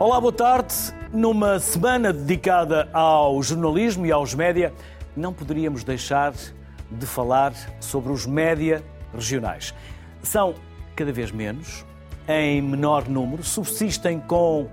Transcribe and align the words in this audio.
Olá, 0.00 0.18
boa 0.18 0.32
tarde. 0.32 0.74
Numa 1.12 1.58
semana 1.58 2.10
dedicada 2.10 2.88
ao 2.90 3.42
jornalismo 3.42 4.06
e 4.06 4.10
aos 4.10 4.32
média, 4.32 4.72
não 5.14 5.30
poderíamos 5.30 5.84
deixar 5.84 6.32
de 6.90 7.04
falar 7.04 7.52
sobre 7.80 8.10
os 8.10 8.24
média 8.24 8.82
regionais. 9.14 9.74
São 10.22 10.54
cada 10.96 11.12
vez 11.12 11.30
menos, 11.30 11.84
em 12.26 12.62
menor 12.62 13.10
número, 13.10 13.44
subsistem 13.44 14.18
com 14.20 14.70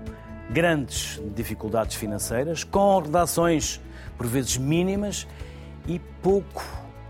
grandes 0.48 1.20
dificuldades 1.34 1.96
financeiras, 1.96 2.64
com 2.64 2.98
redações 2.98 3.82
por 4.16 4.26
vezes 4.26 4.56
mínimas 4.56 5.28
e 5.86 5.98
pouco 6.22 6.64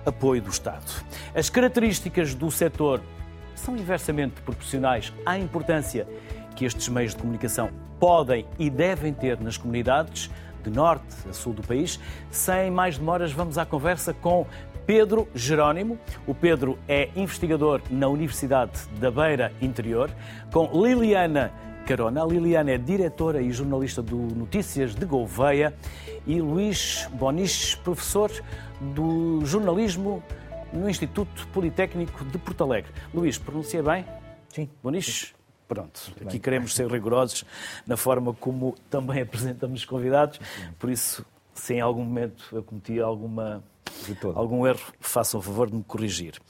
apoio 0.04 0.42
do 0.42 0.50
Estado. 0.50 1.04
As 1.32 1.48
características 1.48 2.34
do 2.34 2.50
setor 2.50 3.00
são 3.54 3.76
inversamente 3.76 4.40
proporcionais 4.42 5.12
à 5.24 5.38
importância 5.38 6.04
que 6.58 6.64
estes 6.64 6.88
meios 6.88 7.14
de 7.14 7.20
comunicação 7.20 7.70
podem 8.00 8.44
e 8.58 8.68
devem 8.68 9.14
ter 9.14 9.40
nas 9.40 9.56
comunidades 9.56 10.28
de 10.64 10.70
norte 10.70 11.06
a 11.30 11.32
sul 11.32 11.52
do 11.52 11.62
país. 11.62 12.00
Sem 12.32 12.68
mais 12.68 12.98
demoras, 12.98 13.30
vamos 13.30 13.56
à 13.56 13.64
conversa 13.64 14.12
com 14.12 14.44
Pedro 14.84 15.28
Jerónimo. 15.36 15.96
O 16.26 16.34
Pedro 16.34 16.76
é 16.88 17.10
investigador 17.14 17.80
na 17.88 18.08
Universidade 18.08 18.72
da 18.98 19.08
Beira 19.08 19.52
Interior, 19.62 20.10
com 20.52 20.68
Liliana 20.84 21.52
Carona. 21.86 22.24
A 22.24 22.26
Liliana 22.26 22.72
é 22.72 22.78
diretora 22.78 23.40
e 23.40 23.52
jornalista 23.52 24.02
do 24.02 24.16
Notícias 24.16 24.96
de 24.96 25.06
Gouveia 25.06 25.72
e 26.26 26.40
Luís 26.40 27.08
Boniches, 27.12 27.76
professor 27.76 28.32
do 28.80 29.42
jornalismo 29.44 30.24
no 30.72 30.90
Instituto 30.90 31.46
Politécnico 31.52 32.24
de 32.24 32.36
Porto 32.36 32.64
Alegre. 32.64 32.90
Luís, 33.14 33.38
pronuncia 33.38 33.80
bem? 33.80 34.04
Sim. 34.48 34.68
Boniches? 34.82 35.37
Pronto, 35.68 36.12
aqui 36.22 36.38
queremos 36.38 36.74
ser 36.74 36.90
rigorosos 36.90 37.44
na 37.86 37.96
forma 37.96 38.32
como 38.32 38.74
também 38.88 39.20
apresentamos 39.22 39.80
os 39.80 39.86
convidados, 39.86 40.40
por 40.78 40.88
isso, 40.88 41.24
se 41.54 41.74
em 41.74 41.80
algum 41.80 42.02
momento 42.02 42.48
eu 42.52 42.62
cometi 42.62 42.98
alguma, 42.98 43.62
algum 44.34 44.66
erro, 44.66 44.80
façam 44.98 45.38
o 45.38 45.42
favor 45.42 45.68
de 45.68 45.76
me 45.76 45.84
corrigir. 45.84 46.40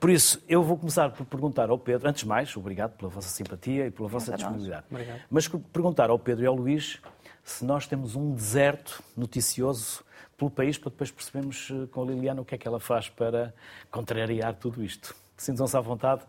Por 0.00 0.10
isso, 0.10 0.42
eu 0.48 0.60
vou 0.60 0.76
começar 0.76 1.10
por 1.10 1.24
perguntar 1.24 1.70
ao 1.70 1.78
Pedro, 1.78 2.08
antes 2.08 2.24
de 2.24 2.28
mais, 2.28 2.56
obrigado 2.56 2.96
pela 2.96 3.08
vossa 3.08 3.28
simpatia 3.28 3.86
e 3.86 3.92
pela 3.92 4.08
vossa 4.08 4.32
disponibilidade, 4.34 4.86
mas 5.30 5.46
perguntar 5.46 6.10
ao 6.10 6.18
Pedro 6.18 6.42
e 6.42 6.46
ao 6.46 6.54
Luís 6.56 7.00
se 7.44 7.64
nós 7.64 7.86
temos 7.86 8.16
um 8.16 8.34
deserto 8.34 9.02
noticioso 9.16 10.02
pelo 10.36 10.50
país, 10.50 10.78
para 10.78 10.90
depois 10.90 11.10
percebermos 11.10 11.70
eh, 11.70 11.86
com 11.92 12.02
a 12.02 12.06
Liliana 12.06 12.40
o 12.40 12.44
que 12.44 12.54
é 12.54 12.58
que 12.58 12.66
ela 12.66 12.80
faz 12.80 13.08
para 13.08 13.54
contrariar 13.90 14.54
tudo 14.54 14.82
isto. 14.82 15.14
Sintam-se 15.36 15.76
à 15.76 15.80
vontade 15.80 16.22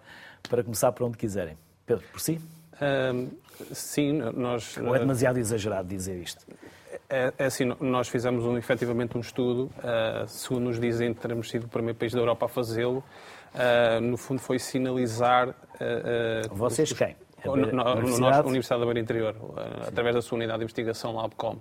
para 0.47 0.63
começar 0.63 0.91
por 0.91 1.07
onde 1.07 1.17
quiserem. 1.17 1.57
Pedro, 1.85 2.03
por 2.11 2.19
si? 2.19 2.39
Um, 2.81 3.29
sim, 3.71 4.13
nós... 4.35 4.77
Ou 4.77 4.95
é 4.95 4.99
demasiado 4.99 5.37
exagerado 5.37 5.87
dizer 5.87 6.17
isto? 6.21 6.45
É, 7.09 7.31
é 7.37 7.45
assim, 7.45 7.65
nós 7.79 8.07
fizemos 8.07 8.43
um, 8.43 8.57
efetivamente 8.57 9.15
um 9.15 9.21
estudo, 9.21 9.71
uh, 9.77 10.27
segundo 10.27 10.63
nos 10.63 10.79
dizem, 10.79 11.13
teremos 11.13 11.49
sido 11.49 11.65
o 11.65 11.69
primeiro 11.69 11.97
país 11.97 12.11
da 12.11 12.19
Europa 12.19 12.47
a 12.47 12.49
fazê-lo. 12.49 13.03
Uh, 13.53 14.01
no 14.01 14.17
fundo 14.17 14.41
foi 14.41 14.57
sinalizar... 14.57 15.49
Uh, 15.49 16.53
Vocês 16.55 16.91
os, 16.91 16.97
quem? 16.97 17.15
No, 17.45 17.53
Universidade? 17.53 18.47
Universidade 18.47 18.79
da 18.79 18.85
Beira 18.85 18.99
Interior, 18.99 19.35
através 19.87 20.15
da 20.15 20.21
sua 20.23 20.35
unidade 20.35 20.57
de 20.57 20.63
investigação 20.63 21.13
LabCom. 21.13 21.57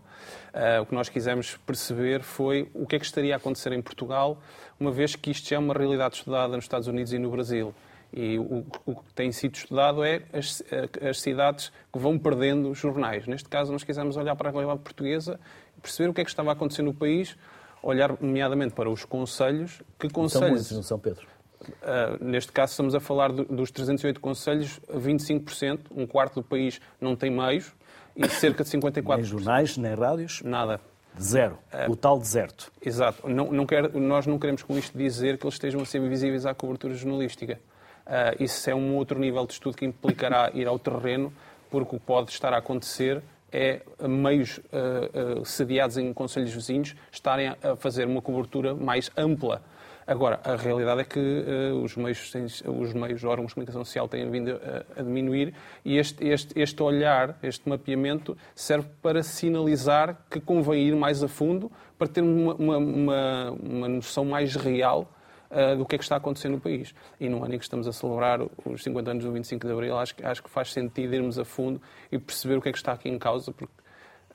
o 0.81 0.87
que 0.87 0.95
nós 0.95 1.11
quisemos 1.11 1.59
perceber 1.59 2.23
foi 2.23 2.71
o 2.73 2.87
que 2.87 2.97
é 2.97 2.99
que 2.99 3.05
estaria 3.05 3.35
a 3.35 3.37
acontecer 3.37 3.71
em 3.73 3.83
Portugal, 3.83 4.39
uma 4.81 4.91
vez 4.91 5.15
que 5.15 5.31
isto 5.31 5.47
já 5.47 5.57
é 5.57 5.59
uma 5.59 5.75
realidade 5.75 6.17
estudada 6.17 6.57
nos 6.57 6.65
Estados 6.65 6.89
Unidos 6.89 7.13
e 7.13 7.19
no 7.19 7.31
Brasil. 7.31 7.75
E 8.17 8.39
o, 8.39 8.65
o, 8.87 8.95
que 8.95 9.13
tem 9.13 9.33
sido 9.33 9.57
estudado 9.57 10.05
é 10.05 10.23
as, 10.33 10.63
as, 11.03 11.21
cidades 11.21 11.73
que 11.93 11.99
vão 11.99 12.17
perdendo 12.17 12.73
jornais. 12.73 13.27
Neste 13.27 13.49
caso, 13.49 13.73
nós 13.73 13.83
quisemos 13.83 14.17
olhar 14.17 14.37
para 14.37 14.51
a 14.51 14.53
realidade 14.53 14.79
portuguesa, 14.81 15.41
perceber 15.83 16.11
o 16.11 16.15
que 16.15 16.21
é 16.21 16.25
que 16.25 16.31
estava 16.31 16.51
a 16.51 16.53
acontecer 16.53 16.83
no 16.83 16.95
país, 16.95 17.37
olhar 17.83 18.17
nomeadamente 18.21 18.73
para 18.73 18.89
os 18.89 19.05
conselhos. 19.05 19.83
Que 19.99 20.09
conselhos... 20.09 20.69
São 20.69 20.81
São 20.81 20.99
Pedro? 20.99 21.27
Uh, 21.61 22.25
neste 22.25 22.53
caso, 22.53 22.71
estamos 22.71 22.95
a 22.95 23.01
falar 23.01 23.33
do, 23.33 23.45
dos 23.47 23.73
308 23.73 24.21
conselhos, 24.21 24.79
25%, 24.93 25.81
um 25.91 26.07
quarto 26.07 26.37
do 26.37 26.43
país 26.43 26.81
não 27.01 27.17
tem 27.17 27.31
meios 27.31 27.73
e 28.15 28.29
cerca 28.29 28.63
de 28.63 28.71
54%. 28.71 29.17
Nem 29.17 29.25
jornais, 29.25 29.77
nem 29.77 29.95
rádios? 29.95 30.41
Nada. 30.43 30.81
Zero. 31.21 31.59
Uh, 31.73 31.91
o 31.91 31.97
tal 31.97 32.19
deserto. 32.19 32.71
Exato. 32.85 33.29
Não, 33.29 33.51
não 33.51 33.67
quer, 33.67 33.93
nós 33.93 34.25
não 34.25 34.39
queremos 34.39 34.63
com 34.63 34.79
isto 34.79 34.97
dizer 34.97 35.39
que 35.39 35.45
eles 35.45 35.55
estejam 35.55 35.81
a 35.81 35.85
ser 35.85 36.01
visíveis 36.09 36.47
à 36.47 36.55
cobertura 36.55 36.95
jornalística. 36.95 37.59
Uh, 38.07 38.43
isso 38.43 38.69
é 38.69 38.75
um 38.75 38.97
outro 38.97 39.19
nível 39.19 39.47
de 39.47 39.55
estudo 39.55 39.77
que 39.77 39.85
implicará 39.85 40.51
ir 40.53 40.67
ao 40.67 40.79
terreno, 40.79 41.33
porque 41.71 41.97
o 41.97 41.99
que 41.99 42.05
pode 42.05 42.31
estar 42.31 42.53
a 42.53 42.59
acontecer 42.59 43.23
é 43.55 43.83
meios 44.09 44.59
uh, 44.59 45.41
uh, 45.41 45.45
sediados 45.45 45.97
em 45.97 46.13
conselhos 46.13 46.53
vizinhos 46.53 46.97
estarem 47.13 47.55
a 47.63 47.77
fazer 47.77 48.05
uma 48.07 48.21
cobertura 48.21 48.75
mais 48.75 49.13
ampla. 49.17 49.63
Agora, 50.07 50.41
a 50.45 50.57
realidade 50.57 51.01
é 51.01 51.05
que 51.05 51.19
uh, 51.19 51.83
os, 51.83 51.97
meios, 51.97 52.33
os 52.67 52.93
meios 52.93 53.25
órgãos 53.25 53.49
de 53.49 53.55
comunicação 53.55 53.85
social 53.85 54.09
têm 54.09 54.29
vindo 54.29 54.51
a, 54.51 55.01
a 55.01 55.03
diminuir 55.03 55.55
e 55.85 55.97
este, 55.97 56.27
este, 56.27 56.61
este, 56.61 56.83
olhar, 56.83 57.39
este 57.43 57.69
mapeamento, 57.69 58.37
serve 58.57 58.89
para 59.01 59.23
sinalizar 59.23 60.19
que 60.29 60.41
convém 60.41 60.89
ir 60.89 60.97
mais 60.97 61.23
a 61.23 61.29
fundo, 61.29 61.71
para 61.97 62.09
ter 62.09 62.23
uma, 62.23 62.55
uma, 62.55 62.77
uma, 62.77 63.51
uma 63.53 63.89
noção 63.89 64.25
mais 64.25 64.57
real 64.57 65.09
uh, 65.55 65.77
do 65.77 65.87
que 65.87 65.95
é 65.95 65.99
que 65.99 66.05
está 66.05 66.17
acontecendo 66.17 66.53
no 66.53 66.61
país. 66.61 66.95
E 67.21 67.29
no 67.29 67.45
ano 67.45 67.55
em 67.55 67.59
que 67.59 67.65
estamos 67.65 67.87
a 67.87 67.93
celebrar 67.93 68.41
os 68.65 68.83
50 68.83 69.11
anos 69.11 69.25
do 69.25 69.33
25 69.33 69.67
de 69.67 69.73
Abril, 69.73 69.97
acho, 69.97 70.15
acho 70.23 70.43
que 70.43 70.51
faz 70.51 70.73
sentido 70.73 71.15
irmos 71.15 71.39
a 71.39 71.45
fundo 71.45 71.81
e 72.11 72.19
perceber 72.19 72.57
o 72.57 72.61
que 72.61 72.69
é 72.69 72.73
que 72.73 72.79
está 72.79 72.93
aqui 72.93 73.09
em 73.09 73.19
causa, 73.19 73.53
porque 73.53 73.73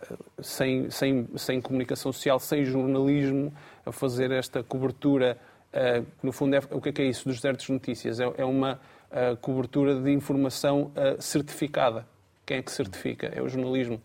uh, 0.09 0.17
sem, 0.41 0.89
sem, 0.89 1.27
sem 1.35 1.61
comunicação 1.61 2.11
social, 2.11 2.39
sem 2.39 2.63
jornalismo, 2.63 3.53
a 3.85 3.91
fazer 3.91 4.31
esta 4.31 4.63
cobertura, 4.63 5.37
uh, 5.73 6.05
no 6.23 6.31
fundo, 6.31 6.55
é, 6.55 6.59
o 6.71 6.81
que 6.81 6.89
é 6.89 6.91
que 6.91 7.01
é 7.01 7.05
isso 7.05 7.27
dos 7.27 7.41
certos 7.41 7.67
notícias? 7.69 8.19
É, 8.19 8.31
é 8.37 8.45
uma 8.45 8.79
cobertura 9.41 9.99
de 9.99 10.11
informação 10.11 10.91
certificada. 11.17 12.05
Quem 12.45 12.57
é 12.57 12.61
que 12.61 12.71
certifica? 12.71 13.25
É 13.25 13.41
o 13.41 13.49
jornalismo. 13.49 13.99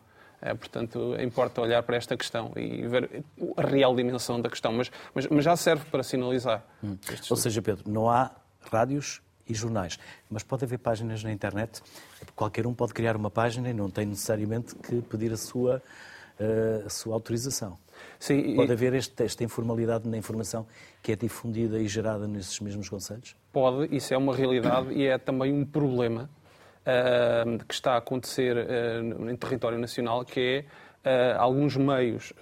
É, 0.45 0.53
portanto, 0.53 1.17
importa 1.19 1.63
olhar 1.63 1.83
para 1.83 1.97
esta 1.97 2.15
questão 2.19 2.53
e 2.55 2.87
ver 2.87 3.25
a 3.57 3.63
real 3.63 3.97
dimensão 3.97 4.39
da 4.39 4.51
questão, 4.51 4.75
mas, 4.75 4.93
mas, 5.15 5.27
mas 5.27 5.43
já 5.43 5.57
serve 5.57 5.87
para 5.87 6.03
sinalizar. 6.03 6.63
Hum. 6.85 6.99
Ou 7.31 7.37
seja, 7.39 7.63
Pedro, 7.63 7.91
não 7.91 8.11
há 8.11 8.31
rádios 8.71 9.23
e 9.49 9.55
jornais, 9.55 9.99
mas 10.29 10.43
pode 10.43 10.63
haver 10.67 10.79
páginas 10.79 11.25
na 11.25 11.33
internet. 11.33 11.81
Qualquer 12.37 12.67
um 12.67 12.75
pode 12.75 12.93
criar 12.93 13.17
uma 13.17 13.31
página 13.31 13.71
e 13.71 13.73
não 13.73 13.89
tem 13.89 14.05
necessariamente 14.05 14.75
que 14.75 15.01
pedir 15.01 15.33
a 15.33 15.39
sua, 15.39 15.83
uh, 16.39 16.87
a 16.87 16.91
sua 16.91 17.15
autorização. 17.15 17.79
Sim, 18.19 18.55
pode 18.55 18.71
e... 18.71 18.73
haver 18.75 18.93
este, 18.93 19.25
esta 19.25 19.43
informalidade 19.45 20.07
na 20.07 20.19
informação 20.19 20.67
que 21.03 21.13
é 21.13 21.17
difundida 21.17 21.79
e 21.79 21.89
gerada 21.89 22.29
nesses 22.29 22.61
mesmos 22.61 22.87
conselhos? 22.87 23.35
Pode, 23.51 23.97
isso 23.97 24.13
é 24.13 24.17
uma 24.19 24.37
realidade 24.37 24.93
e 24.93 25.07
é 25.07 25.17
também 25.17 25.55
um 25.55 25.65
problema 25.65 26.29
uh, 26.85 27.65
que 27.65 27.75
está 27.75 27.95
a 27.95 27.97
acontecer 27.99 28.57
uh, 28.57 29.31
em 29.31 29.37
território 29.37 29.79
nacional, 29.79 30.25
que 30.25 30.65
é 31.05 31.37
uh, 31.37 31.41
alguns 31.41 31.77
meios 31.77 32.33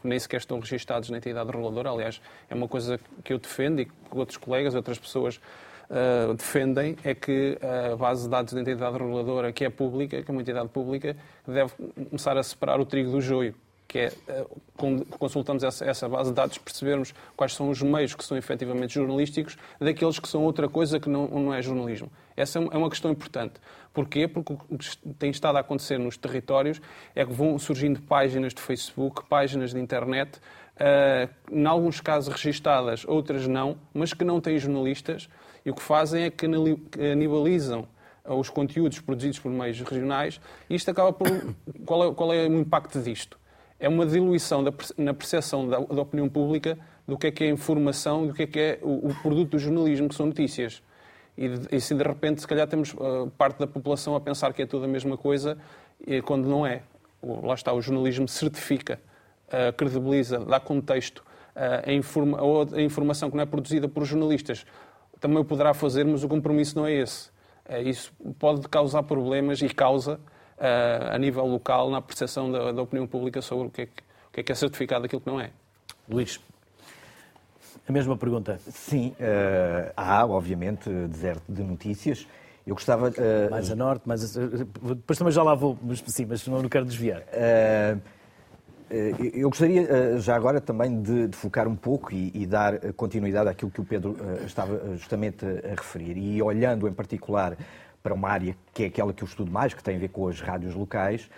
que 0.00 0.08
nem 0.08 0.18
sequer 0.18 0.38
estão 0.38 0.58
registados 0.58 1.10
na 1.10 1.18
entidade 1.18 1.50
reguladora. 1.50 1.90
Aliás, 1.90 2.20
é 2.48 2.54
uma 2.54 2.68
coisa 2.68 2.98
que 3.22 3.32
eu 3.32 3.38
defendo 3.38 3.80
e 3.80 3.84
que 3.84 3.92
outros 4.12 4.36
colegas, 4.36 4.74
outras 4.74 4.98
pessoas 4.98 5.40
defendem, 6.36 6.96
é 7.02 7.16
que 7.16 7.58
a 7.92 7.96
base 7.96 8.22
de 8.22 8.28
dados 8.28 8.52
da 8.52 8.60
entidade 8.60 8.96
reguladora, 8.96 9.52
que 9.52 9.64
é 9.64 9.70
pública, 9.70 10.22
que 10.22 10.30
é 10.30 10.32
uma 10.32 10.40
entidade 10.40 10.68
pública, 10.68 11.16
deve 11.44 11.72
começar 12.08 12.38
a 12.38 12.42
separar 12.44 12.78
o 12.78 12.86
trigo 12.86 13.10
do 13.10 13.20
joio 13.20 13.56
que 13.90 13.98
é, 13.98 14.12
quando 14.76 15.04
consultamos 15.18 15.64
essa, 15.64 15.84
essa, 15.84 16.08
base 16.08 16.30
de 16.30 16.36
dados, 16.36 16.56
percebermos 16.58 17.12
quais 17.36 17.54
são 17.54 17.68
os 17.70 17.82
meios 17.82 18.14
que 18.14 18.24
são 18.24 18.36
efetivamente 18.36 18.94
jornalísticos 18.94 19.58
daqueles 19.80 20.20
que 20.20 20.28
são 20.28 20.44
outra 20.44 20.68
coisa 20.68 21.00
que 21.00 21.08
não, 21.08 21.26
não 21.26 21.52
é 21.52 21.60
jornalismo. 21.60 22.08
Essa 22.36 22.60
é 22.60 22.76
uma 22.76 22.88
questão 22.88 23.10
importante. 23.10 23.54
Porquê? 23.92 24.28
Porque 24.28 24.52
o 24.52 24.78
que 24.78 24.96
tem 25.18 25.30
estado 25.30 25.56
a 25.56 25.60
acontecer 25.60 25.98
nos 25.98 26.16
territórios 26.16 26.80
é 27.16 27.26
que 27.26 27.32
vão 27.32 27.58
surgindo 27.58 28.00
páginas 28.00 28.54
de 28.54 28.62
Facebook, 28.62 29.24
páginas 29.28 29.72
de 29.72 29.80
internet, 29.80 30.38
uh, 30.76 31.28
em 31.50 31.66
alguns 31.66 32.00
casos 32.00 32.32
registadas, 32.32 33.04
outras 33.04 33.48
não, 33.48 33.76
mas 33.92 34.14
que 34.14 34.22
não 34.24 34.40
têm 34.40 34.56
jornalistas, 34.56 35.28
e 35.66 35.70
o 35.70 35.74
que 35.74 35.82
fazem 35.82 36.22
é 36.22 36.30
que 36.30 36.46
canibalizam 36.92 37.88
os 38.24 38.48
conteúdos 38.48 39.00
produzidos 39.00 39.40
por 39.40 39.50
meios 39.50 39.80
regionais, 39.80 40.40
e 40.68 40.76
isto 40.76 40.88
acaba 40.92 41.12
por. 41.12 41.26
Qual 41.84 42.08
é, 42.08 42.14
qual 42.14 42.32
é 42.32 42.46
o 42.46 42.60
impacto 42.60 43.00
disto? 43.00 43.39
É 43.80 43.88
uma 43.88 44.04
diluição 44.04 44.62
da, 44.62 44.70
na 44.98 45.14
percepção 45.14 45.66
da, 45.66 45.78
da, 45.78 46.02
opinião 46.02 46.28
pública 46.28 46.78
do 47.08 47.16
que 47.16 47.28
é 47.28 47.30
que 47.30 47.44
é 47.44 47.48
informação, 47.48 48.26
do 48.26 48.34
que 48.34 48.42
é 48.42 48.46
que 48.46 48.60
é 48.60 48.78
o, 48.82 49.08
o 49.08 49.14
produto 49.22 49.52
do 49.52 49.58
jornalismo, 49.58 50.06
que 50.06 50.14
são 50.14 50.26
notícias. 50.26 50.82
E, 51.36 51.76
e 51.76 51.80
se 51.80 51.94
de 51.94 52.02
repente, 52.04 52.42
se 52.42 52.46
calhar, 52.46 52.68
temos 52.68 52.92
uh, 52.92 53.32
parte 53.38 53.58
da 53.58 53.66
população 53.66 54.14
a 54.14 54.20
pensar 54.20 54.52
que 54.52 54.60
é 54.60 54.66
tudo 54.66 54.84
a 54.84 54.88
mesma 54.88 55.16
coisa, 55.16 55.56
e, 56.06 56.20
quando 56.20 56.46
não 56.46 56.66
é. 56.66 56.82
O, 57.22 57.46
lá 57.46 57.54
está, 57.54 57.72
o 57.72 57.80
jornalismo 57.80 58.28
certifica, 58.28 59.00
uh, 59.48 59.72
credibiliza, 59.72 60.38
dá 60.40 60.60
contexto. 60.60 61.20
Uh, 61.56 61.88
a, 61.88 61.92
informa 61.92 62.38
a, 62.76 62.82
informação 62.82 63.30
que 63.30 63.36
não 63.36 63.42
é 63.42 63.46
produzida 63.46 63.88
por 63.88 64.04
jornalistas 64.04 64.66
também 65.18 65.38
o 65.38 65.44
poderá 65.44 65.72
fazer, 65.72 66.04
mas 66.04 66.22
o 66.22 66.28
compromisso 66.28 66.78
não 66.78 66.86
é 66.86 66.94
esse. 66.94 67.30
isso 67.84 68.10
pode 68.38 68.66
causar 68.68 69.02
problemas 69.02 69.60
e 69.60 69.68
causa 69.68 70.18
a 70.60 71.18
nível 71.18 71.46
local 71.46 71.90
na 71.90 72.02
percepção 72.02 72.50
da, 72.52 72.72
da, 72.72 72.82
opinião 72.82 73.06
pública 73.06 73.40
sobre 73.40 73.68
o 73.68 73.70
que, 73.70 73.82
é 73.82 73.86
que, 73.86 74.02
o 74.28 74.32
que 74.32 74.40
é 74.40 74.42
que 74.42 74.52
é 74.52 74.54
certificado 74.54 75.02
daquilo 75.02 75.20
que 75.20 75.28
não 75.28 75.40
é. 75.40 75.50
Luís, 76.08 76.40
a 77.90 77.92
mesma 77.92 78.16
pergunta. 78.16 78.58
Sim, 78.70 79.14
uh, 79.18 79.92
há, 79.96 80.24
obviamente, 80.24 80.88
deserto 81.08 81.42
de 81.48 81.62
notícias. 81.62 82.26
Eu 82.64 82.74
gostava. 82.74 83.08
Uh, 83.08 83.50
mais 83.50 83.68
a 83.68 83.74
norte, 83.74 84.06
mais 84.06 84.36
a... 84.36 84.40
Depois 84.94 85.18
também 85.18 85.32
já 85.32 85.42
lá 85.42 85.56
vou, 85.56 85.76
mas 85.82 86.00
sim, 86.06 86.24
mas 86.24 86.46
não 86.46 86.68
quero 86.68 86.84
desviar. 86.84 87.22
Uh, 87.22 88.00
eu 89.34 89.48
gostaria 89.48 90.18
já 90.18 90.34
agora 90.34 90.60
também 90.60 91.00
de, 91.00 91.28
de 91.28 91.36
focar 91.36 91.68
um 91.68 91.76
pouco 91.76 92.12
e, 92.12 92.32
e, 92.34 92.44
dar 92.44 92.92
continuidade 92.94 93.48
àquilo 93.48 93.70
que 93.70 93.80
o 93.80 93.84
Pedro 93.84 94.16
estava 94.44 94.96
justamente 94.96 95.44
a 95.46 95.80
referir. 95.80 96.18
E 96.18 96.42
olhando 96.42 96.88
em 96.88 96.92
particular 96.92 97.56
para 98.02 98.14
uma 98.14 98.28
área 98.28 98.56
que 98.72 98.84
é 98.84 98.86
aquela 98.86 99.12
que 99.12 99.22
eu 99.22 99.26
estudo 99.26 99.50
mais, 99.50 99.74
que 99.74 99.82
tem 99.82 99.96
a 99.96 99.98
ver 99.98 100.08
com 100.08 100.28
as 100.28 100.40
rádios 100.40 100.74
locais, 100.74 101.28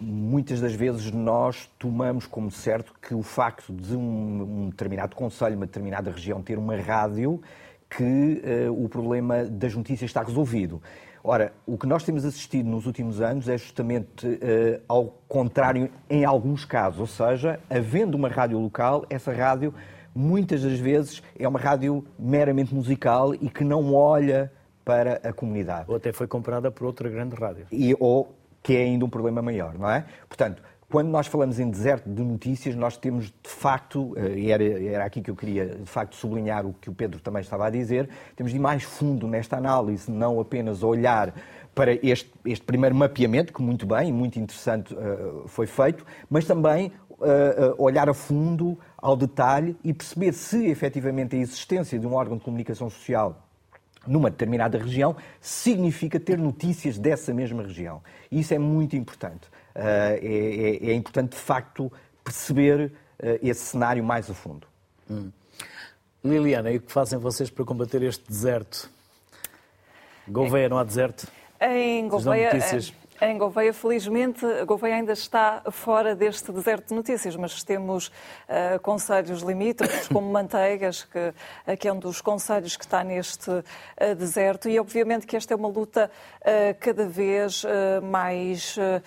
muitas 0.00 0.60
das 0.60 0.74
vezes 0.74 1.10
nós 1.10 1.70
tomamos 1.78 2.26
como 2.26 2.50
certo 2.50 2.94
que 3.00 3.14
o 3.14 3.22
facto 3.22 3.72
de 3.72 3.94
um, 3.94 4.64
um 4.64 4.70
determinado 4.70 5.14
conselho, 5.14 5.56
uma 5.56 5.66
determinada 5.66 6.10
região 6.10 6.42
ter 6.42 6.58
uma 6.58 6.76
rádio 6.76 7.42
que 7.90 8.42
uh, 8.68 8.84
o 8.84 8.88
problema 8.88 9.44
das 9.44 9.74
notícias 9.74 10.10
está 10.10 10.22
resolvido. 10.22 10.82
Ora, 11.22 11.52
o 11.66 11.78
que 11.78 11.86
nós 11.86 12.02
temos 12.02 12.24
assistido 12.24 12.68
nos 12.68 12.86
últimos 12.86 13.20
anos 13.20 13.48
é 13.48 13.56
justamente 13.56 14.26
uh, 14.26 14.82
ao 14.88 15.06
contrário 15.28 15.90
em 16.08 16.24
alguns 16.24 16.64
casos, 16.64 17.00
ou 17.00 17.06
seja, 17.06 17.60
havendo 17.70 18.16
uma 18.16 18.28
rádio 18.28 18.58
local, 18.58 19.06
essa 19.08 19.32
rádio 19.32 19.72
muitas 20.14 20.62
das 20.62 20.78
vezes 20.78 21.22
é 21.38 21.46
uma 21.46 21.58
rádio 21.58 22.04
meramente 22.18 22.74
musical 22.74 23.34
e 23.34 23.48
que 23.48 23.64
não 23.64 23.94
olha 23.94 24.52
para 24.84 25.20
a 25.22 25.32
comunidade. 25.32 25.86
Ou 25.88 25.96
até 25.96 26.12
foi 26.12 26.26
comprada 26.26 26.70
por 26.70 26.86
outra 26.86 27.08
grande 27.08 27.34
rádio. 27.34 27.66
E, 27.72 27.94
ou 27.98 28.34
que 28.62 28.76
é 28.76 28.82
ainda 28.82 29.04
um 29.04 29.10
problema 29.10 29.42
maior, 29.42 29.78
não 29.78 29.90
é? 29.90 30.04
Portanto, 30.28 30.62
quando 30.88 31.08
nós 31.08 31.26
falamos 31.26 31.58
em 31.58 31.68
deserto 31.68 32.08
de 32.08 32.22
notícias, 32.22 32.76
nós 32.76 32.96
temos 32.96 33.26
de 33.26 33.48
facto, 33.48 34.14
eh, 34.16 34.38
e 34.38 34.50
era, 34.52 34.64
era 34.64 35.04
aqui 35.04 35.20
que 35.20 35.30
eu 35.30 35.34
queria 35.34 35.66
de 35.66 35.86
facto 35.86 36.14
sublinhar 36.14 36.64
o 36.64 36.72
que 36.72 36.88
o 36.88 36.94
Pedro 36.94 37.20
também 37.20 37.42
estava 37.42 37.66
a 37.66 37.70
dizer, 37.70 38.08
temos 38.36 38.52
de 38.52 38.58
ir 38.58 38.60
mais 38.60 38.84
fundo 38.84 39.26
nesta 39.26 39.56
análise, 39.56 40.10
não 40.10 40.38
apenas 40.38 40.82
olhar 40.82 41.34
para 41.74 41.94
este, 41.94 42.30
este 42.44 42.64
primeiro 42.64 42.94
mapeamento, 42.94 43.52
que 43.52 43.60
muito 43.60 43.84
bem 43.86 44.10
e 44.10 44.12
muito 44.12 44.38
interessante 44.38 44.94
uh, 44.94 45.48
foi 45.48 45.66
feito, 45.66 46.06
mas 46.30 46.44
também 46.44 46.92
uh, 47.10 47.74
olhar 47.76 48.08
a 48.08 48.14
fundo, 48.14 48.78
ao 48.96 49.16
detalhe 49.16 49.76
e 49.82 49.92
perceber 49.92 50.32
se 50.32 50.66
efetivamente 50.66 51.34
a 51.34 51.38
existência 51.40 51.98
de 51.98 52.06
um 52.06 52.14
órgão 52.14 52.38
de 52.38 52.44
comunicação 52.44 52.88
social 52.88 53.43
numa 54.06 54.30
determinada 54.30 54.78
região 54.78 55.16
significa 55.40 56.18
ter 56.20 56.38
notícias 56.38 56.98
dessa 56.98 57.32
mesma 57.32 57.62
região. 57.62 58.02
E 58.30 58.40
isso 58.40 58.54
é 58.54 58.58
muito 58.58 58.96
importante. 58.96 59.48
Eh, 59.74 60.20
é, 60.22 60.86
é, 60.86 60.90
é, 60.90 60.94
importante, 60.94 61.32
de 61.32 61.38
facto, 61.38 61.92
perceber 62.22 62.92
eh, 63.18 63.40
esse 63.42 63.60
cenário 63.60 64.04
mais 64.04 64.30
a 64.30 64.34
fundo. 64.34 64.66
Hum. 65.10 65.30
Liliana, 66.24 66.70
e 66.70 66.76
o 66.76 66.80
que 66.80 66.92
fazem 66.92 67.18
vocês 67.18 67.50
para 67.50 67.64
combater 67.64 68.02
este 68.02 68.24
deserto? 68.26 68.90
Gouveia, 70.26 70.68
não 70.68 70.78
há 70.78 70.84
deserto? 70.84 71.26
Em 71.60 72.08
Gouveia, 72.08 72.50
em 73.20 73.38
Gouveia, 73.38 73.72
felizmente, 73.72 74.44
Gouveia 74.66 74.96
ainda 74.96 75.12
está 75.12 75.62
fora 75.70 76.14
deste 76.14 76.50
deserto 76.50 76.88
de 76.88 76.94
notícias, 76.94 77.36
mas 77.36 77.62
temos 77.62 78.08
uh, 78.08 78.78
conselhos 78.82 79.40
limítrofes, 79.42 80.08
como 80.08 80.30
Manteigas, 80.30 81.04
que, 81.04 81.76
que 81.76 81.88
é 81.88 81.92
um 81.92 81.98
dos 81.98 82.20
conselhos 82.20 82.76
que 82.76 82.84
está 82.84 83.04
neste 83.04 83.50
uh, 83.50 83.62
deserto, 84.16 84.68
e 84.68 84.78
obviamente 84.80 85.26
que 85.26 85.36
esta 85.36 85.54
é 85.54 85.56
uma 85.56 85.68
luta 85.68 86.10
uh, 86.40 86.76
cada 86.80 87.06
vez 87.06 87.64
mais 88.02 88.76
uh, 88.76 89.02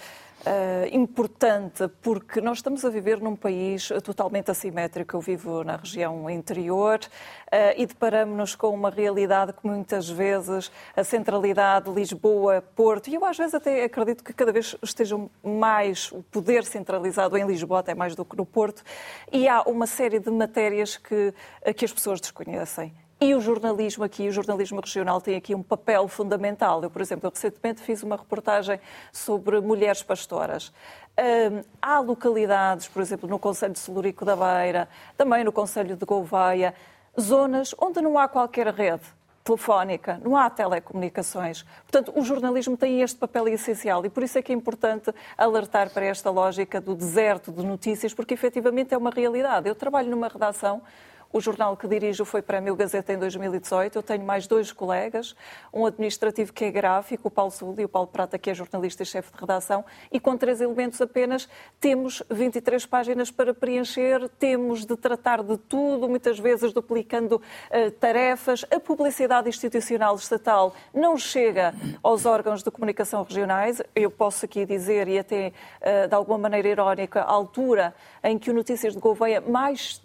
importante, 0.92 1.88
porque 2.02 2.42
nós 2.42 2.60
estamos 2.60 2.84
a 2.86 2.90
viver 2.90 3.20
num 3.20 3.36
país 3.36 3.90
totalmente 4.04 4.52
assimétrico. 4.52 5.16
Eu 5.16 5.22
vivo 5.22 5.64
na 5.64 5.78
região 5.78 6.30
interior 6.30 7.00
uh, 7.00 7.74
e 7.76 7.86
deparamos-nos 7.86 8.56
com 8.56 8.70
uma 8.70 8.90
realidade 8.90 9.54
que 9.54 9.66
muitas 9.66 10.10
vezes 10.10 10.72
a 10.96 11.04
centralidade 11.04 11.92
Lisboa, 11.92 12.62
Porto, 12.76 13.10
e 13.10 13.16
eu 13.16 13.26
às 13.26 13.38
vezes 13.38 13.54
até 13.54 13.84
acredito 13.84 14.24
que 14.24 14.34
cada 14.34 14.52
vez 14.52 14.76
esteja 14.82 15.18
mais 15.44 16.12
o 16.12 16.24
poder 16.24 16.64
centralizado 16.64 17.38
em 17.38 17.46
Lisboa, 17.46 17.80
até 17.80 17.94
mais 17.94 18.16
do 18.16 18.24
que 18.24 18.38
no 18.38 18.46
Porto, 18.46 18.84
e 19.32 19.48
há 19.48 19.62
uma 19.64 19.88
série 19.88 20.20
de 20.20 20.30
matérias 20.30 20.98
que, 20.98 21.34
que 21.76 21.86
as 21.86 21.94
pessoas 21.94 22.20
desconhecem. 22.22 22.94
E 23.20 23.34
o 23.34 23.42
jornalismo 23.42 24.04
aqui, 24.04 24.28
o 24.30 24.32
jornalismo 24.32 24.80
regional, 24.80 25.20
tem 25.20 25.36
aqui 25.36 25.56
um 25.56 25.64
papel 25.64 26.08
fundamental. 26.08 26.84
Eu, 26.84 26.90
por 26.92 27.02
exemplo, 27.02 27.26
eu 27.26 27.32
recentemente 27.32 27.82
fiz 27.82 28.04
uma 28.04 28.16
reportagem 28.16 28.80
sobre 29.12 29.60
mulheres 29.60 30.04
pastoras. 30.04 30.72
Um, 31.18 31.64
há 31.82 32.00
localidades, 32.00 32.88
por 32.88 33.02
exemplo, 33.02 33.28
no 33.28 33.40
Conselho 33.40 33.74
de 33.74 33.80
Celurico 33.80 34.24
da 34.24 34.36
Beira, 34.36 34.88
também 35.18 35.44
no 35.44 35.52
Conselho 35.52 35.96
de 35.96 36.06
Gouveia, 36.06 36.76
zonas 37.20 37.74
onde 37.80 38.00
não 38.02 38.20
há 38.20 38.28
qualquer 38.28 38.68
rede 38.68 39.02
telefónica, 39.44 40.22
não 40.24 40.38
há 40.38 40.48
telecomunicações. 40.48 41.64
Portanto, 41.90 42.12
o 42.16 42.22
jornalismo 42.22 42.78
tem 42.78 43.02
este 43.02 43.18
papel 43.18 43.48
essencial 43.48 44.06
e 44.06 44.10
por 44.10 44.22
isso 44.22 44.38
é 44.38 44.44
que 44.44 44.52
é 44.52 44.56
importante 44.56 45.12
alertar 45.36 45.90
para 45.90 46.06
esta 46.06 46.30
lógica 46.30 46.80
do 46.80 46.94
deserto 46.94 47.52
de 47.52 47.66
notícias, 47.66 48.14
porque 48.14 48.36
efetivamente 48.36 48.94
é 48.94 48.98
uma 48.98 49.10
realidade. 49.10 49.68
Eu 49.68 49.74
trabalho 49.74 50.12
numa 50.12 50.28
redação 50.28 50.84
o 51.32 51.42
jornal 51.42 51.76
que 51.76 51.88
dirijo 51.88 52.26
foi 52.26 52.42
para 52.42 52.58
a 52.58 52.62
Meu 52.62 52.76
Gazeta 52.76 53.14
em 53.14 53.18
2018. 53.18 53.98
Eu 53.98 54.04
tenho 54.04 54.24
mais 54.24 54.48
dois 54.48 54.72
colegas, 54.72 55.36
um 55.74 55.86
administrativo 55.86 56.54
que 56.54 56.66
é 56.66 56.72
gráfico, 56.72 57.28
o 57.28 57.32
Paulo 57.32 57.52
Sul 57.52 57.76
e 57.78 57.86
o 57.86 57.90
Paulo 57.90 58.08
Prata, 58.08 58.38
que 58.38 58.50
é 58.50 58.54
jornalista 58.54 59.04
e 59.04 59.06
chefe 59.06 59.32
de 59.32 59.40
redação, 59.40 59.84
e 60.12 60.20
com 60.20 60.38
três 60.38 60.62
elementos 60.62 61.02
apenas 61.02 61.48
temos 61.80 62.24
23 62.30 62.86
páginas 62.86 63.32
para 63.32 63.54
preencher, 63.54 64.28
temos 64.40 64.86
de 64.86 64.96
tratar 64.96 65.44
de 65.44 65.58
tudo, 65.58 66.08
muitas 66.08 66.40
vezes 66.40 66.74
duplicando 66.74 67.36
uh, 67.36 67.92
tarefas. 67.92 68.66
A 68.72 68.80
publicidade 68.80 69.50
institucional 69.50 70.16
estatal 70.16 70.74
não 70.94 71.18
chega 71.18 71.74
aos 72.02 72.26
órgãos 72.26 72.64
de 72.64 72.72
comunicação 72.72 73.24
regionais. 73.24 73.82
Eu 73.96 74.10
posso 74.10 74.46
aqui 74.46 74.66
dizer, 74.66 75.08
e 75.08 75.20
até 75.20 75.54
uh, 75.82 76.08
de 76.08 76.16
alguma 76.16 76.38
maneira 76.38 76.68
irónica, 76.68 77.22
a 77.22 77.32
altura 77.32 77.94
em 78.24 78.38
que 78.38 78.50
o 78.50 78.54
Notícias 78.54 78.94
de 78.94 79.00
Gouveia 79.00 79.42
mais 79.42 80.02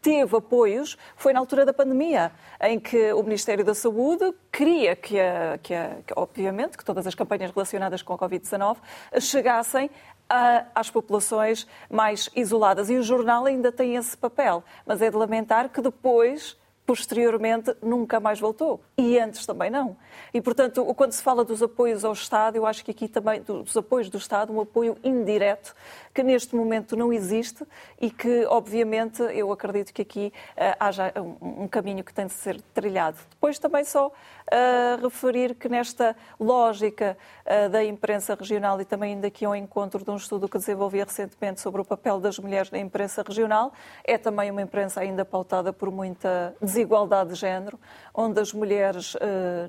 teve 0.00 0.36
apoio 0.36 0.54
apoios 0.54 0.96
foi 1.16 1.32
na 1.32 1.40
altura 1.40 1.66
da 1.66 1.72
pandemia, 1.72 2.32
em 2.60 2.78
que 2.78 3.12
o 3.12 3.22
Ministério 3.22 3.64
da 3.64 3.74
Saúde 3.74 4.32
queria 4.52 4.94
que, 4.94 5.18
a, 5.18 5.58
que, 5.62 5.74
a, 5.74 5.96
que 6.06 6.14
obviamente, 6.16 6.78
que 6.78 6.84
todas 6.84 7.06
as 7.06 7.14
campanhas 7.14 7.50
relacionadas 7.50 8.02
com 8.02 8.14
a 8.14 8.18
Covid-19 8.18 8.76
chegassem 9.20 9.90
a, 10.28 10.64
às 10.74 10.90
populações 10.90 11.66
mais 11.90 12.30
isoladas. 12.34 12.88
E 12.88 12.96
o 12.96 13.02
jornal 13.02 13.44
ainda 13.44 13.70
tem 13.70 13.96
esse 13.96 14.16
papel, 14.16 14.62
mas 14.86 15.02
é 15.02 15.10
de 15.10 15.16
lamentar 15.16 15.68
que 15.68 15.80
depois 15.82 16.56
posteriormente 16.86 17.74
nunca 17.82 18.20
mais 18.20 18.38
voltou. 18.38 18.80
E 18.96 19.18
antes 19.18 19.46
também 19.46 19.70
não. 19.70 19.96
E, 20.32 20.40
portanto, 20.40 20.84
quando 20.94 21.12
se 21.12 21.22
fala 21.22 21.44
dos 21.44 21.62
apoios 21.62 22.04
ao 22.04 22.12
Estado, 22.12 22.56
eu 22.56 22.66
acho 22.66 22.84
que 22.84 22.90
aqui 22.90 23.08
também, 23.08 23.40
dos 23.40 23.76
apoios 23.76 24.10
do 24.10 24.18
Estado, 24.18 24.52
um 24.52 24.60
apoio 24.60 24.96
indireto, 25.02 25.74
que 26.12 26.22
neste 26.22 26.54
momento 26.54 26.96
não 26.96 27.12
existe 27.12 27.66
e 28.00 28.10
que, 28.10 28.44
obviamente, 28.46 29.22
eu 29.22 29.50
acredito 29.50 29.92
que 29.92 30.02
aqui 30.02 30.32
uh, 30.56 30.76
haja 30.78 31.12
um, 31.16 31.62
um, 31.64 31.68
caminho 31.68 32.04
que 32.04 32.14
tem 32.14 32.26
de 32.26 32.32
ser 32.32 32.60
trilhado. 32.72 33.18
Depois 33.30 33.58
também 33.58 33.84
só 33.84 34.08
uh, 34.08 35.02
referir 35.02 35.54
que 35.54 35.68
nesta 35.68 36.14
lógica 36.38 37.16
uh, 37.44 37.68
da 37.68 37.82
imprensa 37.82 38.34
regional 38.34 38.80
e 38.80 38.84
também 38.84 39.14
ainda 39.14 39.26
aqui 39.26 39.44
ao 39.44 39.56
encontro 39.56 40.04
de 40.04 40.10
um 40.10 40.16
estudo 40.16 40.48
que 40.48 40.58
desenvolvi 40.58 41.02
recentemente 41.02 41.60
sobre 41.60 41.80
o 41.80 41.84
papel 41.84 42.20
das 42.20 42.38
mulheres 42.38 42.70
na 42.70 42.78
imprensa 42.78 43.24
regional, 43.26 43.72
é 44.04 44.16
também 44.16 44.50
uma 44.50 44.62
imprensa 44.62 45.00
ainda 45.00 45.24
pautada 45.24 45.72
por 45.72 45.90
muita 45.90 46.54
desigualdade 46.74 47.30
de 47.30 47.36
género, 47.36 47.78
onde 48.12 48.40
as 48.40 48.52
mulheres 48.52 49.14
uh, 49.14 49.18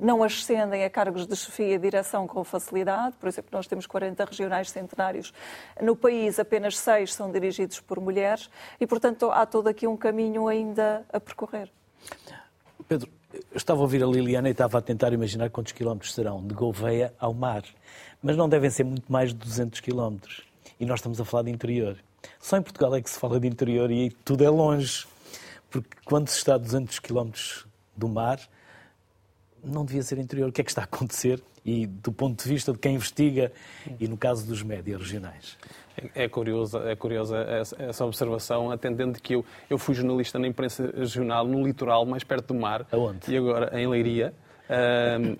não 0.01 0.24
ascendem 0.24 0.83
a 0.83 0.89
cargos 0.89 1.27
de 1.27 1.35
chefia 1.35 1.75
e 1.75 1.77
direção 1.77 2.27
com 2.27 2.43
facilidade. 2.43 3.15
Por 3.17 3.27
exemplo, 3.29 3.51
nós 3.53 3.67
temos 3.67 3.85
40 3.85 4.25
regionais 4.25 4.69
centenários 4.71 5.31
no 5.81 5.95
país, 5.95 6.39
apenas 6.39 6.77
seis 6.77 7.13
são 7.13 7.31
dirigidos 7.31 7.79
por 7.79 8.00
mulheres 8.00 8.50
e, 8.79 8.88
portanto, 8.88 9.29
há 9.31 9.45
todo 9.45 9.67
aqui 9.67 9.85
um 9.85 9.95
caminho 9.95 10.47
ainda 10.47 11.05
a 11.13 11.19
percorrer. 11.19 11.69
Pedro, 12.88 13.09
eu 13.33 13.57
estava 13.57 13.79
a 13.79 13.83
ouvir 13.83 14.03
a 14.03 14.07
Liliana 14.07 14.47
e 14.47 14.51
estava 14.51 14.77
a 14.77 14.81
tentar 14.81 15.13
imaginar 15.13 15.50
quantos 15.50 15.74
quilómetros 15.74 16.13
serão 16.13 16.45
de 16.45 16.53
Gouveia 16.53 17.13
ao 17.19 17.33
mar, 17.33 17.63
mas 18.21 18.35
não 18.35 18.50
devem 18.50 18.69
ser 18.69 18.83
muito 18.83 19.12
mais 19.12 19.29
de 19.29 19.35
200 19.35 19.79
quilómetros. 19.79 20.43
E 20.79 20.85
nós 20.85 21.00
estamos 21.00 21.21
a 21.21 21.25
falar 21.25 21.43
de 21.43 21.51
interior. 21.51 21.97
Só 22.39 22.57
em 22.57 22.62
Portugal 22.62 22.95
é 22.95 23.01
que 23.01 23.09
se 23.09 23.19
fala 23.19 23.39
de 23.39 23.47
interior 23.47 23.91
e 23.91 24.09
tudo 24.09 24.43
é 24.43 24.50
longe. 24.50 25.07
Porque 25.82 25.98
quando 26.05 26.29
se 26.29 26.38
está 26.38 26.55
a 26.55 26.58
200 26.58 27.00
km 27.00 27.32
do 27.98 28.08
mar, 28.08 28.39
não 29.62 29.84
devia 29.84 30.01
ser 30.03 30.17
interior. 30.17 30.48
O 30.48 30.51
que 30.51 30.62
é 30.62 30.63
que 30.63 30.72
está 30.72 30.82
a 30.82 30.86
acontecer? 30.86 31.44
E 31.65 31.86
do 31.86 32.13
ponto 32.13 32.41
de 32.41 32.48
vista 32.48 32.72
de 32.72 32.77
quem 32.77 32.96
investiga, 32.96 33.51
e 34.00 34.08
no 34.08 34.15
caso 34.15 34.46
dos 34.48 34.62
médias 34.63 35.01
regionais? 35.01 35.58
É 36.13 36.29
curiosa, 36.29 36.79
é 36.89 36.96
curiosa 36.96 37.38
essa 37.79 38.05
observação, 38.05 38.72
atendendo 38.72 39.20
que 39.20 39.34
eu, 39.34 39.44
eu 39.70 39.77
fui 39.77 39.96
jornalista 39.96 40.38
na 40.38 40.48
imprensa 40.48 40.94
regional, 40.96 41.46
no 41.46 41.65
litoral, 41.65 42.05
mais 42.05 42.24
perto 42.24 42.53
do 42.53 42.60
mar. 42.60 42.86
Aonde? 42.91 43.32
E 43.32 43.38
agora 43.38 43.77
em 43.77 43.88
Leiria. 43.88 44.34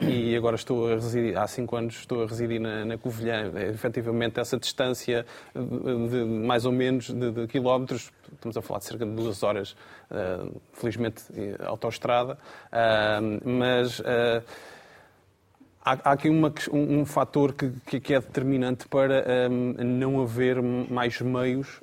E 0.02 0.36
agora 0.36 0.56
estou 0.56 0.92
a 0.92 0.96
residir, 0.96 1.38
há 1.38 1.48
cinco 1.48 1.76
anos 1.76 1.96
estou 1.96 2.24
a 2.24 2.28
residir 2.28 2.60
na, 2.60 2.86
na 2.86 2.98
Covilhã. 2.98 3.52
É, 3.56 3.70
efetivamente, 3.70 4.40
essa 4.40 4.58
distância 4.58 5.26
de, 5.54 6.10
de 6.10 6.26
mais 6.26 6.66
ou 6.66 6.72
menos 6.72 7.10
de, 7.10 7.32
de, 7.32 7.48
quilómetros, 7.48 8.12
estamos 8.34 8.56
a 8.56 8.62
falar 8.62 8.80
de 8.80 8.86
cerca 8.86 9.06
de 9.06 9.12
duas 9.12 9.42
horas, 9.44 9.76
uh, 10.12 10.62
felizmente, 10.74 11.24
autoestrada, 11.66 12.38
uh, 12.72 13.50
mas. 13.50 14.00
Uh, 14.00 14.44
há, 15.84 16.12
aqui 16.12 16.30
uma, 16.30 16.54
um, 16.72 17.00
um 17.00 17.06
fator 17.06 17.54
que, 17.54 18.00
que, 18.00 18.14
é 18.14 18.20
determinante 18.20 18.88
para 18.88 19.24
um, 19.50 19.74
não 19.84 20.22
haver 20.22 20.62
mais 20.62 21.22
meios 21.22 21.80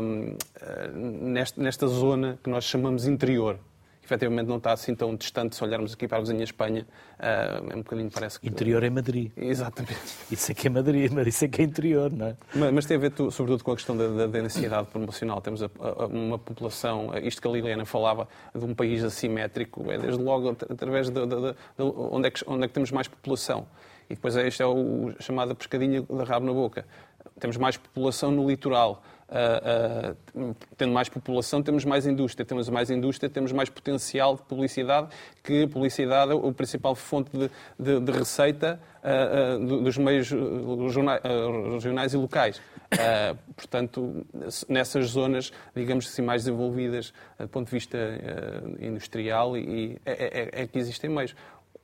um, 0.00 0.36
nesta, 1.22 1.60
nesta 1.60 1.86
zona 1.88 2.38
que 2.42 2.48
nós 2.48 2.64
chamamos 2.64 3.06
interior 3.06 3.58
efetivamente 4.04 4.46
não 4.48 4.56
está 4.56 4.72
assim 4.72 4.94
tão 4.94 5.14
distante 5.14 5.54
se 5.54 5.62
olharmos 5.62 5.94
aqui 5.94 6.08
para 6.08 6.18
a 6.18 6.20
vizinha 6.20 6.42
Espanha. 6.42 6.86
Uh, 7.18 7.72
é 7.72 7.74
um 7.74 7.78
bocadinho, 7.78 8.10
parece 8.10 8.40
que... 8.40 8.48
Interior 8.48 8.82
é 8.82 8.90
Madrid. 8.90 9.30
Exatamente. 9.36 10.00
Isso 10.30 10.50
é 10.50 10.54
que 10.54 10.66
é 10.66 10.70
Madrid, 10.70 11.10
mas 11.12 11.26
isso 11.28 11.44
é 11.44 11.48
que 11.48 11.62
é 11.62 11.64
interior, 11.64 12.12
não 12.12 12.26
é? 12.26 12.36
Mas, 12.54 12.72
mas 12.72 12.86
tem 12.86 12.96
a 12.96 13.00
ver, 13.00 13.12
sobretudo, 13.30 13.62
com 13.62 13.72
a 13.72 13.76
questão 13.76 13.96
da, 13.96 14.08
da 14.08 14.26
densidade 14.26 14.88
promocional. 14.88 15.40
Temos 15.40 15.62
a, 15.62 15.70
a, 15.78 16.06
uma 16.06 16.38
população, 16.38 17.10
isto 17.22 17.40
que 17.40 17.48
a 17.48 17.50
Liliana 17.50 17.84
falava, 17.84 18.28
de 18.54 18.64
um 18.64 18.74
país 18.74 19.04
assimétrico, 19.04 19.90
é 19.90 19.98
desde 19.98 20.22
logo 20.22 20.50
através 20.50 21.08
de, 21.08 21.26
de, 21.26 21.26
de, 21.26 21.52
de 21.52 21.56
onde, 21.78 22.28
é 22.28 22.30
que, 22.30 22.44
onde 22.46 22.64
é 22.64 22.68
que 22.68 22.74
temos 22.74 22.90
mais 22.90 23.06
população. 23.08 23.66
E 24.10 24.14
depois 24.14 24.36
é, 24.36 24.46
este 24.46 24.62
é 24.62 24.66
o 24.66 25.12
chamado 25.20 25.54
pescadinha 25.54 26.02
da 26.02 26.24
rabo 26.24 26.44
na 26.44 26.52
boca. 26.52 26.84
Temos 27.38 27.56
mais 27.56 27.76
população 27.76 28.30
no 28.30 28.48
litoral 28.48 29.02
uh, 29.32 30.50
uh, 30.50 30.56
tendo 30.76 30.92
mais 30.92 31.08
população, 31.08 31.62
temos 31.62 31.84
mais 31.84 32.06
indústria. 32.06 32.44
Temos 32.44 32.68
mais 32.68 32.90
indústria, 32.90 33.30
temos 33.30 33.52
mais 33.52 33.68
potencial 33.68 34.36
de 34.36 34.42
publicidade, 34.42 35.08
que 35.42 35.66
publicidade 35.66 36.32
é 36.32 36.34
a 36.34 36.52
principal 36.52 36.94
fonte 36.94 37.30
de, 37.36 37.50
de, 37.78 38.00
de 38.00 38.12
receita 38.12 38.78
uh, 39.02 39.82
dos 39.82 39.96
meios 39.96 40.30
regionais 41.72 42.12
e 42.12 42.16
locais. 42.16 42.60
portanto, 43.56 44.26
nessas 44.68 45.06
zonas, 45.06 45.50
digamos 45.74 46.06
assim, 46.06 46.22
mais 46.22 46.44
desenvolvidas 46.44 47.12
do 47.38 47.48
ponto 47.48 47.66
de 47.66 47.72
vista 47.72 47.98
industrial, 48.80 49.56
e, 49.56 49.98
é, 50.04 50.12
é, 50.12 50.62
é, 50.62 50.66
que 50.66 50.78
existem 50.78 51.08
meios. 51.08 51.34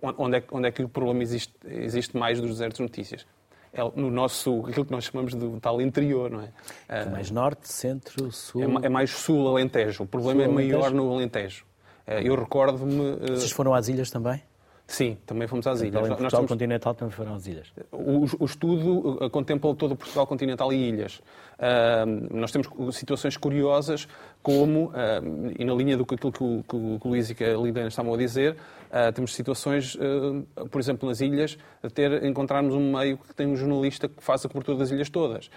Onde 0.01 0.37
é, 0.37 0.45
onde 0.53 0.69
é 0.69 0.71
que 0.71 0.83
o 0.85 0.89
problema 0.89 1.23
existe, 1.23 1.53
existe 1.67 2.17
mais 2.17 2.41
dos 2.41 2.51
desertos 2.51 2.77
de 2.77 2.83
notícias? 2.83 3.27
É 3.73 3.83
no 3.97 4.11
nosso, 4.11 4.65
aquilo 4.67 4.85
que 4.85 4.93
nós 4.93 5.05
chamamos 5.05 5.35
de 5.35 5.61
tal 5.61 5.81
interior, 5.81 6.31
não 6.31 6.41
é? 6.41 6.51
é 6.89 7.05
mais 7.05 7.31
norte, 7.31 7.69
centro, 7.69 8.31
sul? 8.33 8.63
É, 8.63 8.87
é 8.87 8.89
mais 8.89 9.11
sul, 9.11 9.49
Alentejo. 9.49 10.05
O 10.05 10.07
problema 10.07 10.43
sul, 10.43 10.51
é 10.51 10.55
maior 10.55 10.85
Alentejo? 10.85 10.97
no 10.97 11.13
Alentejo. 11.15 11.65
É, 12.07 12.27
eu 12.27 12.35
recordo-me... 12.35 13.17
Vocês 13.31 13.53
foram 13.53 13.75
às 13.75 13.89
ilhas 13.89 14.11
também? 14.11 14.43
Sim, 14.91 15.19
também 15.27 15.47
fomos 15.47 15.67
às 15.67 15.83
ilhas. 15.83 15.91
Então, 15.91 16.05
em 16.07 16.09
Portugal 16.09 16.31
somos... 16.31 16.49
continental 16.49 16.95
também 16.95 17.13
foram 17.13 17.35
às 17.35 17.47
ilhas. 17.47 17.71
O, 17.93 18.25
o 18.41 18.47
estudo 18.47 19.23
uh, 19.23 19.29
contempla 19.29 19.75
todo 19.75 19.93
o 19.93 19.97
Portugal 19.97 20.27
continental 20.27 20.73
e 20.73 20.89
ilhas. 20.89 21.21
Uh, 21.59 22.35
nós 22.35 22.51
temos 22.51 22.69
situações 22.97 23.37
curiosas, 23.37 24.09
como, 24.43 24.87
uh, 24.87 24.93
e 25.59 25.63
na 25.63 25.75
linha 25.75 25.95
do 25.95 26.07
que 26.07 26.15
aquilo 26.15 26.33
que 26.33 26.43
o, 26.43 26.65
que 26.67 26.75
o 26.75 27.01
Luís 27.05 27.29
e 27.29 27.35
que 27.35 27.45
a 27.45 27.59
Liliana 27.59 27.89
estavam 27.89 28.15
a 28.15 28.17
dizer, 28.17 28.53
uh, 28.55 29.13
temos 29.13 29.35
situações, 29.35 29.95
por 30.71 30.81
exemplo, 30.81 31.07
nas 31.07 31.21
ilhas, 31.21 31.59
de 31.85 31.91
ter, 31.91 32.25
encontrarmos 32.25 32.75
um 32.75 32.91
meio 32.91 33.19
que 33.19 33.35
tem 33.35 33.47
um 33.47 33.57
jornalista 33.57 34.09
que 34.09 34.23
faz 34.25 34.47
a 34.47 34.49
cobertura 34.49 34.79
das 34.79 34.91
ilhas 34.91 35.11
todas. 35.11 35.51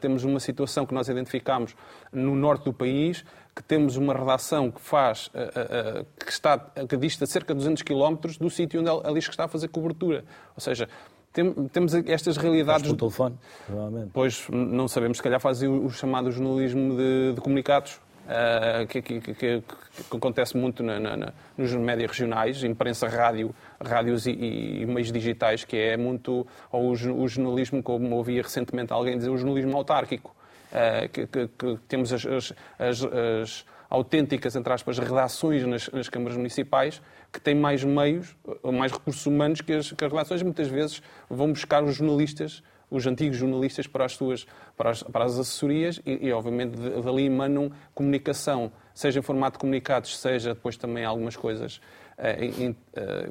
temos 0.00 0.24
uma 0.24 0.40
situação 0.40 0.84
que 0.84 0.92
nós 0.92 1.08
identificamos 1.08 1.76
no 2.12 2.34
norte 2.34 2.64
do 2.64 2.72
país, 2.72 3.24
que 3.54 3.62
temos 3.62 3.96
uma 3.96 4.12
redação 4.12 4.70
que 4.70 4.80
faz, 4.80 5.28
uh, 5.28 6.00
uh, 6.00 6.06
que, 6.18 6.32
está, 6.32 6.58
que 6.58 6.96
dista 6.96 7.24
cerca 7.24 7.54
de 7.54 7.58
200 7.58 7.82
km 7.82 8.16
do 8.40 8.50
sítio 8.50 8.80
onde 8.80 8.90
a 8.90 9.18
está 9.18 9.44
a 9.44 9.48
fazer 9.48 9.68
cobertura. 9.68 10.24
Ou 10.56 10.60
seja, 10.60 10.88
tem, 11.32 11.52
temos 11.68 11.94
estas 11.94 12.36
realidades... 12.36 12.86
Faz 12.86 12.98
telefone, 12.98 13.36
provavelmente. 13.66 14.10
Pois, 14.12 14.46
não 14.50 14.88
sabemos, 14.88 15.18
se 15.18 15.22
calhar 15.22 15.40
fazem 15.40 15.68
o, 15.68 15.84
o 15.84 15.90
chamado 15.90 16.30
jornalismo 16.30 16.96
de, 16.96 17.32
de 17.34 17.40
comunicados, 17.40 18.00
Uh, 18.24 18.86
que, 18.86 19.02
que, 19.02 19.20
que, 19.20 19.34
que, 19.34 19.62
acontece 20.10 20.56
muito 20.56 20.82
na, 20.82 20.98
na, 20.98 21.34
nos 21.58 21.74
médias 21.74 22.10
regionais, 22.10 22.64
imprensa, 22.64 23.06
rádio, 23.06 23.54
rádios 23.78 24.26
e, 24.26 24.30
e, 24.30 24.86
meios 24.86 25.12
digitais, 25.12 25.62
que 25.62 25.76
é 25.76 25.94
muito, 25.94 26.46
ou 26.72 26.86
o, 26.86 26.92
o 26.92 27.28
jornalismo, 27.28 27.82
como 27.82 28.16
ouvia 28.16 28.40
recentemente 28.40 28.94
alguém 28.94 29.18
dizer, 29.18 29.28
o 29.28 29.36
jornalismo 29.36 29.76
autárquico. 29.76 30.33
Eh, 30.74 31.06
que, 31.06 31.26
que, 31.28 31.48
que, 31.56 31.78
temos 31.86 32.12
as, 32.12 32.26
as, 32.26 32.52
as, 32.80 33.04
as, 33.04 33.64
autênticas, 33.88 34.56
entre 34.56 34.72
aspas, 34.72 34.98
redações 34.98 35.64
nas, 35.64 35.88
nas, 35.90 36.08
câmaras 36.08 36.36
municipais 36.36 37.00
que 37.32 37.40
têm 37.40 37.54
mais 37.54 37.84
meios, 37.84 38.36
mais 38.72 38.90
recursos 38.90 39.24
humanos 39.24 39.60
que 39.60 39.72
as, 39.72 39.92
que 39.92 40.04
as 40.04 40.10
redações. 40.10 40.42
Muitas 40.42 40.66
vezes 40.66 41.00
vão 41.30 41.52
buscar 41.52 41.84
os 41.84 41.94
jornalistas, 41.94 42.60
os 42.90 43.06
antigos 43.06 43.36
jornalistas, 43.36 43.86
para 43.86 44.04
as 44.04 44.14
suas 44.14 44.48
para 44.76 44.90
as, 44.90 45.04
para 45.04 45.24
as 45.26 45.38
assessorias 45.38 46.00
e, 46.04 46.26
e, 46.26 46.32
obviamente, 46.32 46.76
dali 46.76 47.26
emanam 47.26 47.70
comunicação, 47.94 48.72
seja 48.92 49.20
em 49.20 49.22
formato 49.22 49.52
de 49.52 49.60
comunicados, 49.60 50.18
seja 50.18 50.54
depois 50.54 50.76
também 50.76 51.04
algumas 51.04 51.36
coisas 51.36 51.80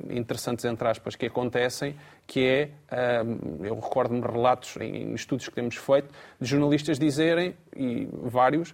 interessantes, 0.09 0.65
entre 0.65 0.87
aspas, 0.87 1.15
que 1.15 1.25
acontecem, 1.25 1.95
que 2.27 2.45
é, 2.45 2.69
uh, 2.91 3.65
eu 3.65 3.75
recordo-me 3.75 4.21
relatos 4.21 4.77
em 4.77 5.13
estudos 5.13 5.47
que 5.47 5.55
temos 5.55 5.75
feito, 5.75 6.09
de 6.39 6.47
jornalistas 6.47 6.99
dizerem, 6.99 7.55
e 7.75 8.07
vários, 8.11 8.73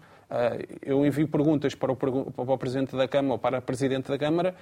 eu 0.85 1.03
envio 1.03 1.27
perguntas 1.27 1.73
para 1.73 1.91
o, 1.91 1.95
para 1.95 2.09
o, 2.09 2.57
Presidente 2.57 2.95
da 2.95 3.07
Câmara 3.07 3.33
ou 3.33 3.39
para 3.39 3.57
a 3.57 3.61
Presidente 3.61 4.09
da 4.09 4.17
Câmara, 4.17 4.53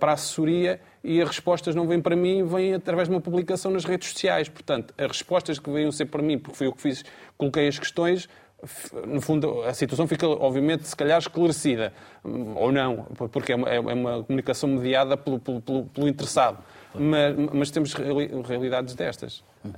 para 0.00 0.10
a 0.10 0.14
assessoria, 0.14 0.80
e 1.04 1.22
as 1.22 1.28
respostas 1.28 1.76
não 1.76 1.86
vêm 1.86 2.00
para 2.00 2.16
mim, 2.16 2.44
vêm 2.44 2.74
através 2.74 3.08
de 3.08 3.14
uma 3.14 3.20
publicação 3.20 3.70
nas 3.70 3.84
redes 3.84 4.08
sociais. 4.08 4.48
Portanto, 4.48 4.92
as 4.98 5.06
respostas 5.06 5.60
que 5.60 5.70
vêm 5.70 5.90
ser 5.92 6.06
para 6.06 6.20
mim, 6.20 6.38
porque 6.38 6.58
foi 6.58 6.66
eu 6.66 6.72
que 6.72 6.82
fiz, 6.82 7.04
coloquei 7.38 7.68
as 7.68 7.78
questões, 7.78 8.28
no 9.06 9.20
fundo, 9.20 9.62
a 9.62 9.74
situação 9.74 10.06
fica, 10.06 10.26
obviamente, 10.26 10.86
se 10.86 10.94
calhar 10.94 11.18
esclarecida. 11.18 11.92
Ou 12.22 12.70
não, 12.70 13.04
porque 13.32 13.52
é 13.52 13.56
uma, 13.56 13.68
é 13.68 13.80
uma 13.80 14.22
comunicação 14.22 14.68
mediada 14.68 15.16
pelo, 15.16 15.40
pelo, 15.40 15.60
pelo 15.60 16.08
interessado. 16.08 16.58
Mas, 16.94 17.36
mas, 17.52 17.70
temos 17.70 17.92
realidades 17.94 18.94
destas. 18.94 19.42
Uhum. 19.64 19.72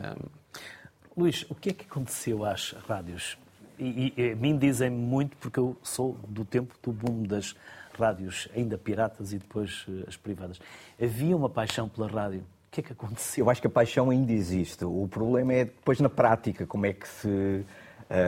Um... 1.17 1.23
Luís, 1.23 1.47
o 1.49 1.55
que 1.55 1.71
é 1.71 1.73
que 1.73 1.85
aconteceu 1.85 2.45
às 2.45 2.73
rádios? 2.87 3.39
E, 3.79 4.13
e 4.17 4.33
a 4.33 4.37
mim 4.37 4.59
dizem 4.59 4.91
muito, 4.91 5.37
porque 5.39 5.59
eu 5.59 5.77
sou 5.83 6.17
do 6.29 6.45
tempo 6.45 6.75
do 6.83 6.93
boom 6.93 7.23
das 7.23 7.55
rádios, 7.99 8.49
ainda 8.55 8.77
piratas 8.77 9.33
e 9.33 9.39
depois 9.39 9.87
uh, 9.89 10.05
as 10.09 10.17
privadas. 10.17 10.61
Havia 11.01 11.37
uma 11.37 11.49
paixão 11.49 11.89
pela 11.89 12.09
rádio. 12.09 12.41
O 12.41 12.71
que 12.71 12.81
é 12.81 12.83
que 12.83 12.93
aconteceu? 12.93 13.47
Eu 13.47 13.51
acho 13.51 13.61
que 13.61 13.67
a 13.69 13.71
paixão 13.71 14.11
ainda 14.11 14.33
existe. 14.33 14.85
O 14.85 15.09
problema 15.09 15.53
é 15.55 15.65
depois 15.65 16.01
na 16.01 16.09
prática, 16.09 16.67
como 16.67 16.87
é 16.87 16.93
que 16.93 17.07
se 17.07 17.65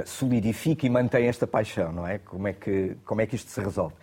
solidifica 0.04 0.86
e 0.86 0.90
mantém 0.90 1.26
esta 1.26 1.46
paixão, 1.46 1.92
não 1.92 2.06
é? 2.06 2.18
Como 2.18 2.48
é, 2.48 2.52
que, 2.52 2.96
como 3.04 3.20
é 3.20 3.26
que 3.26 3.36
isto 3.36 3.50
se 3.50 3.60
resolve? 3.60 3.94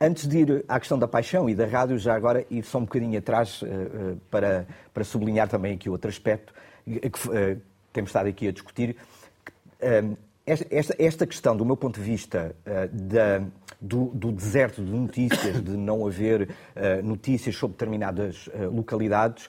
Antes 0.00 0.26
de 0.26 0.38
ir 0.38 0.64
à 0.68 0.78
questão 0.78 0.98
da 0.98 1.06
paixão 1.06 1.48
e 1.48 1.54
da 1.54 1.66
rádio, 1.66 1.98
já 1.98 2.14
agora 2.14 2.44
ir 2.50 2.64
só 2.64 2.78
um 2.78 2.82
bocadinho 2.82 3.18
atrás 3.18 3.62
uh, 3.62 3.66
uh, 3.66 4.16
para, 4.30 4.66
para 4.92 5.04
sublinhar 5.04 5.48
também 5.48 5.74
aqui 5.74 5.88
outro 5.88 6.10
aspecto 6.10 6.52
que 6.84 7.60
temos 7.92 8.10
estado 8.10 8.28
aqui 8.28 8.48
a 8.48 8.52
discutir. 8.52 8.96
Esta, 10.44 10.94
esta, 10.98 11.26
questão, 11.26 11.56
do 11.56 11.64
meu 11.64 11.78
ponto 11.78 11.98
de 11.98 12.04
vista, 12.04 12.54
da, 12.92 13.42
do, 13.80 14.10
do, 14.12 14.30
deserto 14.30 14.84
de 14.84 14.90
notícias, 14.90 15.64
de 15.64 15.70
não 15.70 16.06
haver 16.06 16.50
notícias 17.02 17.56
sobre 17.56 17.72
determinadas 17.72 18.50
localidades, 18.70 19.48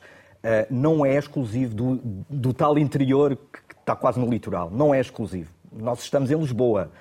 não 0.69 1.05
é 1.05 1.17
exclusivo 1.17 1.75
do, 1.75 1.95
do 2.29 2.53
tal 2.53 2.79
interior 2.79 3.35
que 3.35 3.75
está 3.77 3.97
quase 3.97 4.17
no 4.17 4.29
litoral. 4.29 4.71
Não 4.71 4.95
é 4.95 5.01
exclusivo 5.01 5.51
nós 5.77 6.01
estamos 6.01 6.31
em 6.31 6.35
Lisboa. 6.37 6.91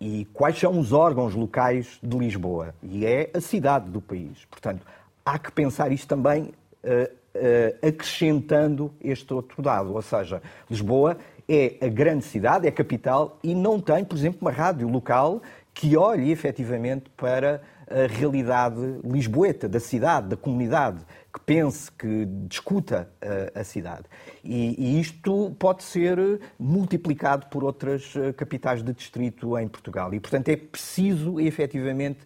E 0.00 0.26
quais 0.32 0.58
são 0.58 0.78
os 0.78 0.92
órgãos 0.92 1.34
locais 1.34 1.98
de 2.02 2.16
Lisboa? 2.16 2.74
E 2.82 3.04
é 3.04 3.30
a 3.34 3.40
cidade 3.40 3.90
do 3.90 4.00
país. 4.00 4.44
Portanto, 4.48 4.86
há 5.24 5.38
que 5.38 5.50
pensar 5.50 5.90
isto 5.90 6.06
também 6.06 6.42
uh, 6.42 7.10
uh, 7.34 7.86
acrescentando 7.86 8.92
este 9.02 9.32
outro 9.34 9.60
dado. 9.60 9.94
Ou 9.94 10.02
seja, 10.02 10.40
Lisboa 10.70 11.16
é 11.48 11.74
a 11.80 11.88
grande 11.88 12.24
cidade, 12.24 12.66
é 12.66 12.68
a 12.68 12.72
capital 12.72 13.38
e 13.42 13.54
não 13.54 13.80
tem, 13.80 14.04
por 14.04 14.16
exemplo, 14.16 14.38
uma 14.42 14.52
rádio 14.52 14.88
local 14.88 15.42
que 15.78 15.96
olhe 15.96 16.32
efetivamente 16.32 17.08
para 17.16 17.62
a 17.88 18.08
realidade 18.08 18.80
lisboeta, 19.04 19.68
da 19.68 19.78
cidade, 19.78 20.26
da 20.26 20.36
comunidade 20.36 20.98
que 21.32 21.38
pense, 21.38 21.88
que 21.92 22.26
discuta 22.48 23.08
a, 23.22 23.24
eh, 23.24 23.52
a 23.54 23.62
cidade. 23.62 24.02
E, 24.42 24.74
e, 24.76 25.00
isto 25.00 25.54
pode 25.56 25.84
ser 25.84 26.40
multiplicado 26.58 27.46
por 27.46 27.62
outras 27.62 28.12
eh, 28.16 28.32
capitais 28.32 28.82
de 28.82 28.92
distrito 28.92 29.56
em 29.56 29.68
Portugal. 29.68 30.12
E, 30.12 30.18
portanto, 30.18 30.48
é 30.48 30.56
preciso 30.56 31.38
efetivamente 31.38 32.18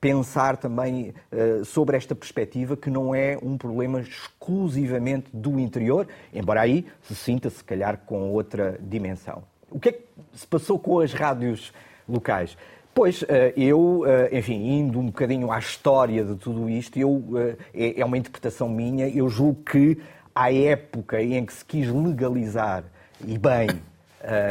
pensar 0.00 0.56
também 0.56 1.12
uh, 1.32 1.62
sobre 1.64 1.96
esta 1.96 2.14
perspectiva 2.14 2.74
que 2.74 2.88
não 2.88 3.14
é 3.14 3.36
um 3.42 3.58
problema 3.58 4.00
exclusivamente 4.00 5.26
do 5.30 5.58
interior, 5.58 6.06
embora 6.32 6.62
aí 6.62 6.86
se 7.02 7.14
sinta, 7.14 7.50
se 7.50 7.62
calhar, 7.62 7.98
com 8.06 8.30
outra 8.30 8.78
dimensão. 8.80 9.42
O 9.68 9.78
que 9.78 9.88
é 9.90 9.92
que 9.92 10.04
se 10.32 10.46
passou 10.46 10.78
com 10.78 11.00
as 11.00 11.12
rádios 11.12 11.70
locais? 12.08 12.56
Pois, 13.00 13.24
eu, 13.56 14.02
enfim, 14.30 14.78
indo 14.78 15.00
um 15.00 15.06
bocadinho 15.06 15.50
à 15.50 15.58
história 15.58 16.22
de 16.22 16.34
tudo 16.34 16.68
isto, 16.68 16.98
eu, 16.98 17.24
é, 17.72 17.98
é 17.98 18.04
uma 18.04 18.18
interpretação 18.18 18.68
minha, 18.68 19.08
eu 19.08 19.26
julgo 19.26 19.62
que 19.62 19.96
à 20.34 20.52
época 20.52 21.22
em 21.22 21.46
que 21.46 21.52
se 21.54 21.64
quis 21.64 21.88
legalizar, 21.88 22.84
e 23.26 23.38
bem, 23.38 23.68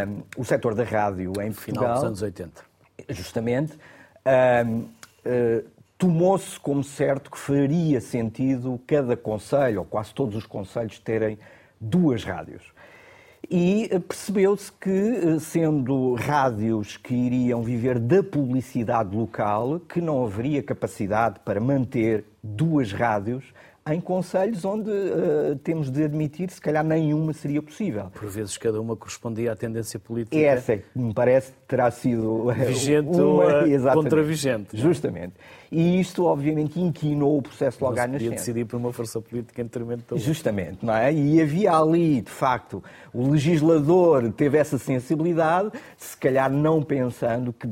um, 0.08 0.24
o 0.36 0.44
setor 0.44 0.74
da 0.74 0.84
rádio 0.84 1.32
em 1.44 1.51
Portugal... 1.51 1.84
Final 1.84 1.94
dos 1.94 2.03
anos 2.03 2.22
80. 2.24 2.63
Justamente. 3.10 3.74
Um, 4.65 4.79
uh, 4.79 5.63
Tomou-se 5.96 6.60
como 6.60 6.84
certo 6.84 7.29
que 7.29 7.38
faria 7.38 8.01
sentido 8.01 8.82
cada 8.88 9.15
conselho, 9.15 9.82
ou 9.82 9.86
quase 9.86 10.12
todos 10.12 10.36
os 10.36 10.48
conselhos, 10.48 10.98
terem 10.98 11.38
duas 11.79 12.24
rádios. 12.24 12.63
E 13.50 13.88
eh, 13.91 14.00
percebeu-se 14.00 14.72
que, 14.72 14.89
eh, 14.89 15.39
sendo 15.39 16.15
rádios 16.15 16.98
que 16.98 17.13
iriam 17.13 17.62
viver 17.62 18.00
da 18.00 18.24
publicidade 18.24 19.15
local, 19.15 19.79
que 19.79 20.01
não 20.01 20.24
haveria 20.25 20.62
capacidade 20.63 21.39
para 21.46 21.60
manter 21.60 22.25
duas 22.43 22.91
rádios 22.91 23.53
em 23.91 24.00
conselhos 24.00 24.63
onde 24.65 24.89
uh, 24.91 25.55
temos 25.63 25.89
de 25.89 26.03
admitir, 26.03 26.50
se 26.51 26.62
calhar 26.62 26.84
nenhuma 26.84 27.34
seria 27.34 27.62
possível. 27.62 28.05
Por 28.13 28.27
vezes 28.27 28.58
cada 28.58 28.79
uma 28.79 28.96
correspondia 28.96 29.51
à 29.51 29.55
tendência 29.55 30.00
política. 30.00 30.38
Essa, 30.38 30.77
que 30.77 31.00
me 31.00 31.13
parece, 31.13 31.53
terá 31.67 31.89
sido 31.89 32.51
vigente 32.67 33.10
uma, 33.10 33.65
ou 33.65 33.93
contravigente. 33.93 34.75
É? 34.75 34.79
Justamente. 34.79 35.34
E 35.72 36.00
isto, 36.00 36.26
obviamente, 36.26 36.80
inquinou 36.80 37.38
o 37.38 37.42
processo 37.42 37.84
logo 37.84 38.00
à 38.00 38.08
nascença. 38.08 38.32
decidir 38.32 38.66
por 38.66 38.78
uma 38.78 38.92
força 38.92 39.22
política 39.22 39.62
em 39.62 39.66
detrimento 39.66 40.16
da 40.16 40.20
Justamente, 40.20 40.84
não 40.84 40.94
é? 40.94 41.14
E 41.14 41.42
havia 41.42 41.74
ali, 41.74 42.22
de 42.22 42.32
facto, 42.32 42.84
o 43.14 43.30
legislador 43.30 44.32
teve 44.32 44.58
essa 44.58 44.78
sensibilidade, 44.78 45.72
se 45.98 46.18
calhar 46.18 46.52
não 46.52 46.82
pensando 46.82 47.54
que 47.54 47.68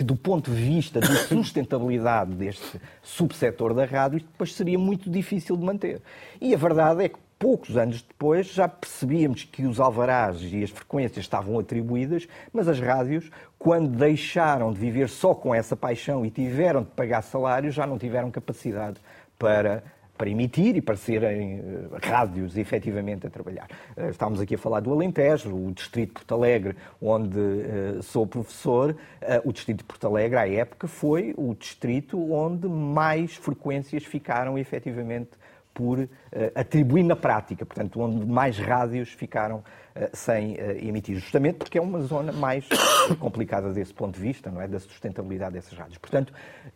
que, 0.00 0.04
do 0.04 0.16
ponto 0.16 0.50
de 0.50 0.56
vista 0.56 0.98
da 0.98 1.14
sustentabilidade 1.28 2.32
deste 2.32 2.80
subsetor 3.02 3.74
da 3.74 3.84
rádio, 3.84 4.16
isto 4.16 4.28
depois 4.32 4.54
seria 4.54 4.78
muito 4.78 5.10
difícil 5.10 5.58
de 5.58 5.62
manter. 5.62 6.00
E 6.40 6.54
a 6.54 6.56
verdade 6.56 7.04
é 7.04 7.08
que 7.10 7.18
poucos 7.38 7.76
anos 7.76 8.00
depois 8.00 8.46
já 8.46 8.66
percebíamos 8.66 9.44
que 9.44 9.66
os 9.66 9.78
alvarás 9.78 10.40
e 10.42 10.62
as 10.62 10.70
frequências 10.70 11.24
estavam 11.24 11.58
atribuídas, 11.58 12.26
mas 12.50 12.66
as 12.66 12.80
rádios, 12.80 13.30
quando 13.60 13.90
deixaram 13.90 14.72
de 14.72 14.80
viver 14.80 15.10
só 15.10 15.34
com 15.34 15.54
essa 15.54 15.76
paixão 15.76 16.24
e 16.24 16.30
tiveram 16.30 16.82
de 16.82 16.88
pagar 16.92 17.20
salários, 17.20 17.74
já 17.74 17.86
não 17.86 17.98
tiveram 17.98 18.30
capacidade 18.30 18.98
para 19.38 19.82
para 20.16 20.28
emitir 20.28 20.76
e 20.76 20.82
para 20.82 20.96
serem 20.96 21.60
uh, 21.60 21.96
rádios 22.02 22.58
efetivamente 22.58 23.26
a 23.26 23.30
trabalhar. 23.30 23.66
Uh, 23.96 24.10
estamos 24.10 24.38
aqui 24.38 24.54
a 24.54 24.58
falar 24.58 24.80
do 24.80 24.92
Alentejo, 24.92 25.48
o 25.48 25.72
Distrito 25.72 26.08
de 26.08 26.12
Porto 26.12 26.34
Alegre, 26.34 26.76
onde 27.00 27.38
uh, 27.38 28.02
sou 28.02 28.26
professor. 28.26 28.94
o 29.42 29.50
Distrito 29.50 29.78
de 29.78 29.84
Porto 29.84 30.06
Alegre, 30.06 30.38
à 30.38 30.46
época, 30.46 30.86
foi 30.86 31.32
o 31.38 31.54
distrito 31.54 32.20
onde 32.30 32.68
mais 32.68 33.34
frequências 33.34 34.04
ficaram 34.04 34.58
efetivamente 34.58 35.30
por 35.72 36.08
atribuir 36.54 37.02
na 37.04 37.16
prática, 37.16 37.64
portanto, 37.64 38.00
onde 38.00 38.26
mais 38.26 38.58
rádios 38.58 39.10
ficaram 39.10 39.62
eh, 39.92 40.08
sem 40.12 40.54
eh, 40.54 40.78
emitir, 40.84 41.16
justamente 41.16 41.56
porque 41.56 41.76
é 41.76 41.80
uma 41.80 42.00
zona 42.02 42.32
mais 42.32 42.64
complicada 43.18 43.72
desse 43.72 43.92
ponto 43.92 44.14
de 44.14 44.20
vista, 44.20 44.48
não 44.48 44.60
é? 44.60 44.68
Da 44.68 44.78
sustentabilidade 44.78 45.54
dessas 45.54 45.76
rádios. 45.76 45.98
Portanto, 45.98 46.32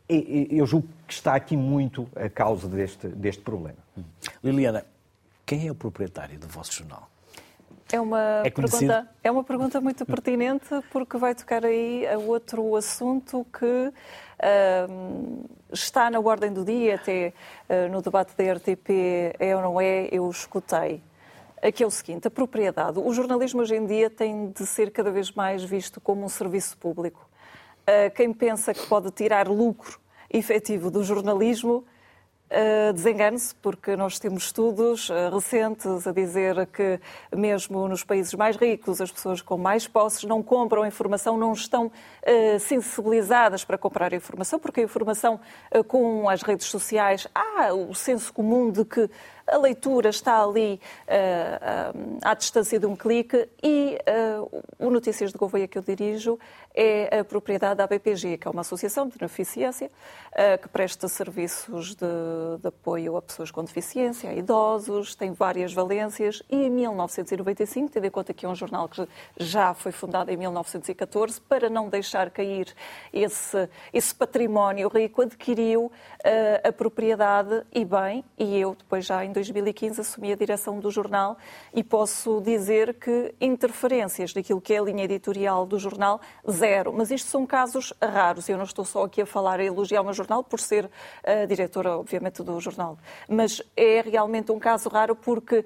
eu 0.09 0.67
julgo 0.67 0.89
que 1.07 1.15
está 1.15 1.35
aqui 1.35 1.57
muito 1.57 2.09
a 2.17 2.29
causa 2.29 2.69
deste, 2.69 3.07
deste 3.09 3.41
problema. 3.41 3.79
Liliana, 4.43 4.85
quem 5.47 5.69
é 5.69 5.71
o 5.71 5.75
proprietário 5.75 6.39
do 6.39 6.49
vosso 6.49 6.73
jornal? 6.73 7.09
É 7.95 8.01
uma, 8.01 8.43
é, 8.45 8.51
pergunta, 8.51 9.09
é 9.23 9.31
uma 9.31 9.45
pergunta 9.45 9.81
muito 9.81 10.05
pertinente 10.05 10.67
porque 10.91 11.17
vai 11.17 11.33
tocar 11.33 11.65
aí 11.65 12.05
a 12.09 12.19
outro 12.19 12.75
assunto 12.75 13.47
que 13.57 13.65
uh, 13.65 15.49
está 15.73 16.11
na 16.11 16.19
ordem 16.19 16.53
do 16.53 16.65
dia, 16.65 16.97
até 16.97 17.33
uh, 17.69 17.89
no 17.93 18.03
debate 18.03 18.37
da 18.37 18.53
RTP 18.53 18.91
é 19.39 19.55
ou 19.55 19.63
não 19.63 19.81
é, 19.81 20.09
eu 20.11 20.29
escutei 20.29 21.01
que 21.73 21.85
é 21.85 21.87
o 21.87 21.91
seguinte: 21.91 22.27
a 22.27 22.31
propriedade. 22.31 22.99
O 22.99 23.13
jornalismo 23.15 23.61
hoje 23.61 23.77
em 23.77 23.87
dia 23.87 24.11
tem 24.11 24.51
de 24.51 24.67
ser 24.67 24.91
cada 24.91 25.13
vez 25.13 25.31
mais 25.31 25.63
visto 25.63 26.01
como 26.01 26.25
um 26.25 26.29
serviço 26.29 26.77
público. 26.77 27.31
Ah, 27.87 28.11
quem 28.11 28.33
pensa 28.33 28.75
que 28.75 28.85
pode 28.89 29.13
tirar 29.13 29.47
lucro 29.47 30.01
efetivo 30.29 30.91
do 30.91 31.05
jornalismo 31.05 31.85
Uh, 32.55 32.93
Desengane-se, 32.93 33.53
porque 33.57 33.97
nós 33.97 34.21
temos 34.21 34.45
estudos 34.45 35.11
uh, 35.11 35.29
recentes 35.33 36.07
a 36.07 36.13
dizer 36.13 36.69
que, 36.69 37.01
mesmo 37.35 37.89
nos 37.89 38.05
países 38.05 38.33
mais 38.35 38.57
ricos, 38.57 39.01
as 39.01 39.11
pessoas 39.11 39.43
com 39.43 39.59
mais 39.59 39.89
posses 39.89 40.23
não 40.23 40.41
compram 40.41 40.87
informação, 40.87 41.37
não 41.37 41.53
estão 41.53 41.87
uh, 41.87 42.61
sensibilizadas 42.61 43.65
para 43.65 43.77
comprar 43.77 44.13
informação, 44.13 44.61
porque 44.61 44.83
a 44.83 44.85
informação 44.85 45.41
com 45.89 46.29
as 46.29 46.43
redes 46.43 46.69
sociais 46.69 47.27
há 47.35 47.73
o 47.75 47.93
senso 47.93 48.33
comum 48.33 48.71
de 48.71 48.85
que 48.85 49.11
a 49.47 49.57
leitura 49.59 50.09
está 50.09 50.43
ali 50.43 50.81
uh, 51.09 51.97
uh, 51.97 52.19
à 52.23 52.35
distância 52.35 52.79
de 52.79 52.87
um 52.87 52.97
clique 52.97 53.49
e 53.63 53.99
uh, 54.41 54.65
o 54.79 54.91
Notícias 54.91 55.33
de 55.33 55.39
Gouveia 55.39 55.69
que 55.69 55.79
eu 55.79 55.83
dirijo 55.83 56.39
é 56.75 57.21
a 57.21 57.25
propriedade 57.25 57.77
da 57.77 57.85
ABPG, 57.85 58.39
que 58.39 58.49
é 58.49 58.51
uma 58.51 58.63
associação 58.63 59.07
de 59.07 59.17
beneficência 59.17 59.89
que 60.61 60.69
presta 60.69 61.07
serviços 61.07 61.95
de, 61.95 62.05
de, 62.61 62.67
apoio 62.67 63.17
a 63.17 63.23
pessoas 63.23 63.53
com 63.53 63.63
deficiência, 63.63 64.29
a 64.29 64.35
idosos, 64.35 65.15
tem 65.15 65.31
várias 65.31 65.73
valências 65.73 66.43
e 66.51 66.57
em 66.57 66.71
1995, 66.71 67.93
tendo 67.93 68.05
em 68.05 68.11
conta 68.11 68.35
que 68.35 68.45
é 68.45 68.49
um 68.49 68.57
jornal 68.57 68.89
que 68.89 69.07
já 69.37 69.73
foi 69.73 69.93
fundado 69.93 70.33
em 70.33 70.37
1914, 70.37 71.41
para 71.43 71.71
não 71.71 71.89
deixar 71.89 72.29
cair 72.31 72.75
esse, 73.13 73.69
esse 73.93 74.13
património 74.13 74.89
rico, 74.89 75.23
adquiriu 75.23 75.93
a 76.65 76.73
propriedade 76.73 77.63
e 77.73 77.85
bem, 77.85 78.25
e 78.37 78.59
eu 78.59 78.75
depois 78.75 79.07
já 79.07 79.25
em 79.25 79.31
2015 79.35 80.01
assumi 80.01 80.33
a 80.33 80.37
direção 80.37 80.81
do 80.81 80.91
jornal 80.91 81.37
e 81.75 81.85
posso 81.85 82.41
dizer 82.41 82.95
que 82.95 83.35
interferências 83.41 84.33
naquilo 84.33 84.61
que 84.61 84.73
é 84.73 84.79
a 84.79 84.83
linha 84.83 85.05
editorial 85.05 85.67
do 85.67 85.79
jornal, 85.79 86.21
zero. 86.51 86.93
Mas 86.93 87.11
isto 87.11 87.29
são 87.29 87.45
casos 87.45 87.93
raros. 88.01 88.49
Eu 88.49 88.57
não 88.57 88.65
estou 88.65 88.85
só 88.85 89.05
aqui 89.05 89.21
a 89.21 89.27
falar, 89.27 89.61
a 89.61 89.65
elogiar 89.65 90.01
o 90.01 90.05
meu 90.05 90.15
jornal 90.15 90.43
por 90.43 90.61
ser 90.61 90.91
a 91.23 91.45
diretora, 91.45 91.99
obviamente, 91.99 92.43
do 92.43 92.59
jornal. 92.61 92.97
Mas 93.29 93.61
é 93.77 94.01
realmente 94.01 94.51
um 94.51 94.59
caso 94.59 94.89
raro 94.89 95.15
porque 95.15 95.57
eh, 95.57 95.65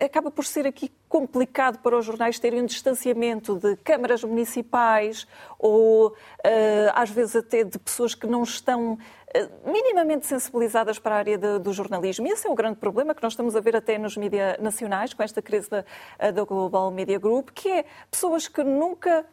acaba 0.00 0.30
por 0.30 0.44
ser 0.44 0.66
aqui 0.66 0.90
complicado 1.08 1.78
para 1.78 1.96
os 1.96 2.04
jornais 2.04 2.38
terem 2.38 2.62
um 2.62 2.66
distanciamento 2.66 3.56
de 3.56 3.76
câmaras 3.76 4.22
municipais 4.22 5.26
ou 5.58 6.14
eh, 6.42 6.90
às 6.94 7.10
vezes 7.10 7.36
até 7.36 7.64
de 7.64 7.78
pessoas 7.78 8.14
que 8.14 8.26
não 8.26 8.42
estão 8.42 8.98
eh, 9.32 9.48
minimamente 9.64 10.26
sensibilizadas 10.26 10.98
para 10.98 11.14
a 11.14 11.18
área 11.18 11.38
de, 11.38 11.58
do 11.58 11.72
jornalismo. 11.72 12.26
E 12.26 12.30
esse 12.30 12.46
é 12.46 12.50
o 12.50 12.54
grande 12.54 12.76
problema 12.76 13.14
que 13.14 13.22
nós 13.22 13.32
estamos 13.32 13.56
a 13.56 13.60
ver 13.60 13.76
até 13.76 13.96
nos 13.96 14.16
mídias 14.16 14.58
nacionais, 14.60 15.14
com 15.14 15.22
esta 15.22 15.40
crise 15.40 15.68
da, 15.70 15.84
da 16.30 16.44
Global 16.44 16.90
Media 16.90 17.18
Group, 17.18 17.50
que 17.54 17.68
é 17.68 17.84
pessoas 18.10 18.48
que 18.48 18.62
nunca 18.62 19.24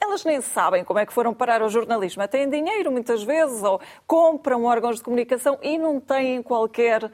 elas 0.00 0.24
nem 0.24 0.40
sabem 0.40 0.84
como 0.84 0.98
é 0.98 1.06
que 1.06 1.12
foram 1.12 1.32
parar 1.32 1.62
ao 1.62 1.68
jornalismo. 1.68 2.26
Têm 2.28 2.48
dinheiro 2.48 2.92
muitas 2.92 3.22
vezes 3.22 3.62
ou 3.62 3.80
compram 4.06 4.64
órgãos 4.64 4.96
de 4.96 5.02
comunicação 5.02 5.58
e 5.62 5.78
não 5.78 5.98
têm 5.98 6.42
qualquer 6.42 7.04
uh, 7.04 7.10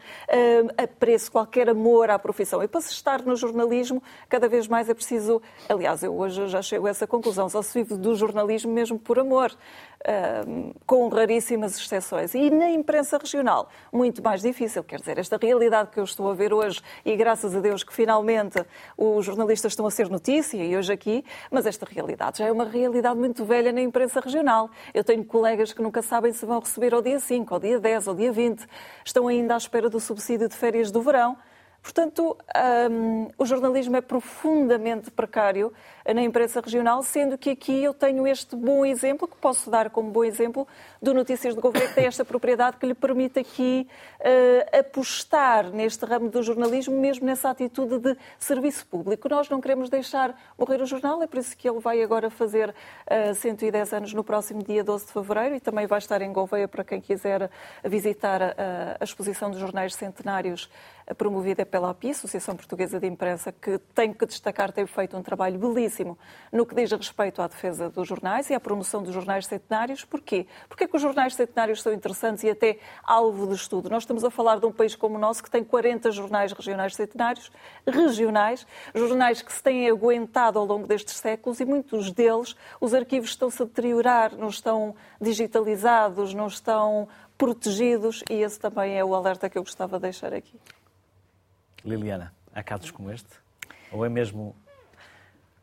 apreço, 0.76 1.30
qualquer 1.30 1.68
amor 1.68 2.10
à 2.10 2.18
profissão. 2.18 2.62
E 2.62 2.68
para 2.68 2.80
se 2.80 2.92
estar 2.92 3.22
no 3.22 3.36
jornalismo, 3.36 4.02
cada 4.28 4.48
vez 4.48 4.66
mais 4.66 4.88
é 4.88 4.94
preciso. 4.94 5.40
Aliás, 5.68 6.02
eu 6.02 6.16
hoje 6.16 6.48
já 6.48 6.60
chego 6.60 6.86
a 6.86 6.90
essa 6.90 7.06
conclusão. 7.06 7.48
Só 7.48 7.62
se 7.62 7.82
vive 7.82 7.96
do 7.96 8.14
jornalismo 8.14 8.72
mesmo 8.72 8.98
por 8.98 9.18
amor, 9.18 9.52
com 10.86 11.08
raríssimas 11.08 11.78
exceções. 11.78 12.34
E 12.34 12.50
na 12.50 12.70
imprensa 12.70 13.18
regional, 13.18 13.68
muito 13.92 14.22
mais 14.22 14.42
difícil. 14.42 14.84
Quer 14.84 15.00
dizer, 15.00 15.18
esta 15.18 15.36
realidade 15.36 15.90
que 15.90 15.98
eu 15.98 16.04
estou 16.04 16.30
a 16.30 16.34
ver 16.34 16.52
hoje, 16.52 16.80
e 17.04 17.16
graças 17.16 17.54
a 17.54 17.60
Deus 17.60 17.82
que 17.82 17.92
finalmente 17.92 18.64
os 18.96 19.24
jornalistas 19.24 19.72
estão 19.72 19.86
a 19.86 19.90
ser 19.90 20.08
notícia, 20.08 20.62
e 20.62 20.76
hoje 20.76 20.92
aqui, 20.92 21.24
mas 21.50 21.66
esta 21.66 21.86
realidade 21.86 22.38
já 22.38 22.46
é 22.46 22.52
uma 22.52 22.64
realidade 22.64 23.18
muito 23.18 23.44
velha 23.44 23.72
na 23.72 23.80
imprensa 23.80 24.20
regional. 24.20 24.70
Eu 24.94 25.02
tenho 25.02 25.24
colegas 25.24 25.72
que 25.72 25.82
nunca 25.82 26.02
sabem 26.02 26.32
se 26.32 26.46
vão 26.46 26.60
receber 26.60 26.94
ao 26.94 27.02
dia 27.02 27.18
5, 27.18 27.52
ao 27.52 27.60
dia 27.60 27.80
10, 27.80 28.08
ao 28.08 28.14
dia 28.14 28.32
20. 28.32 28.66
Estão 29.04 29.26
ainda 29.28 29.54
à 29.54 29.56
espera 29.56 29.90
do 29.90 29.98
subsídio 29.98 30.48
de 30.48 30.54
férias 30.54 30.90
do 30.90 31.02
verão. 31.02 31.36
Portanto, 31.86 32.36
um, 32.90 33.28
o 33.38 33.46
jornalismo 33.46 33.96
é 33.96 34.00
profundamente 34.00 35.08
precário 35.08 35.72
na 36.12 36.20
imprensa 36.20 36.60
regional, 36.60 37.00
sendo 37.04 37.38
que 37.38 37.50
aqui 37.50 37.84
eu 37.84 37.94
tenho 37.94 38.26
este 38.26 38.56
bom 38.56 38.84
exemplo, 38.84 39.28
que 39.28 39.36
posso 39.36 39.70
dar 39.70 39.88
como 39.90 40.10
bom 40.10 40.24
exemplo, 40.24 40.66
do 41.00 41.14
Notícias 41.14 41.54
de 41.54 41.60
Governo, 41.60 41.88
que 41.88 41.94
tem 41.94 42.06
esta 42.06 42.24
propriedade 42.24 42.76
que 42.76 42.86
lhe 42.86 42.94
permite 42.94 43.38
aqui 43.38 43.86
uh, 44.18 44.78
apostar 44.80 45.70
neste 45.70 46.04
ramo 46.04 46.28
do 46.28 46.42
jornalismo, 46.42 46.98
mesmo 46.98 47.24
nessa 47.24 47.50
atitude 47.50 48.00
de 48.00 48.16
serviço 48.36 48.84
público. 48.86 49.28
Nós 49.28 49.48
não 49.48 49.60
queremos 49.60 49.88
deixar 49.88 50.34
morrer 50.58 50.82
o 50.82 50.86
jornal, 50.86 51.22
é 51.22 51.28
por 51.28 51.38
isso 51.38 51.56
que 51.56 51.68
ele 51.68 51.78
vai 51.78 52.02
agora 52.02 52.30
fazer 52.30 52.70
uh, 52.70 52.74
eh, 53.06 53.34
110 53.34 53.92
anos 53.92 54.12
no 54.12 54.24
próximo 54.24 54.60
dia 54.60 54.82
12 54.82 55.06
de 55.06 55.12
fevereiro 55.12 55.54
e 55.54 55.60
também 55.60 55.86
vai 55.86 55.98
estar 55.98 56.20
em 56.20 56.32
Gouveia 56.32 56.66
para 56.66 56.82
quem 56.82 57.00
quiser 57.00 57.48
visitar 57.84 58.42
a, 58.42 58.54
a 58.98 59.04
exposição 59.04 59.52
dos 59.52 59.60
jornais 59.60 59.94
centenários 59.94 60.68
eh, 60.68 60.95
promovida 61.14 61.64
pela 61.64 61.90
API, 61.90 62.10
Associação 62.10 62.56
Portuguesa 62.56 62.98
de 62.98 63.06
Imprensa, 63.06 63.52
que 63.52 63.78
tenho 63.94 64.14
que 64.14 64.26
destacar, 64.26 64.72
tem 64.72 64.86
feito 64.86 65.16
um 65.16 65.22
trabalho 65.22 65.58
belíssimo 65.58 66.18
no 66.52 66.66
que 66.66 66.74
diz 66.74 66.90
respeito 66.90 67.40
à 67.40 67.46
defesa 67.46 67.88
dos 67.88 68.08
jornais 68.08 68.50
e 68.50 68.54
à 68.54 68.60
promoção 68.60 69.02
dos 69.02 69.14
jornais 69.14 69.46
centenários. 69.46 70.04
Porquê? 70.04 70.46
Porque 70.68 70.88
que 70.88 70.96
os 70.96 71.02
jornais 71.02 71.34
centenários 71.34 71.80
são 71.82 71.92
interessantes 71.92 72.42
e 72.42 72.50
até 72.50 72.78
alvo 73.04 73.46
de 73.46 73.54
estudo? 73.54 73.88
Nós 73.88 74.02
estamos 74.02 74.24
a 74.24 74.30
falar 74.30 74.58
de 74.58 74.66
um 74.66 74.72
país 74.72 74.96
como 74.96 75.16
o 75.16 75.18
nosso 75.18 75.42
que 75.42 75.50
tem 75.50 75.62
40 75.62 76.10
jornais 76.10 76.52
regionais 76.52 76.94
centenários, 76.94 77.52
regionais, 77.86 78.66
jornais 78.94 79.42
que 79.42 79.52
se 79.52 79.62
têm 79.62 79.88
aguentado 79.88 80.58
ao 80.58 80.64
longo 80.64 80.86
destes 80.86 81.16
séculos 81.16 81.60
e 81.60 81.64
muitos 81.64 82.10
deles, 82.10 82.56
os 82.80 82.92
arquivos 82.92 83.30
estão-se 83.30 83.62
a 83.62 83.64
deteriorar, 83.64 84.36
não 84.36 84.48
estão 84.48 84.94
digitalizados, 85.20 86.34
não 86.34 86.48
estão 86.48 87.08
protegidos 87.38 88.24
e 88.30 88.34
esse 88.42 88.58
também 88.58 88.98
é 88.98 89.04
o 89.04 89.14
alerta 89.14 89.48
que 89.48 89.58
eu 89.58 89.62
gostava 89.62 89.98
de 89.98 90.02
deixar 90.02 90.32
aqui. 90.32 90.58
Liliana, 91.86 92.34
há 92.54 92.62
casos 92.62 92.90
como 92.90 93.10
este? 93.10 93.28
Ou 93.92 94.04
é 94.04 94.08
mesmo 94.08 94.54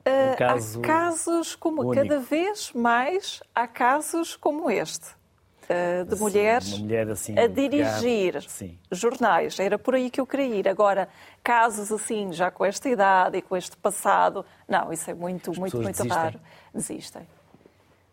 um 0.05 0.35
caso 0.35 0.79
há 0.79 0.83
casos 0.83 1.55
como 1.55 1.81
único? 1.81 2.07
cada 2.07 2.19
vez 2.19 2.71
mais 2.73 3.41
há 3.55 3.67
casos 3.67 4.35
como 4.35 4.69
este 4.69 5.07
uh, 5.07 6.05
de 6.05 6.13
assim, 6.13 6.23
mulheres 6.23 6.77
mulher 6.77 7.09
assim, 7.09 7.39
a 7.39 7.47
dirigir 7.47 8.45
jornais 8.91 9.59
era 9.59 9.79
por 9.79 9.95
aí 9.95 10.09
que 10.09 10.19
eu 10.19 10.27
queria 10.27 10.55
ir 10.55 10.67
agora 10.67 11.07
casos 11.41 11.89
assim 11.91 12.33
já 12.33 12.51
com 12.51 12.65
esta 12.65 12.89
idade 12.89 13.37
e 13.37 13.41
com 13.41 13.55
este 13.55 13.77
passado 13.77 14.45
não 14.67 14.91
isso 14.91 15.09
é 15.09 15.13
muito 15.13 15.51
As 15.51 15.57
muito 15.57 15.77
muito 15.77 15.95
desistem? 15.95 16.17
raro 16.17 16.39
desistem 16.73 17.27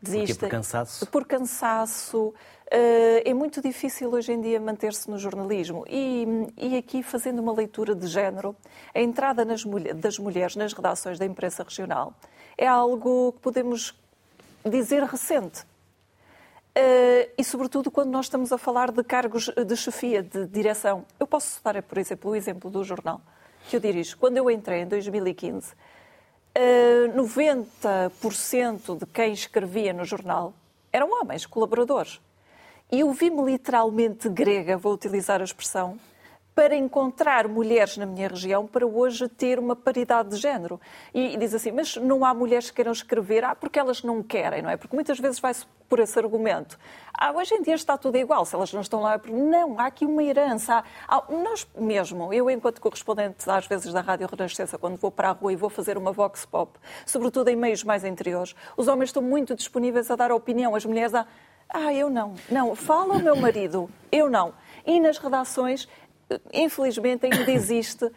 desistem 0.01 0.37
Por 0.37 0.49
cansaço? 0.49 1.07
por 1.07 1.27
cansaço 1.27 2.33
é 2.71 3.35
muito 3.35 3.61
difícil 3.61 4.11
hoje 4.13 4.33
em 4.33 4.41
dia 4.41 4.61
manter-se 4.61 5.11
no 5.11 5.19
jornalismo 5.19 5.85
e, 5.89 6.25
e, 6.57 6.77
aqui 6.77 7.03
fazendo 7.03 7.41
uma 7.41 7.53
leitura 7.53 7.95
de 7.95 8.07
género, 8.07 8.55
a 8.95 9.01
entrada 9.01 9.45
nas, 9.45 9.65
das 9.97 10.19
mulheres 10.19 10.55
nas 10.55 10.73
redações 10.73 11.19
da 11.19 11.27
imprensa 11.27 11.65
regional 11.65 12.15
é 12.57 12.67
algo 12.67 13.33
que 13.33 13.41
podemos 13.41 13.95
dizer 14.65 15.03
recente. 15.05 15.63
Uh, 16.71 17.27
e, 17.37 17.43
sobretudo, 17.43 17.91
quando 17.91 18.11
nós 18.11 18.27
estamos 18.27 18.53
a 18.53 18.59
falar 18.59 18.93
de 18.93 19.03
cargos 19.03 19.49
de 19.49 19.77
chefia, 19.77 20.23
de 20.23 20.47
direção. 20.47 21.05
Eu 21.19 21.27
posso 21.27 21.61
dar, 21.65 21.83
por 21.83 21.99
exemplo, 21.99 22.31
o 22.31 22.37
exemplo 22.37 22.71
do 22.71 22.85
jornal 22.85 23.21
que 23.69 23.77
eu 23.77 23.81
dirijo. 23.81 24.17
Quando 24.17 24.37
eu 24.37 24.51
entrei 24.51 24.83
em 24.83 24.87
2015, 24.87 25.73
uh, 25.73 27.17
90% 27.17 28.99
de 28.99 29.07
quem 29.07 29.33
escrevia 29.33 29.93
no 29.93 30.05
jornal 30.05 30.55
eram 30.93 31.11
homens, 31.21 31.45
colaboradores. 31.45 32.21
Eu 32.93 33.13
vi-me 33.13 33.45
literalmente 33.45 34.29
grega, 34.29 34.77
vou 34.77 34.93
utilizar 34.93 35.41
a 35.41 35.45
expressão, 35.45 35.97
para 36.57 36.75
encontrar 36.75 37.47
mulheres 37.47 37.97
na 37.97 38.05
minha 38.05 38.27
região 38.27 38.67
para 38.67 38.85
hoje 38.85 39.29
ter 39.29 39.61
uma 39.61 39.77
paridade 39.77 40.31
de 40.31 40.37
género. 40.37 40.81
E, 41.15 41.35
e, 41.35 41.37
diz 41.37 41.55
assim, 41.55 41.71
mas 41.71 41.95
não 41.97 42.25
há 42.25 42.35
mulheres 42.35 42.69
que 42.69 42.77
queiram 42.77 42.91
escrever? 42.91 43.45
Ah, 43.45 43.55
porque 43.55 43.79
elas 43.79 44.03
não 44.03 44.25
querem, 44.25 44.61
não 44.61 44.69
é? 44.69 44.77
Porque 44.77 44.95
muitas 44.95 45.21
vezes 45.21 45.39
vai-se 45.39 45.65
por 45.89 46.01
esse 46.01 46.19
argumento. 46.19 46.77
Ah, 47.15 47.31
hoje 47.31 47.55
em 47.55 47.63
dia 47.63 47.77
está 47.77 47.97
tudo 47.97 48.19
igual, 48.19 48.45
se 48.45 48.57
elas 48.57 48.73
não 48.73 48.81
estão 48.81 49.01
lá... 49.01 49.21
Não, 49.29 49.79
há 49.79 49.87
aqui 49.87 50.05
uma 50.05 50.23
herança. 50.25 50.83
Há, 51.07 51.25
nós 51.31 51.67
mesmo, 51.79 52.33
eu 52.33 52.51
enquanto 52.51 52.81
correspondente 52.81 53.49
às 53.49 53.67
vezes 53.67 53.93
da 53.93 54.01
Rádio 54.01 54.29
Renascença, 54.29 54.77
quando 54.77 54.97
vou 54.97 55.13
para 55.13 55.31
a 55.31 55.33
rua 55.33 55.53
e 55.53 55.57
vou 55.57 55.71
fazer 55.71 55.97
uma 55.97 56.11
vox 56.11 56.45
pop, 56.45 56.77
sobretudo 57.07 57.49
em 57.49 57.57
meios 57.57 57.85
mais 57.85 58.05
interiores, 58.05 58.55
os 58.77 58.89
homens 58.89 59.11
estão 59.11 59.23
muito 59.23 59.55
disponíveis 59.55 60.11
a 60.11 60.17
dar 60.17 60.33
opinião, 60.33 60.75
as 60.75 60.85
mulheres... 60.85 61.15
A, 61.15 61.21
ah, 61.21 61.27
eu 61.93 62.11
não. 62.11 62.35
Não, 62.51 62.75
fala 62.75 63.15
o 63.15 63.23
meu 63.23 63.37
marido. 63.37 63.89
Eu 64.11 64.29
não. 64.29 64.53
E 64.87 64.99
nas 65.01 65.19
redações, 65.19 65.89
infelizmente, 66.53 67.27
ainda 67.27 67.51
existe 67.51 68.05
uh, 68.05 68.13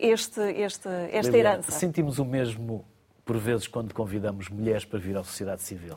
este, 0.00 0.40
este, 0.40 0.88
esta 0.88 1.30
Liliana, 1.30 1.38
herança. 1.38 1.72
Sentimos 1.72 2.18
o 2.18 2.24
mesmo, 2.24 2.84
por 3.24 3.36
vezes, 3.38 3.66
quando 3.66 3.94
convidamos 3.94 4.48
mulheres 4.48 4.84
para 4.84 4.98
vir 4.98 5.16
à 5.16 5.22
sociedade 5.22 5.62
civil. 5.62 5.94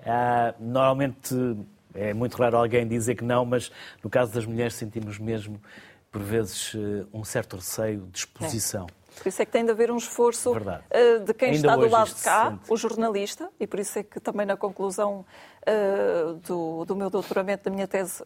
Uh, 0.00 0.54
normalmente, 0.58 1.34
é 1.94 2.12
muito 2.12 2.36
raro 2.36 2.58
alguém 2.58 2.86
dizer 2.86 3.14
que 3.14 3.24
não, 3.24 3.44
mas 3.44 3.70
no 4.02 4.10
caso 4.10 4.32
das 4.32 4.46
mulheres 4.46 4.74
sentimos 4.74 5.18
mesmo, 5.18 5.60
por 6.10 6.22
vezes, 6.22 6.74
uh, 6.74 7.08
um 7.12 7.24
certo 7.24 7.56
receio 7.56 8.06
de 8.10 8.18
exposição. 8.18 8.86
É. 8.90 9.03
Por 9.16 9.28
isso 9.28 9.40
é 9.40 9.44
que 9.44 9.52
tem 9.52 9.64
de 9.64 9.70
haver 9.70 9.90
um 9.90 9.96
esforço 9.96 10.52
Verdade. 10.52 10.82
de 11.24 11.34
quem 11.34 11.50
Ainda 11.50 11.58
está 11.58 11.76
do 11.76 11.88
lado 11.88 12.12
de 12.12 12.22
cá, 12.22 12.58
o 12.68 12.76
jornalista, 12.76 13.48
e 13.58 13.66
por 13.66 13.78
isso 13.78 13.98
é 13.98 14.02
que 14.02 14.20
também 14.20 14.44
na 14.44 14.56
conclusão 14.56 15.24
uh, 15.62 16.34
do, 16.34 16.84
do 16.84 16.96
meu 16.96 17.08
doutoramento, 17.08 17.64
da 17.64 17.70
minha 17.70 17.86
tese, 17.86 18.22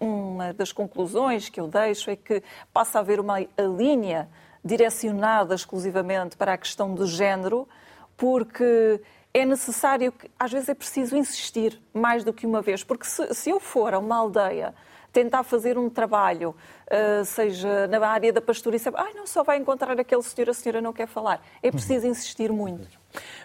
uma 0.00 0.52
das 0.52 0.72
conclusões 0.72 1.48
que 1.48 1.60
eu 1.60 1.68
deixo 1.68 2.10
é 2.10 2.16
que 2.16 2.42
passa 2.72 2.98
a 2.98 3.00
haver 3.00 3.20
uma 3.20 3.38
linha 3.78 4.28
direcionada 4.64 5.54
exclusivamente 5.54 6.36
para 6.36 6.54
a 6.54 6.58
questão 6.58 6.94
do 6.94 7.06
género, 7.06 7.68
porque 8.16 9.00
é 9.32 9.44
necessário, 9.44 10.12
que, 10.12 10.30
às 10.38 10.50
vezes 10.52 10.68
é 10.68 10.74
preciso 10.74 11.16
insistir 11.16 11.80
mais 11.92 12.24
do 12.24 12.32
que 12.32 12.46
uma 12.46 12.62
vez, 12.62 12.82
porque 12.82 13.04
se, 13.04 13.34
se 13.34 13.50
eu 13.50 13.60
for 13.60 13.92
a 13.94 13.98
uma 13.98 14.16
aldeia 14.16 14.74
tentar 15.14 15.44
fazer 15.44 15.78
um 15.78 15.88
trabalho, 15.88 16.56
uh, 16.90 17.24
seja 17.24 17.86
na 17.86 18.04
área 18.04 18.32
da 18.32 18.40
pastoria, 18.40 18.80
ah, 18.94 19.10
não, 19.14 19.26
só 19.26 19.44
vai 19.44 19.56
encontrar 19.56 19.98
aquele 19.98 20.22
senhor, 20.22 20.50
a 20.50 20.52
senhora 20.52 20.80
não 20.80 20.92
quer 20.92 21.06
falar. 21.06 21.40
É 21.62 21.70
preciso 21.70 22.04
insistir 22.04 22.50
muito. 22.50 22.98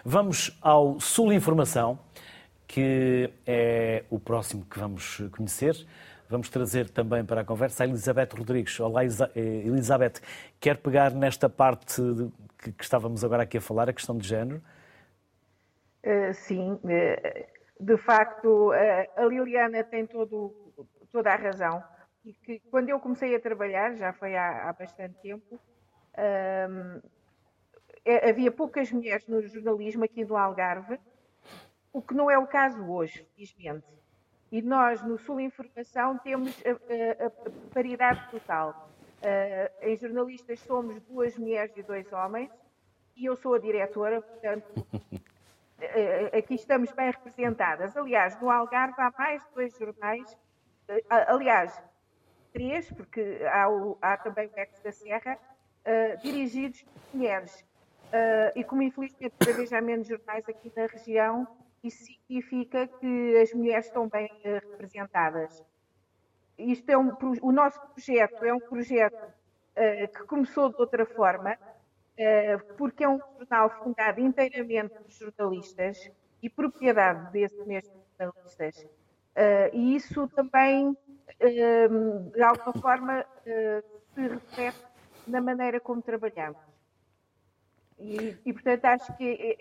Vamos 0.04 0.58
ao 0.60 0.98
Sul 0.98 1.32
Informação, 1.32 1.96
que 2.66 3.32
é 3.46 4.04
o 4.10 4.18
próximo 4.18 4.66
que 4.68 4.80
vamos 4.80 5.22
conhecer. 5.30 5.86
Vamos 6.28 6.48
trazer 6.48 6.90
também 6.90 7.24
para 7.24 7.42
a 7.42 7.44
conversa 7.44 7.84
a 7.84 7.86
Elizabeth 7.86 8.30
Rodrigues. 8.36 8.78
Olá, 8.80 9.04
eh, 9.04 9.40
Elizabeth. 9.64 10.14
Quer 10.60 10.76
pegar 10.76 11.12
nesta 11.12 11.48
parte 11.48 12.02
que, 12.58 12.74
estávamos 12.80 13.24
agora 13.24 13.44
aqui 13.44 13.58
a 13.58 13.60
falar, 13.60 13.88
a 13.88 13.92
questão 13.92 14.16
de 14.16 14.26
género? 14.26 14.60
Uh, 16.04 16.32
sim, 16.32 16.78
de 17.78 17.96
facto, 17.96 18.72
a 19.16 19.24
Liliana 19.24 19.82
tem 19.82 20.06
todo 20.06 20.54
toda 21.12 21.32
a 21.32 21.36
razão. 21.36 21.82
E 22.24 22.32
que 22.32 22.60
quando 22.70 22.90
eu 22.90 23.00
comecei 23.00 23.34
a 23.34 23.40
trabalhar, 23.40 23.94
já 23.94 24.12
foi 24.12 24.36
há, 24.36 24.68
há 24.68 24.72
bastante 24.72 25.14
tempo, 25.20 25.58
hum, 26.18 27.00
é, 28.04 28.30
havia 28.30 28.50
poucas 28.50 28.90
mulheres 28.92 29.26
no 29.26 29.40
jornalismo 29.42 30.04
aqui 30.04 30.24
do 30.24 30.36
Algarve, 30.36 30.98
o 31.92 32.00
que 32.00 32.14
não 32.14 32.30
é 32.30 32.38
o 32.38 32.46
caso 32.46 32.82
hoje, 32.90 33.26
felizmente. 33.34 33.86
E 34.50 34.62
nós, 34.62 35.02
no 35.02 35.18
Sul 35.18 35.40
Informação, 35.40 36.18
temos 36.18 36.54
a, 36.64 36.70
a, 36.70 37.26
a 37.26 37.30
paridade 37.72 38.30
total. 38.30 38.90
Uh, 39.20 39.86
em 39.86 39.96
jornalistas 39.96 40.60
somos 40.60 41.00
duas 41.02 41.36
mulheres 41.36 41.76
e 41.76 41.82
dois 41.82 42.10
homens, 42.12 42.50
e 43.14 43.26
eu 43.26 43.36
sou 43.36 43.54
a 43.54 43.58
diretora, 43.58 44.22
portanto, 44.22 44.86
uh, 45.04 45.06
aqui 46.36 46.54
estamos 46.54 46.90
bem 46.92 47.10
representadas. 47.10 47.96
Aliás, 47.96 48.40
no 48.40 48.50
Algarve 48.50 48.94
há 48.98 49.12
mais 49.16 49.42
de 49.42 49.54
dois 49.54 49.76
jornais 49.76 50.36
aliás, 51.08 51.80
três, 52.52 52.90
porque 52.92 53.40
há, 53.50 53.68
o, 53.68 53.98
há 54.00 54.16
também 54.16 54.48
o 54.48 54.58
Ex 54.58 54.80
da 54.80 54.92
Serra, 54.92 55.38
uh, 55.86 56.22
dirigidos 56.22 56.82
por 56.82 57.18
mulheres. 57.18 57.64
Uh, 58.06 58.58
e 58.58 58.64
como 58.64 58.82
infelizmente 58.82 59.34
cada 59.38 59.52
vez 59.52 59.72
há 59.72 59.80
menos 59.80 60.08
jornais 60.08 60.48
aqui 60.48 60.72
na 60.76 60.86
região, 60.86 61.46
isso 61.82 62.04
significa 62.04 62.86
que 62.86 63.38
as 63.38 63.52
mulheres 63.52 63.86
estão 63.86 64.08
bem 64.08 64.26
uh, 64.26 64.70
representadas. 64.70 65.62
Isto 66.58 66.90
é 66.90 66.98
um, 66.98 67.16
o 67.40 67.52
nosso 67.52 67.80
projeto 67.80 68.44
é 68.44 68.52
um 68.52 68.60
projeto 68.60 69.40
que 70.12 70.24
começou 70.24 70.68
de 70.68 70.76
outra 70.78 71.06
forma, 71.06 71.56
porque 72.76 73.02
é 73.02 73.08
um 73.08 73.18
jornal 73.38 73.70
fundado 73.82 74.20
inteiramente 74.20 74.92
por 74.92 75.10
jornalistas 75.10 76.10
e 76.42 76.50
propriedade 76.50 77.32
desses 77.32 77.66
mesmos 77.66 77.96
jornalistas. 78.18 78.86
Uh, 79.40 79.74
e 79.74 79.96
isso 79.96 80.28
também, 80.28 80.88
uh, 80.90 82.30
de 82.30 82.42
alguma 82.42 82.74
forma, 82.74 83.24
uh, 83.24 84.00
se 84.14 84.20
reflete 84.20 84.84
na 85.26 85.40
maneira 85.40 85.80
como 85.80 86.02
trabalhamos. 86.02 86.60
E, 87.98 88.36
e 88.44 88.52
portanto, 88.52 88.84
acho 88.84 89.16
que 89.16 89.56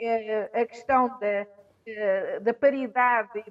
a 0.53 0.65
questão 0.65 1.09
da, 1.19 2.39
da 2.39 2.53
paridade 2.53 3.43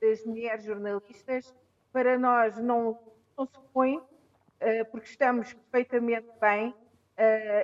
das 0.00 0.24
mulheres 0.24 0.64
jornalistas, 0.64 1.54
para 1.92 2.18
nós, 2.18 2.58
não, 2.58 2.98
não 3.36 3.46
se 3.46 3.60
põe, 3.72 4.02
porque 4.90 5.06
estamos 5.06 5.52
perfeitamente 5.52 6.28
bem. 6.40 6.74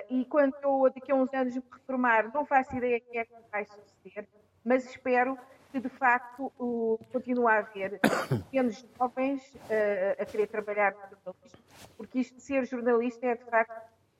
e 0.09 0.23
quando 0.25 0.55
eu, 0.63 0.89
daqui 0.95 1.11
a 1.11 1.15
uns 1.15 1.33
anos, 1.33 1.55
me 1.55 1.63
reformar, 1.69 2.33
não 2.33 2.45
faço 2.45 2.73
ideia 2.77 3.01
que 3.01 3.17
é 3.17 3.25
que 3.25 3.35
vai 3.51 3.65
suceder, 3.65 4.25
mas 4.63 4.85
espero 4.85 5.37
que 5.75 5.81
de 5.81 5.89
facto 5.89 6.53
o, 6.57 6.97
continua 7.11 7.51
a 7.51 7.57
haver 7.57 7.99
pequenos 8.47 8.85
jovens 8.97 9.43
uh, 9.55 10.21
a 10.21 10.25
querer 10.25 10.47
trabalhar 10.47 10.93
no 10.93 11.01
jornalismo, 11.09 11.59
porque 11.97 12.19
isto 12.19 12.35
de 12.35 12.41
ser 12.41 12.65
jornalista 12.65 13.25
é 13.25 13.35
de 13.35 13.43
facto 13.43 13.75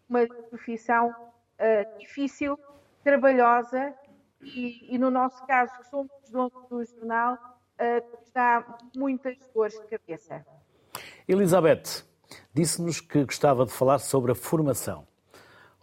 uma 0.10 0.28
profissão 0.50 1.12
uh, 1.12 1.98
difícil, 1.98 2.60
trabalhosa 3.06 3.94
e, 4.42 4.94
e, 4.94 4.98
no 4.98 5.10
nosso 5.10 5.46
caso, 5.48 5.72
que 5.78 5.88
somos 5.88 6.12
donos 6.30 6.68
do 6.70 6.84
jornal, 6.84 7.36
uh, 7.36 8.18
dá 8.34 8.78
muitas 8.94 9.38
dores 9.54 9.80
de 9.80 9.98
cabeça. 9.98 10.46
Elizabeth, 11.26 12.04
disse-nos 12.54 13.00
que 13.00 13.24
gostava 13.24 13.66
de 13.66 13.72
falar 13.72 14.00
sobre 14.00 14.34
a 14.34 14.36
formação. 14.36 15.08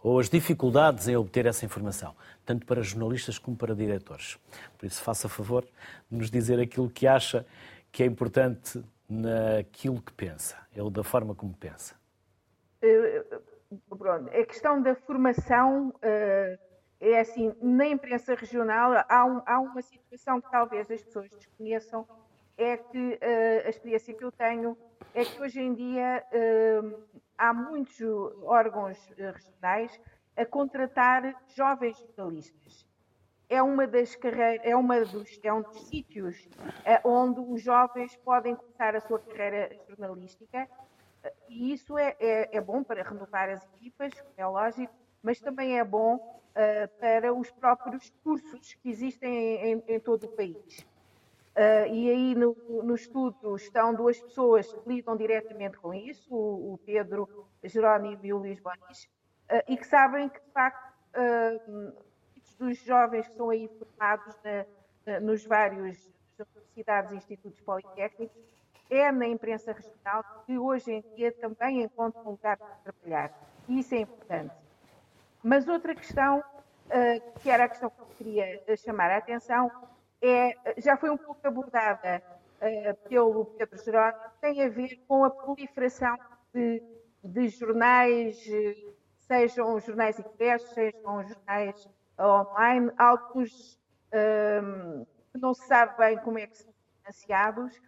Ou 0.03 0.19
as 0.19 0.29
dificuldades 0.29 1.07
em 1.07 1.15
obter 1.15 1.45
essa 1.45 1.65
informação, 1.65 2.13
tanto 2.45 2.65
para 2.65 2.81
jornalistas 2.81 3.39
como 3.39 3.55
para 3.55 3.73
diretores. 3.73 4.37
Por 4.77 4.85
isso, 4.85 5.01
faça 5.01 5.29
favor 5.29 5.63
de 6.11 6.17
nos 6.17 6.29
dizer 6.29 6.59
aquilo 6.59 6.89
que 6.89 7.07
acha 7.07 7.45
que 7.89 8.03
é 8.03 8.05
importante 8.05 8.83
naquilo 9.07 10.01
que 10.01 10.11
pensa, 10.11 10.57
ou 10.77 10.89
da 10.89 11.03
forma 11.03 11.33
como 11.33 11.53
pensa. 11.53 11.95
Pronto, 13.97 14.29
a 14.29 14.45
questão 14.45 14.81
da 14.81 14.93
formação 14.93 15.89
uh, 15.89 16.59
é 16.99 17.19
assim, 17.19 17.55
na 17.61 17.87
imprensa 17.87 18.35
regional 18.35 19.05
há, 19.07 19.25
um, 19.25 19.41
há, 19.45 19.59
uma 19.59 19.81
situação 19.81 20.41
que 20.41 20.51
talvez 20.51 20.91
as 20.91 21.01
pessoas 21.01 21.29
desconheçam, 21.29 22.05
é 22.57 22.75
que 22.77 23.13
uh, 23.13 23.65
a 23.65 23.69
experiência 23.69 24.13
que 24.13 24.23
eu 24.23 24.31
tenho 24.31 24.77
é 25.15 25.23
que 25.23 25.41
hoje 25.41 25.61
em 25.61 25.73
dia 25.73 26.23
há 27.37 27.53
muitos 27.53 27.99
órgãos 28.43 28.97
regionais 29.17 29.99
a 30.35 30.45
contratar 30.45 31.35
jovens 31.55 31.97
jornalistas 32.15 32.87
é 33.53 33.61
uma 33.61 33.85
das 33.85 34.15
carreiras, 34.15 34.65
é, 34.65 34.75
uma 34.75 34.99
dos, 35.01 35.39
é 35.43 35.53
um 35.53 35.61
dos 35.61 35.87
sítios 35.87 36.47
uh, 36.47 37.07
onde 37.07 37.39
os 37.39 37.61
jovens 37.61 38.15
podem 38.17 38.55
começar 38.55 38.95
a 38.95 39.01
sua 39.01 39.19
carreira 39.19 39.69
jornalística 39.87 40.63
uh, 40.63 41.29
e 41.47 41.71
isso 41.71 41.97
é, 41.97 42.15
é, 42.19 42.57
é, 42.57 42.61
bom 42.61 42.83
para 42.83 43.03
renovar 43.03 43.49
as 43.49 43.63
equipas, 43.75 44.11
é 44.37 44.45
lógico, 44.45 44.93
mas 45.21 45.39
também 45.39 45.77
é 45.77 45.83
bom 45.83 46.15
uh, 46.15 46.99
para 46.99 47.31
os 47.31 47.51
próprios 47.51 48.11
cursos 48.23 48.73
que 48.73 48.89
existem 48.89 49.31
em, 49.71 49.83
em 49.87 49.99
todo 49.99 50.25
o 50.25 50.29
país. 50.29 50.85
E 51.55 52.09
aí 52.09 52.35
no, 52.35 52.55
no, 52.83 52.95
estudo 52.95 53.55
estão 53.55 53.93
duas 53.93 54.19
pessoas 54.19 54.73
que 54.73 54.89
lidam 54.89 55.15
diretamente 55.15 55.77
com 55.77 55.93
isso, 55.93 56.33
o, 56.33 56.73
o 56.73 56.77
Pedro 56.79 57.47
Jerónimo 57.63 58.19
e 58.23 58.33
o 58.33 58.37
Luís 58.37 58.59
Bonis, 58.59 59.07
e 59.67 59.77
que 59.77 59.85
sabem 59.85 60.29
que 60.29 60.39
de 60.39 60.51
facto 60.51 60.93
dos 62.57 62.77
jovens 62.79 63.25
que 63.25 63.31
estão 63.31 63.49
aí 63.49 63.69
formados 63.77 64.35
na, 64.43 64.65
na, 65.05 65.19
nos 65.19 65.45
vários 65.45 66.09
universidades 66.37 67.11
e 67.11 67.17
institutos 67.17 67.59
politécnicos, 67.61 68.41
é 68.89 69.11
na 69.11 69.27
imprensa 69.27 69.71
regional 69.71 70.23
que 70.45 70.57
hoje 70.57 70.91
em 70.91 71.01
dia 71.15 71.31
também 71.31 71.83
encontram 71.83 72.23
um 72.23 72.31
lugar 72.31 72.57
para 72.57 72.75
trabalhar. 72.83 73.31
E 73.67 73.79
isso 73.79 73.95
é 73.95 73.99
importante. 73.99 74.53
Mas 75.43 75.67
outra 75.67 75.95
questão, 75.95 76.39
uh, 76.39 77.39
que 77.39 77.49
era 77.49 77.65
a 77.65 77.69
questão 77.69 77.89
que 77.89 78.01
eu 78.01 78.05
queria 78.17 78.77
chamar 78.77 79.11
a 79.11 79.17
atenção, 79.17 79.71
é, 80.23 80.55
já 80.77 80.95
foi 80.95 81.09
um 81.09 81.17
pouco 81.17 81.45
abordada 81.45 82.23
uh, 82.61 83.09
pelo 83.09 83.45
Pedro 83.45 83.83
Jerónimo, 83.83 84.19
tem 84.39 84.63
a 84.63 84.69
ver 84.69 85.03
com 85.07 85.25
a 85.25 85.29
proliferação 85.29 86.17
de, 86.53 86.81
de 87.23 87.49
jornais, 87.49 88.41
sejam 89.19 89.79
jornais 89.79 90.19
impressos, 90.19 90.69
sejam 90.73 91.27
jornais 91.27 91.89
online, 92.19 92.91
alguns 92.97 93.77
um, 94.13 95.05
que 95.31 95.37
não 95.39 95.53
se 95.53 95.65
sabe 95.67 95.97
bem 95.97 96.17
como 96.17 96.37
é 96.37 96.47
que 96.47 96.57
são 96.57 96.73
financiados 96.99 97.81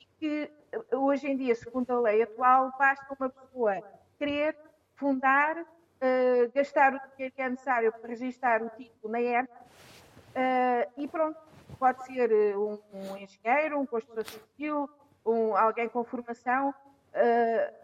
e 0.00 0.06
que 0.18 0.52
hoje 0.92 1.26
em 1.26 1.36
dia, 1.36 1.54
segundo 1.54 1.90
a 1.90 2.00
lei 2.00 2.22
atual, 2.22 2.72
basta 2.78 3.14
uma 3.18 3.28
pessoa 3.28 3.82
querer 4.18 4.56
fundar, 4.94 5.58
uh, 5.58 6.52
gastar 6.54 6.94
o 6.94 7.00
dinheiro 7.10 7.34
que 7.34 7.42
é 7.42 7.48
necessário 7.48 7.92
para 7.92 8.08
registrar 8.08 8.62
o 8.62 8.70
título 8.70 9.12
na 9.12 9.20
ERP 9.20 9.50
uh, 9.50 10.92
e 10.96 11.08
pronto, 11.08 11.38
pode 11.76 12.04
ser 12.06 12.56
um, 12.56 12.78
um 12.92 13.16
engenheiro, 13.16 13.78
um 13.78 13.86
construtor 13.86 14.24
civil, 14.24 14.88
um, 15.24 15.56
alguém 15.56 15.88
com 15.88 16.04
formação 16.04 16.70
uh, 16.70 17.74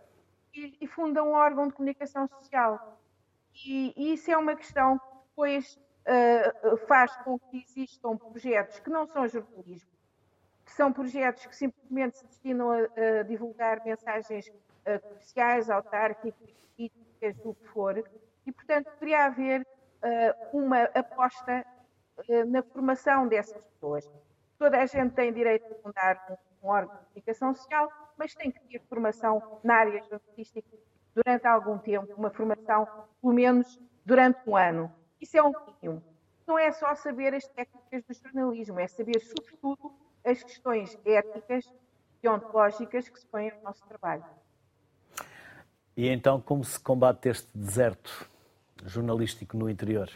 e, 0.54 0.76
e 0.80 0.86
funda 0.86 1.22
um 1.22 1.32
órgão 1.32 1.68
de 1.68 1.74
comunicação 1.74 2.28
social. 2.28 2.98
E, 3.64 3.92
e 3.96 4.14
isso 4.14 4.30
é 4.30 4.36
uma 4.36 4.54
questão 4.54 4.98
que 4.98 5.06
depois 5.28 5.78
uh, 6.06 6.76
faz 6.86 7.16
com 7.18 7.38
que 7.38 7.58
existam 7.58 8.16
projetos 8.16 8.78
que 8.80 8.90
não 8.90 9.06
são 9.06 9.28
jornalismo, 9.28 9.90
que 10.64 10.72
são 10.72 10.92
projetos 10.92 11.46
que 11.46 11.56
simplesmente 11.56 12.18
se 12.18 12.26
destinam 12.26 12.70
a, 12.70 13.20
a 13.20 13.22
divulgar 13.22 13.84
mensagens 13.84 14.48
uh, 14.48 15.00
comerciais, 15.00 15.70
autárquicas, 15.70 16.52
políticas, 16.76 17.36
do 17.42 17.54
que 17.54 17.66
for, 17.68 18.04
e, 18.46 18.52
portanto, 18.52 18.90
deveria 18.94 19.26
haver 19.26 19.60
uh, 19.62 20.56
uma 20.56 20.84
aposta 20.84 21.66
na 22.46 22.62
formação 22.62 23.26
dessas 23.26 23.62
pessoas. 23.64 24.08
Toda 24.58 24.78
a 24.78 24.86
gente 24.86 25.14
tem 25.14 25.32
direito 25.32 25.72
a 25.72 25.76
fundar 25.76 26.38
um, 26.62 26.68
órgão 26.68 26.96
de 26.96 27.04
comunicação 27.06 27.54
social, 27.54 27.90
mas 28.16 28.34
tem 28.34 28.50
que 28.50 28.60
ter 28.60 28.80
formação 28.88 29.60
na 29.62 29.76
área 29.76 30.02
jornalística 30.02 30.76
durante 31.14 31.46
algum 31.46 31.78
tempo, 31.78 32.12
uma 32.16 32.30
formação, 32.30 32.86
pelo 33.20 33.32
menos, 33.32 33.78
durante 34.04 34.38
um 34.46 34.56
ano. 34.56 34.92
Isso 35.20 35.36
é 35.36 35.42
um 35.42 35.52
mínimo. 35.82 36.02
Não 36.46 36.58
é 36.58 36.72
só 36.72 36.94
saber 36.94 37.34
as 37.34 37.46
técnicas 37.46 38.04
do 38.04 38.14
jornalismo, 38.14 38.80
é 38.80 38.88
saber, 38.88 39.20
sobretudo, 39.20 39.92
as 40.24 40.42
questões 40.42 40.98
éticas 41.04 41.72
e 42.22 42.28
ontológicas 42.28 43.08
que 43.08 43.20
se 43.20 43.26
põem 43.26 43.52
no 43.56 43.62
nosso 43.62 43.86
trabalho. 43.86 44.24
E 45.96 46.08
então, 46.08 46.40
como 46.40 46.64
se 46.64 46.78
combate 46.78 47.28
este 47.28 47.48
deserto 47.56 48.28
jornalístico 48.84 49.56
no 49.56 49.68
interior? 49.68 50.08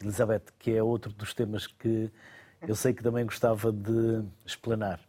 Elizabeth, 0.00 0.52
que 0.58 0.76
é 0.76 0.82
outro 0.82 1.12
dos 1.12 1.34
temas 1.34 1.66
que 1.66 2.10
eu 2.62 2.74
sei 2.74 2.92
que 2.92 3.02
também 3.02 3.24
gostava 3.24 3.70
de 3.72 4.24
explanar. 4.44 5.00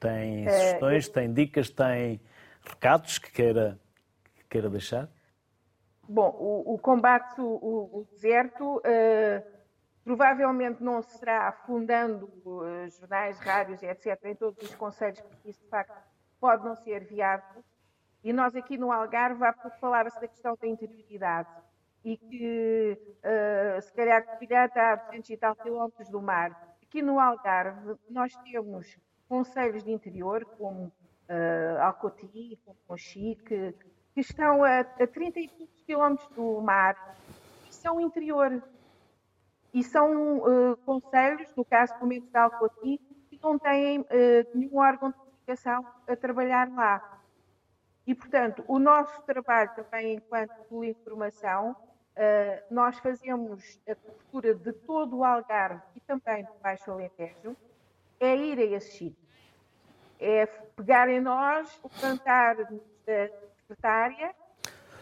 Tem 0.00 0.46
é, 0.46 0.50
sugestões, 0.50 1.08
tem 1.08 1.32
dicas, 1.32 1.70
tem 1.70 2.20
recados 2.62 3.18
que 3.18 3.30
queira, 3.30 3.78
que 4.34 4.44
queira 4.44 4.68
deixar? 4.68 5.08
Bom, 6.08 6.30
o, 6.38 6.74
o 6.74 6.78
combate 6.78 7.40
o, 7.40 8.00
o 8.00 8.08
deserto 8.10 8.78
uh, 8.78 9.58
provavelmente 10.04 10.82
não 10.82 11.02
será 11.02 11.52
fundando 11.66 12.26
uh, 12.44 12.88
jornais, 12.88 13.38
rádios, 13.38 13.82
etc., 13.82 14.18
em 14.24 14.34
todos 14.34 14.62
os 14.62 14.74
conselhos, 14.74 15.20
porque 15.20 15.50
isso 15.50 15.60
de 15.60 15.68
facto 15.68 15.96
pode 16.40 16.64
não 16.64 16.74
ser 16.76 17.04
viável. 17.04 17.62
E 18.24 18.32
nós 18.32 18.56
aqui 18.56 18.76
no 18.76 18.90
Algarve, 18.90 19.44
há 19.44 19.52
pouco 19.52 19.78
falava-se 19.78 20.20
da 20.20 20.26
questão 20.26 20.56
da 20.60 20.66
interioridade 20.66 21.50
e 22.04 22.16
que 22.16 22.98
uh, 23.18 23.82
se 23.82 23.92
calhar 23.92 24.24
Covilhã 24.24 24.64
está 24.64 24.92
a 24.92 24.96
200 24.96 25.30
e 25.30 25.36
tal 25.36 25.56
quilómetros 25.56 26.08
do 26.08 26.20
mar. 26.20 26.76
Aqui 26.82 27.02
no 27.02 27.20
Algarve 27.20 27.96
nós 28.08 28.34
temos 28.36 28.96
conselhos 29.28 29.84
de 29.84 29.92
interior 29.92 30.44
como 30.56 30.84
uh, 30.86 31.82
Alcoti, 31.82 32.58
como 32.64 32.76
Conchique, 32.86 33.74
que 34.14 34.20
estão 34.20 34.64
a, 34.64 34.80
a 34.80 35.06
30 35.06 35.40
e 35.40 35.48
poucos 35.48 35.82
quilómetros 35.82 36.28
do 36.30 36.60
mar 36.60 37.16
e 37.68 37.74
são 37.74 38.00
interior. 38.00 38.62
E 39.72 39.84
são 39.84 40.38
uh, 40.38 40.76
conselhos, 40.78 41.54
no 41.54 41.64
caso 41.64 41.94
pelo 41.94 42.06
menos 42.06 42.30
da 42.30 42.44
Alcotim, 42.44 42.98
que 43.28 43.38
não 43.42 43.58
têm 43.58 44.00
uh, 44.00 44.06
nenhum 44.54 44.78
órgão 44.78 45.10
de 45.10 45.16
comunicação 45.16 45.86
a 46.08 46.16
trabalhar 46.16 46.72
lá. 46.72 47.20
E, 48.06 48.14
portanto, 48.14 48.64
o 48.66 48.78
nosso 48.78 49.20
trabalho 49.22 49.70
também 49.76 50.14
enquanto 50.14 50.82
informação, 50.82 51.76
uh, 52.18 52.74
nós 52.74 52.98
fazemos 52.98 53.80
a 53.88 53.94
cobertura 53.94 54.54
de 54.54 54.72
todo 54.72 55.18
o 55.18 55.24
Algarve 55.24 55.82
e 55.94 56.00
também 56.00 56.44
do 56.44 56.52
Baixo 56.60 56.90
Alentejo, 56.90 57.56
é 58.18 58.36
ir 58.36 58.58
a 58.58 58.64
esses 58.64 58.92
sítios. 58.92 59.28
É 60.20 60.46
pegar 60.46 61.08
em 61.08 61.20
nós, 61.20 61.80
levantar-nos 61.84 62.82
da 63.06 63.28
secretária 63.56 64.34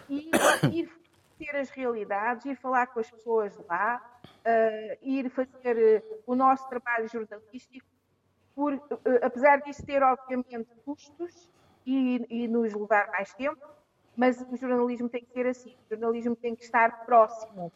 e 0.08 0.30
ir 0.72 0.90
ter 1.38 1.56
as 1.56 1.70
realidades, 1.70 2.44
ir 2.46 2.56
falar 2.56 2.86
com 2.86 3.00
as 3.00 3.10
pessoas 3.10 3.56
lá, 3.68 4.02
uh, 4.24 4.98
ir 5.02 5.30
fazer 5.30 6.02
uh, 6.02 6.22
o 6.26 6.34
nosso 6.34 6.68
trabalho 6.68 7.08
jornalístico, 7.08 7.86
por, 8.54 8.72
uh, 8.72 8.82
apesar 9.22 9.60
disso 9.60 9.84
ter, 9.84 10.02
obviamente, 10.02 10.68
custos 10.84 11.50
e, 11.84 12.26
e, 12.28 12.48
nos 12.48 12.72
levar 12.72 13.08
mais 13.08 13.32
tempo, 13.34 13.60
mas 14.16 14.40
o 14.50 14.56
jornalismo 14.56 15.08
tem 15.08 15.24
que 15.24 15.32
ser 15.32 15.46
assim, 15.46 15.74
o 15.86 15.94
jornalismo 15.94 16.34
tem 16.34 16.54
que 16.54 16.64
estar 16.64 17.04
próximo. 17.04 17.72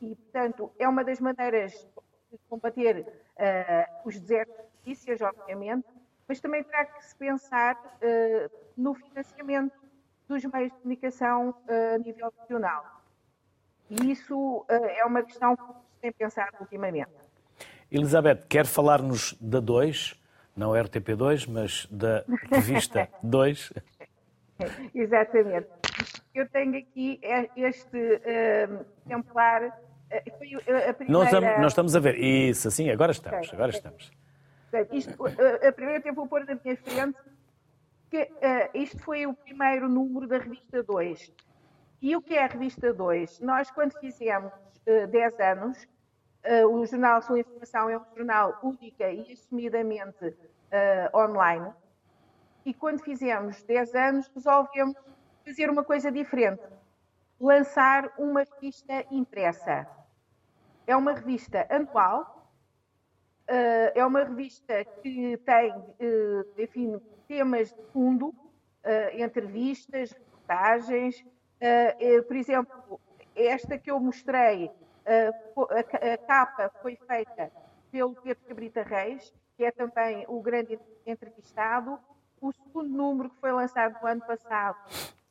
E, 0.00 0.14
portanto, 0.14 0.70
é 0.78 0.88
uma 0.88 1.02
das 1.02 1.20
maneiras 1.20 1.72
de 2.30 2.38
combater 2.48 3.06
os 4.04 4.18
desertos 4.18 4.56
de 4.56 4.62
notícias, 4.78 5.20
obviamente, 5.20 5.86
mas 6.28 6.40
também 6.40 6.62
terá 6.62 6.84
que 6.84 7.04
se 7.04 7.16
pensar 7.16 7.76
no 8.76 8.94
financiamento 8.94 9.72
dos 10.28 10.44
meios 10.44 10.70
de 10.70 10.78
comunicação 10.78 11.50
uh, 11.50 11.94
a 11.94 11.98
nível 11.98 12.32
regional. 12.40 12.84
E 13.88 14.12
isso 14.12 14.36
uh, 14.36 14.66
é 14.68 15.04
uma 15.04 15.22
questão 15.22 15.56
que 15.56 15.62
se 15.62 16.00
tem 16.02 16.12
pensado 16.12 16.56
ultimamente. 16.60 17.10
Elizabeth, 17.90 18.44
quer 18.48 18.66
falar-nos 18.66 19.32
da 19.40 19.58
2, 19.58 20.14
não 20.54 20.72
RTP2, 20.72 21.48
mas 21.50 21.86
da 21.90 22.22
revista 22.50 23.08
2? 23.24 23.72
Exatamente. 24.94 25.68
Eu 26.34 26.48
tenho 26.48 26.78
aqui 26.78 27.18
é, 27.22 27.48
este 27.56 27.96
uh, 27.96 28.86
exemplar. 29.06 29.78
Foi 30.38 30.54
a 30.88 30.94
primeira... 30.94 31.12
Não 31.12 31.24
estamos, 31.24 31.48
nós 31.60 31.72
estamos 31.72 31.96
a 31.96 32.00
ver. 32.00 32.18
Isso, 32.18 32.68
assim, 32.68 32.90
agora 32.90 33.12
estamos. 33.12 33.52
Agora 33.52 33.70
estamos. 33.70 34.10
Isto, 34.92 35.16
a 35.26 35.72
primeira 35.72 36.00
que 36.00 36.08
eu 36.08 36.14
vou 36.14 36.26
pôr 36.26 36.44
na 36.44 36.58
minha 36.62 36.76
frente 36.76 37.18
que 38.10 38.22
uh, 38.22 38.70
isto 38.74 38.98
foi 39.00 39.26
o 39.26 39.34
primeiro 39.34 39.88
número 39.88 40.26
da 40.26 40.38
revista 40.38 40.82
2. 40.82 41.32
E 42.00 42.16
o 42.16 42.22
que 42.22 42.34
é 42.34 42.44
a 42.44 42.46
revista 42.46 42.92
2? 42.92 43.40
Nós, 43.40 43.70
quando 43.70 43.98
fizemos 43.98 44.52
uh, 44.52 45.06
10 45.08 45.40
anos, 45.40 45.86
uh, 46.44 46.66
o 46.68 46.86
Jornal 46.86 47.22
Sua 47.22 47.40
Informação 47.40 47.90
é 47.90 47.98
um 47.98 48.04
jornal 48.16 48.58
única 48.62 49.10
e 49.10 49.32
assumidamente 49.32 50.24
uh, 50.24 51.16
online. 51.16 51.70
E 52.68 52.74
quando 52.74 53.02
fizemos 53.02 53.62
10 53.62 53.94
anos, 53.94 54.30
resolvemos 54.34 54.94
fazer 55.42 55.70
uma 55.70 55.82
coisa 55.82 56.12
diferente: 56.12 56.62
lançar 57.40 58.12
uma 58.18 58.42
revista 58.42 59.06
impressa. 59.10 59.88
É 60.86 60.94
uma 60.94 61.14
revista 61.14 61.66
anual, 61.70 62.52
uh, 63.48 63.90
é 63.94 64.04
uma 64.04 64.22
revista 64.22 64.84
que 64.84 65.38
tem, 65.38 65.72
uh, 65.72 66.62
enfim, 66.62 67.00
temas 67.26 67.72
de 67.72 67.82
fundo, 67.90 68.28
uh, 68.28 69.16
entrevistas, 69.16 70.12
reportagens. 70.12 71.24
por 72.26 72.36
exemplo, 72.36 73.00
esta 73.34 73.78
que 73.78 73.90
eu 73.90 73.98
mostrei, 73.98 74.70
a, 75.06 76.18
capa 76.18 76.70
foi 76.82 76.96
feita 76.96 77.50
pelo 77.90 78.14
Pedro 78.16 78.44
Cabrita 78.46 78.82
Reis, 78.82 79.32
que 79.56 79.64
é 79.64 79.70
também 79.70 80.26
o 80.28 80.42
grande 80.42 80.78
entrevistado. 81.06 81.98
O 82.40 82.52
segundo 82.52 82.88
número, 82.88 83.30
que 83.30 83.40
foi 83.40 83.52
lançado 83.52 83.96
no 84.00 84.08
ano 84.08 84.20
passado, 84.26 84.76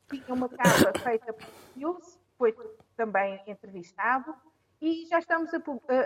tinha 0.08 0.34
uma 0.34 0.48
capa 0.48 0.98
feita 0.98 1.32
por 1.32 1.46
Hills, 1.76 2.18
foi 2.36 2.54
também 2.96 3.42
entrevistado. 3.46 4.34
E 4.80 5.06
já 5.06 5.18
estamos 5.18 5.52
a, 5.52 5.58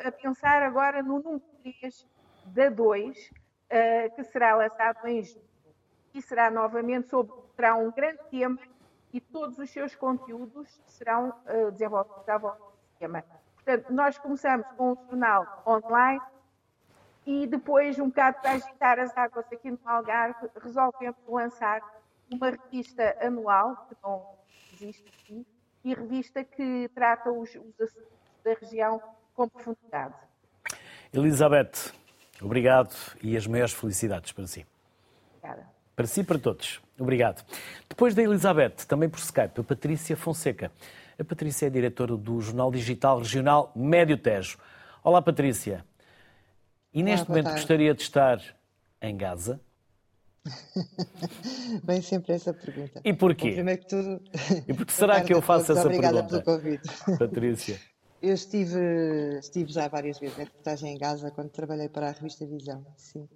a 0.08 0.12
pensar 0.12 0.62
agora 0.62 1.02
no 1.02 1.18
número 1.18 1.42
3 1.62 2.06
da 2.46 2.70
2, 2.70 3.18
uh, 3.18 4.14
que 4.14 4.24
será 4.24 4.56
lançado 4.56 5.06
em 5.06 5.22
junho. 5.22 5.44
E 6.14 6.22
será 6.22 6.50
novamente 6.50 7.08
sobre 7.08 7.34
terá 7.56 7.74
um 7.74 7.90
grande 7.90 8.20
tema 8.30 8.58
e 9.12 9.20
todos 9.20 9.58
os 9.58 9.70
seus 9.70 9.94
conteúdos 9.94 10.80
serão 10.86 11.30
uh, 11.30 11.70
desenvolvidos 11.70 12.28
à 12.28 12.38
volta 12.38 12.62
desse 12.64 12.98
tema. 12.98 13.24
Portanto, 13.54 13.92
nós 13.92 14.18
começamos 14.18 14.66
com 14.76 14.92
um 14.92 14.96
jornal 15.06 15.62
online 15.66 16.20
e 17.26 17.46
depois, 17.46 17.98
um 17.98 18.08
bocado 18.08 18.40
para 18.40 18.52
agitar 18.52 18.98
as 18.98 19.16
águas 19.16 19.46
aqui 19.52 19.70
no 19.70 19.78
Algarve, 19.84 20.48
resolvemos 20.60 21.16
lançar 21.28 21.80
uma 22.30 22.50
revista 22.50 23.16
anual, 23.20 23.86
que 23.88 23.96
não 24.02 24.24
existe 24.72 25.04
aqui, 25.08 25.46
e 25.84 25.94
revista 25.94 26.42
que 26.42 26.90
trata 26.94 27.30
os, 27.30 27.50
os 27.54 27.80
assuntos 27.80 28.08
da 28.44 28.54
região 28.54 29.00
com 29.34 29.48
profundidade. 29.48 30.14
Elizabeth, 31.12 31.92
obrigado 32.40 32.94
e 33.22 33.36
as 33.36 33.46
maiores 33.46 33.72
felicidades 33.72 34.32
para 34.32 34.46
si. 34.46 34.66
Obrigada. 35.38 35.68
Para 35.94 36.06
si 36.06 36.20
e 36.20 36.24
para 36.24 36.38
todos. 36.38 36.80
Obrigado. 36.98 37.44
Depois 37.88 38.14
da 38.14 38.22
Elizabeth, 38.22 38.86
também 38.88 39.08
por 39.08 39.18
Skype, 39.18 39.60
a 39.60 39.64
Patrícia 39.64 40.16
Fonseca. 40.16 40.72
A 41.18 41.24
Patrícia 41.24 41.66
é 41.66 41.70
diretora 41.70 42.16
do 42.16 42.40
Jornal 42.40 42.70
Digital 42.70 43.18
Regional 43.18 43.70
Médio 43.76 44.16
Tejo. 44.16 44.58
Olá, 45.04 45.20
Patrícia. 45.20 45.84
E 46.92 47.02
neste 47.02 47.28
momento 47.28 47.44
tarde. 47.44 47.60
gostaria 47.60 47.94
de 47.94 48.02
estar 48.02 48.42
em 49.00 49.16
Gaza? 49.16 49.60
Vem 51.84 52.02
sempre 52.02 52.32
essa 52.32 52.52
pergunta. 52.52 53.00
E 53.04 53.12
porquê? 53.14 53.48
Bom, 53.48 53.54
primeiro 53.54 53.80
que 53.80 53.88
tudo. 53.88 54.20
E 54.68 54.74
porque 54.74 54.92
será 54.92 55.22
que 55.22 55.32
eu 55.32 55.40
faço 55.40 55.72
essa 55.72 55.86
obrigada 55.86 56.22
pergunta? 56.22 56.50
Obrigada 56.50 56.78
pelo 56.78 56.78
convite. 56.78 57.18
Patrícia. 57.18 57.80
Eu 58.20 58.34
estive, 58.34 59.38
estive 59.38 59.72
já 59.72 59.88
várias 59.88 60.18
vezes 60.18 60.36
na 60.36 60.44
reportagem 60.44 60.94
em 60.94 60.98
Gaza 60.98 61.30
quando 61.30 61.50
trabalhei 61.50 61.88
para 61.88 62.08
a 62.08 62.12
revista 62.12 62.46
Visão. 62.46 62.84
Sim. 62.96 63.28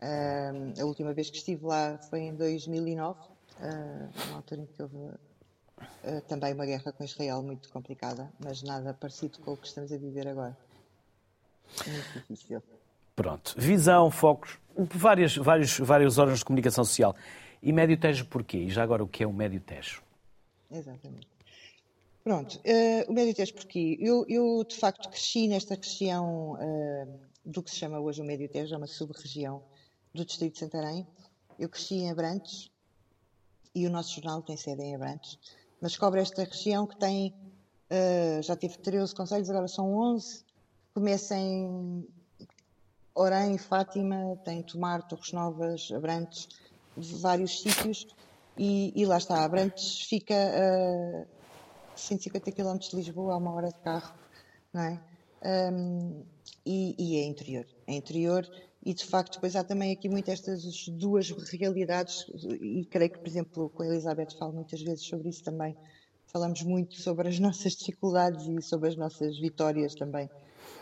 Uh, 0.00 0.80
a 0.80 0.84
última 0.84 1.12
vez 1.12 1.30
que 1.30 1.36
estive 1.36 1.64
lá 1.64 1.98
foi 2.08 2.20
em 2.20 2.34
2009, 2.34 3.20
uh, 3.20 4.28
uma 4.28 4.36
altura 4.36 4.62
em 4.62 4.66
que 4.66 4.82
houve 4.82 4.96
uh, 4.96 6.20
também 6.28 6.54
uma 6.54 6.64
guerra 6.64 6.92
com 6.92 7.04
Israel 7.04 7.42
muito 7.42 7.68
complicada, 7.70 8.32
mas 8.42 8.62
nada 8.62 8.94
parecido 8.94 9.38
com 9.40 9.52
o 9.52 9.56
que 9.56 9.66
estamos 9.66 9.92
a 9.92 9.98
viver 9.98 10.26
agora. 10.26 10.56
Muito 11.86 12.12
difícil. 12.30 12.62
Pronto. 13.14 13.54
Visão, 13.56 14.10
focos, 14.10 14.58
várias, 14.76 15.36
vários, 15.36 15.78
vários 15.78 16.18
órgãos 16.18 16.38
de 16.38 16.44
comunicação 16.44 16.84
social. 16.84 17.14
E 17.62 17.72
Médio 17.72 17.96
Tejo 17.96 18.26
porquê? 18.26 18.58
E 18.58 18.70
já 18.70 18.82
agora 18.82 19.04
o 19.04 19.08
que 19.08 19.22
é 19.22 19.26
o 19.26 19.32
Médio 19.32 19.60
Tejo? 19.60 20.02
Exatamente. 20.70 21.28
Pronto, 22.24 22.56
uh, 22.56 23.10
o 23.10 23.12
Médio 23.12 23.34
Tejo 23.34 23.54
porquê? 23.54 23.98
Eu, 24.00 24.24
eu, 24.28 24.64
de 24.64 24.76
facto, 24.76 25.08
cresci 25.08 25.48
nesta 25.48 25.74
região 25.74 26.52
uh, 26.52 27.20
do 27.44 27.62
que 27.62 27.70
se 27.70 27.76
chama 27.76 28.00
hoje 28.00 28.22
o 28.22 28.24
Médio 28.24 28.48
Tejo, 28.48 28.74
é 28.74 28.78
uma 28.78 28.86
sub-região 28.86 29.62
do 30.14 30.24
Distrito 30.24 30.54
de 30.54 30.60
Santarém. 30.60 31.06
Eu 31.58 31.68
cresci 31.68 31.96
em 31.96 32.10
Abrantes 32.10 32.70
e 33.74 33.86
o 33.86 33.90
nosso 33.90 34.14
jornal 34.14 34.42
tem 34.42 34.56
sede 34.56 34.82
em 34.82 34.94
Abrantes, 34.94 35.38
mas 35.80 35.96
cobre 35.96 36.20
esta 36.20 36.44
região 36.44 36.86
que 36.86 36.96
tem, 36.96 37.34
uh, 37.90 38.42
já 38.42 38.56
teve 38.56 38.78
13 38.78 39.14
conselhos, 39.14 39.50
agora 39.50 39.68
são 39.68 39.92
11, 39.94 40.44
começa 40.94 41.36
em 41.36 42.06
Orém, 43.14 43.58
Fátima, 43.58 44.36
tem 44.44 44.62
Tomar, 44.62 45.02
Torres 45.02 45.32
Novas, 45.32 45.90
Abrantes, 45.92 46.48
vários 46.96 47.60
sítios. 47.60 48.06
E, 48.56 48.92
e 48.94 49.06
lá 49.06 49.18
está, 49.18 49.44
Abrantes 49.44 50.02
fica 50.02 50.34
a 50.34 51.96
150 51.96 52.52
km 52.52 52.76
de 52.78 52.96
Lisboa, 52.96 53.34
a 53.34 53.36
uma 53.36 53.52
hora 53.52 53.68
de 53.68 53.78
carro, 53.80 54.14
não 54.72 54.82
é? 54.82 55.00
Um, 55.44 56.22
e, 56.64 56.94
e, 56.98 57.16
é 57.18 57.24
interior. 57.24 57.66
É 57.86 57.94
interior 57.94 58.48
e, 58.84 58.94
de 58.94 59.04
facto, 59.04 59.34
depois 59.34 59.54
há 59.56 59.62
também 59.62 59.92
aqui 59.92 60.08
muito 60.08 60.30
estas 60.30 60.62
duas 60.88 61.30
realidades 61.30 62.26
e 62.60 62.84
creio 62.84 63.10
que, 63.10 63.18
por 63.18 63.28
exemplo, 63.28 63.70
com 63.70 63.82
a 63.82 63.86
Elizabeth 63.86 64.36
falo 64.38 64.52
muitas 64.52 64.80
vezes 64.82 65.04
sobre 65.04 65.28
isso 65.28 65.42
também. 65.44 65.76
Falamos 66.26 66.62
muito 66.62 67.00
sobre 67.00 67.28
as 67.28 67.38
nossas 67.40 67.74
dificuldades 67.74 68.46
e 68.46 68.60
sobre 68.62 68.88
as 68.88 68.96
nossas 68.96 69.38
vitórias 69.38 69.94
também 69.94 70.28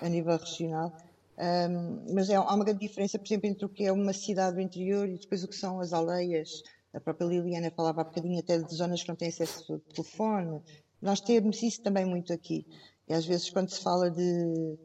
a 0.01 0.09
nível 0.09 0.37
regional. 0.37 0.93
Um, 1.41 2.15
mas 2.15 2.29
é, 2.29 2.35
há 2.35 2.55
uma 2.55 2.65
grande 2.65 2.81
diferença, 2.81 3.19
por 3.19 3.27
exemplo, 3.27 3.49
entre 3.49 3.65
o 3.65 3.69
que 3.69 3.85
é 3.85 3.93
uma 3.93 4.13
cidade 4.13 4.57
do 4.57 4.61
interior 4.61 5.09
e 5.09 5.19
depois 5.19 5.43
o 5.43 5.49
que 5.49 5.57
são 5.57 5.81
as 5.81 5.95
aldeias. 5.95 6.63
A 6.93 7.01
própria 7.01 7.27
Liliana 7.27 7.71
falava 7.71 8.03
há 8.03 8.05
bocadinho 8.05 8.39
até 8.39 8.59
de 8.59 8.75
zonas 8.75 9.03
que 9.03 9.09
não 9.09 9.17
têm 9.17 9.29
acesso 9.29 9.73
ao 9.73 9.79
telefone. 9.79 10.61
Nós 11.01 11.21
temos 11.21 11.63
isso 11.63 11.81
também 11.81 12.05
muito 12.05 12.31
aqui. 12.33 12.67
E 13.09 13.15
às 13.15 13.25
vezes, 13.25 13.49
quando 13.49 13.71
se 13.71 13.81
fala 13.81 14.11
de 14.11 14.79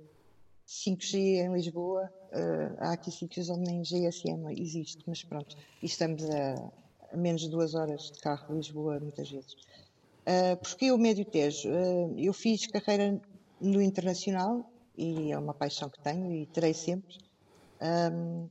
5G 0.65 1.15
em 1.17 1.53
Lisboa, 1.53 2.09
uh, 2.31 2.75
há 2.79 2.93
aqui 2.93 3.11
sítios 3.11 3.49
onde 3.49 3.69
nem 3.69 3.83
GSM 3.83 4.49
existe, 4.57 5.03
mas 5.05 5.23
pronto, 5.23 5.57
e 5.81 5.85
estamos 5.85 6.23
a, 6.29 6.71
a, 7.11 7.17
menos 7.17 7.41
de 7.41 7.49
duas 7.49 7.75
horas 7.75 8.11
de 8.11 8.19
carro 8.19 8.47
de 8.47 8.53
Lisboa, 8.53 8.99
muitas 8.99 9.29
vezes. 9.29 9.53
Uh, 9.53 10.57
porque 10.61 10.91
o 10.91 10.97
Médio 10.97 11.25
Tejo? 11.25 11.69
Uh, 11.69 12.15
eu 12.17 12.33
fiz 12.33 12.65
carreira 12.65 13.19
no 13.59 13.81
internacional, 13.81 14.71
e 14.97 15.31
é 15.31 15.37
uma 15.37 15.53
paixão 15.53 15.89
que 15.89 15.99
tenho 16.01 16.31
e 16.33 16.45
terei 16.45 16.73
sempre. 16.73 17.17
Um, 17.81 18.49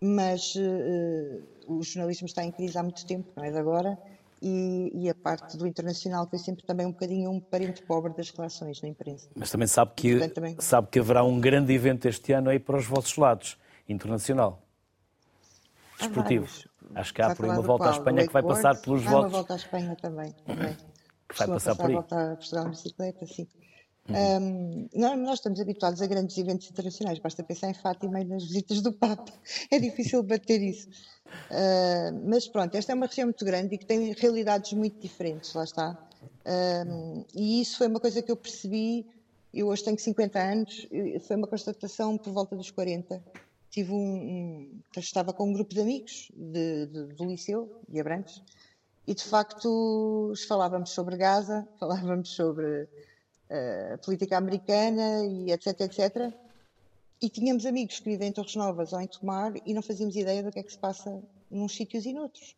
mas 0.00 0.54
uh, 0.54 1.42
o 1.66 1.82
jornalismo 1.82 2.26
está 2.26 2.44
em 2.44 2.52
crise 2.52 2.78
há 2.78 2.82
muito 2.82 3.04
tempo, 3.06 3.30
não 3.36 3.44
é 3.44 3.50
de 3.50 3.58
agora, 3.58 3.98
e, 4.40 4.92
e, 4.94 5.08
a 5.08 5.14
parte 5.14 5.56
do 5.56 5.66
internacional 5.66 6.28
foi 6.28 6.38
sempre 6.38 6.62
também 6.62 6.86
um 6.86 6.92
bocadinho 6.92 7.30
um 7.30 7.40
parente 7.40 7.82
pobre 7.82 8.12
das 8.12 8.30
relações 8.30 8.82
na 8.82 8.88
imprensa. 8.88 9.28
Mas 9.34 9.50
também 9.50 9.66
sabe 9.66 9.92
que, 9.96 10.12
Portanto, 10.12 10.34
também... 10.34 10.56
sabe 10.60 10.88
que 10.88 10.98
haverá 10.98 11.24
um 11.24 11.40
grande 11.40 11.72
evento 11.72 12.06
este 12.06 12.32
ano 12.32 12.50
aí 12.50 12.58
para 12.58 12.76
os 12.76 12.84
vossos 12.84 13.16
lados, 13.16 13.56
internacional, 13.88 14.62
desportivo. 15.98 16.46
Acho 16.94 17.14
que 17.14 17.22
há 17.22 17.34
por 17.34 17.46
aí 17.46 17.50
uma 17.50 17.62
volta 17.62 17.88
à 17.88 17.92
Espanha 17.92 18.26
que 18.26 18.32
vai 18.32 18.42
passar 18.42 18.80
pelos 18.80 19.06
há 19.06 19.10
votos. 19.10 19.24
uma 19.24 19.30
volta 19.30 19.52
à 19.54 19.56
Espanha 19.56 19.96
também. 19.96 20.32
também. 20.44 20.76
Que 21.28 21.38
vai 21.38 21.48
passar 21.48 21.74
por 21.74 21.86
aí. 21.86 21.92
volta 21.94 22.32
a 22.32 22.36
Portugal 22.36 22.68
bicicleta, 22.68 23.26
sim. 23.26 23.48
Uhum. 24.08 24.88
Um, 24.94 25.24
nós 25.24 25.38
estamos 25.38 25.60
habituados 25.60 26.00
a 26.00 26.06
grandes 26.06 26.38
eventos 26.38 26.70
internacionais, 26.70 27.18
basta 27.18 27.42
pensar 27.42 27.70
em 27.70 27.74
Fátima 27.74 28.20
e 28.20 28.24
nas 28.24 28.44
visitas 28.44 28.80
do 28.80 28.92
Papa. 28.92 29.32
É 29.70 29.78
difícil 29.78 30.22
bater 30.22 30.62
isso. 30.62 30.88
Uh, 31.50 32.28
mas 32.28 32.46
pronto, 32.46 32.74
esta 32.76 32.92
é 32.92 32.94
uma 32.94 33.06
região 33.06 33.26
muito 33.26 33.44
grande 33.44 33.74
e 33.74 33.78
que 33.78 33.86
tem 33.86 34.12
realidades 34.12 34.72
muito 34.72 35.00
diferentes, 35.00 35.52
lá 35.54 35.64
está. 35.64 36.08
Um, 36.46 37.24
e 37.34 37.60
isso 37.60 37.78
foi 37.78 37.88
uma 37.88 38.00
coisa 38.00 38.22
que 38.22 38.30
eu 38.30 38.36
percebi. 38.36 39.06
Eu 39.52 39.68
hoje 39.68 39.82
tenho 39.82 39.98
50 39.98 40.38
anos, 40.38 40.88
foi 41.26 41.36
uma 41.36 41.46
constatação 41.46 42.16
por 42.16 42.32
volta 42.32 42.54
dos 42.54 42.70
40. 42.70 43.22
Tive 43.70 43.92
um, 43.92 43.96
um 43.96 44.80
estava 44.96 45.32
com 45.32 45.50
um 45.50 45.52
grupo 45.52 45.74
de 45.74 45.80
amigos 45.80 46.30
de, 46.34 46.86
de, 46.86 47.14
do 47.14 47.24
liceu, 47.24 47.80
de 47.88 48.00
Abrantes, 48.00 48.42
e 49.06 49.14
de 49.14 49.24
facto 49.24 50.32
falávamos 50.46 50.90
sobre 50.90 51.16
Gaza, 51.16 51.66
falávamos 51.78 52.30
sobre 52.30 52.88
eh, 53.48 53.96
política 54.04 54.36
americana 54.36 55.24
e 55.24 55.52
etc, 55.52 55.80
etc. 55.82 56.32
E 57.22 57.28
tínhamos 57.28 57.64
amigos 57.64 58.00
que 58.00 58.10
vivem 58.10 58.28
em 58.28 58.32
Torres 58.32 58.56
Novas 58.56 58.92
ou 58.92 59.00
em 59.00 59.06
Tomar 59.06 59.52
e 59.64 59.72
não 59.72 59.82
fazíamos 59.82 60.16
ideia 60.16 60.42
do 60.42 60.50
que 60.50 60.58
é 60.58 60.62
que 60.62 60.72
se 60.72 60.78
passa 60.78 61.22
nos 61.50 61.74
sítios 61.74 62.04
e 62.04 62.12
noutros. 62.12 62.56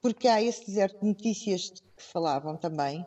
Porque 0.00 0.26
há 0.26 0.42
esse 0.42 0.66
deserto 0.66 1.00
de 1.00 1.06
notícias 1.06 1.70
que 1.70 2.02
falavam 2.02 2.56
também, 2.56 3.06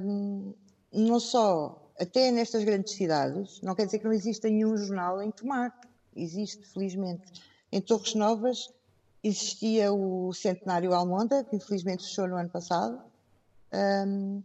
um, 0.00 0.54
não 0.92 1.18
só, 1.18 1.90
até 1.98 2.30
nestas 2.30 2.62
grandes 2.64 2.94
cidades, 2.94 3.60
não 3.60 3.74
quer 3.74 3.86
dizer 3.86 3.98
que 3.98 4.04
não 4.04 4.12
exista 4.12 4.48
nenhum 4.48 4.76
jornal 4.76 5.20
em 5.20 5.30
Tomar. 5.30 5.74
Existe, 6.14 6.64
felizmente. 6.66 7.42
Em 7.72 7.80
Torres 7.80 8.14
Novas 8.14 8.70
existia 9.22 9.92
o 9.92 10.32
Centenário 10.32 10.94
Almonda, 10.94 11.44
que 11.44 11.56
infelizmente 11.56 12.04
fechou 12.04 12.28
no 12.28 12.36
ano 12.36 12.50
passado, 12.50 13.02
Um, 13.72 14.42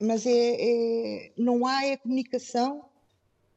mas 0.00 0.26
é, 0.26 0.30
é, 0.30 1.32
não 1.36 1.66
há 1.66 1.84
é 1.84 1.96
comunicação 1.96 2.84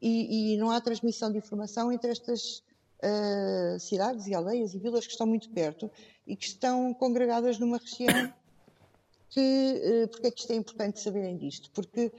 e, 0.00 0.54
e, 0.54 0.56
não 0.56 0.70
há 0.70 0.80
transmissão 0.80 1.30
de 1.30 1.38
informação 1.38 1.92
entre 1.92 2.10
estas 2.10 2.62
uh, 3.02 3.78
cidades 3.78 4.26
e 4.26 4.34
aldeias 4.34 4.72
e 4.72 4.78
vilas 4.78 5.06
que 5.06 5.12
estão 5.12 5.26
muito 5.26 5.50
perto 5.50 5.90
e 6.26 6.34
que 6.34 6.46
estão 6.46 6.94
congregadas 6.94 7.58
numa 7.58 7.76
região 7.76 8.32
que, 9.28 10.04
uh, 10.04 10.08
porque 10.08 10.28
é 10.28 10.30
que 10.30 10.40
isto 10.40 10.52
é 10.52 10.56
importante 10.56 11.00
saberem 11.00 11.36
disto? 11.36 11.70
Porque 11.72 12.10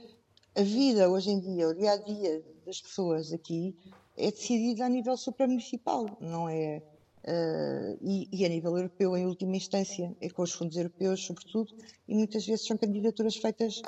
a 0.54 0.62
vida 0.62 1.10
hoje 1.10 1.30
em 1.30 1.40
dia, 1.40 1.68
o 1.68 1.74
dia 1.74 1.92
a 1.92 1.96
dia 1.96 2.44
das 2.64 2.80
pessoas 2.80 3.32
aqui 3.32 3.76
é 4.16 4.30
decidida 4.30 4.84
a 4.84 4.88
nível 4.88 5.16
supramunicipal, 5.16 6.06
não 6.20 6.48
é? 6.48 6.82
Uh, 7.24 7.96
e, 8.02 8.28
e, 8.32 8.44
a 8.44 8.48
nível 8.48 8.76
europeu, 8.76 9.16
em 9.16 9.26
última 9.26 9.56
instância, 9.56 10.14
é 10.20 10.28
com 10.28 10.42
os 10.42 10.52
fundos 10.52 10.76
europeus, 10.76 11.24
sobretudo, 11.24 11.72
e 12.08 12.14
muitas 12.14 12.44
vezes 12.44 12.66
são 12.66 12.76
candidaturas 12.76 13.36
feitas 13.36 13.80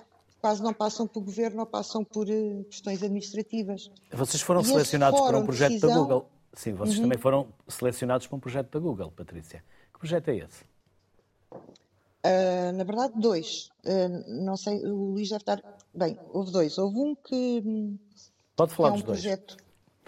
quase 0.44 0.62
não 0.62 0.74
passam 0.74 1.06
por 1.06 1.22
governo 1.22 1.60
ou 1.60 1.66
passam 1.66 2.04
por 2.04 2.28
uh, 2.28 2.64
questões 2.64 3.02
administrativas. 3.02 3.90
Vocês 4.12 4.42
foram 4.42 4.60
e 4.60 4.66
selecionados 4.66 5.18
para 5.18 5.38
um 5.38 5.46
projeto 5.46 5.70
decisão... 5.70 5.88
da 5.88 5.96
Google. 5.96 6.30
Sim, 6.52 6.74
vocês 6.74 6.98
uhum. 6.98 7.04
também 7.04 7.16
foram 7.16 7.48
selecionados 7.66 8.26
para 8.26 8.36
um 8.36 8.40
projeto 8.40 8.70
da 8.70 8.78
Google, 8.78 9.10
Patrícia. 9.10 9.64
Que 9.94 9.98
projeto 9.98 10.28
é 10.28 10.36
esse? 10.36 10.64
Uh, 11.50 12.72
na 12.74 12.84
verdade, 12.84 13.14
dois. 13.16 13.70
Uh, 13.86 14.44
não 14.44 14.54
sei, 14.54 14.84
o 14.84 15.12
Luís 15.12 15.30
deve 15.30 15.40
estar. 15.40 15.62
Bem, 15.94 16.18
houve 16.30 16.52
dois. 16.52 16.76
Houve 16.76 16.98
um 16.98 17.14
que. 17.14 17.96
Pode 18.54 18.74
falar 18.74 18.90
é 18.90 18.92
um 18.92 18.94
dos 18.96 19.02
dois. 19.02 19.20
projeto. 19.22 19.56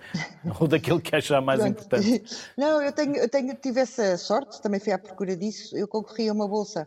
Ou 0.61 0.69
daquele 0.69 1.01
que 1.01 1.17
achar 1.17 1.41
mais 1.41 1.61
Pronto. 1.61 1.81
importante. 1.81 2.25
Não, 2.59 2.83
eu, 2.83 2.93
tenho, 2.93 3.17
eu 3.17 3.29
tenho, 3.31 3.55
tive 3.55 3.81
essa 3.81 4.19
sorte, 4.19 4.61
também 4.61 4.81
fui 4.81 4.93
à 4.93 4.99
procura 4.99 5.35
disso. 5.35 5.75
Eu 5.75 5.89
concorri 5.89 6.29
a 6.29 6.33
uma 6.35 6.47
bolsa 6.47 6.87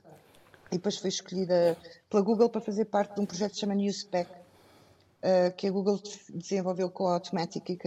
e 0.72 0.76
depois 0.76 0.98
fui 0.98 1.10
escolhida 1.10 1.78
pela 2.10 2.22
Google 2.24 2.50
para 2.50 2.62
fazer 2.62 2.86
parte 2.86 3.16
de 3.16 3.22
um 3.22 3.26
projeto 3.26 3.52
que 3.52 3.56
se 3.56 3.62
chama 3.62 3.76
NewSpec, 3.76 4.30
uh, 4.30 5.56
que 5.56 5.68
a 5.68 5.72
Google 5.72 6.00
desenvolveu 6.34 6.90
com 6.90 7.08
a 7.08 7.14
Automatic 7.14 7.70
e 7.70 7.78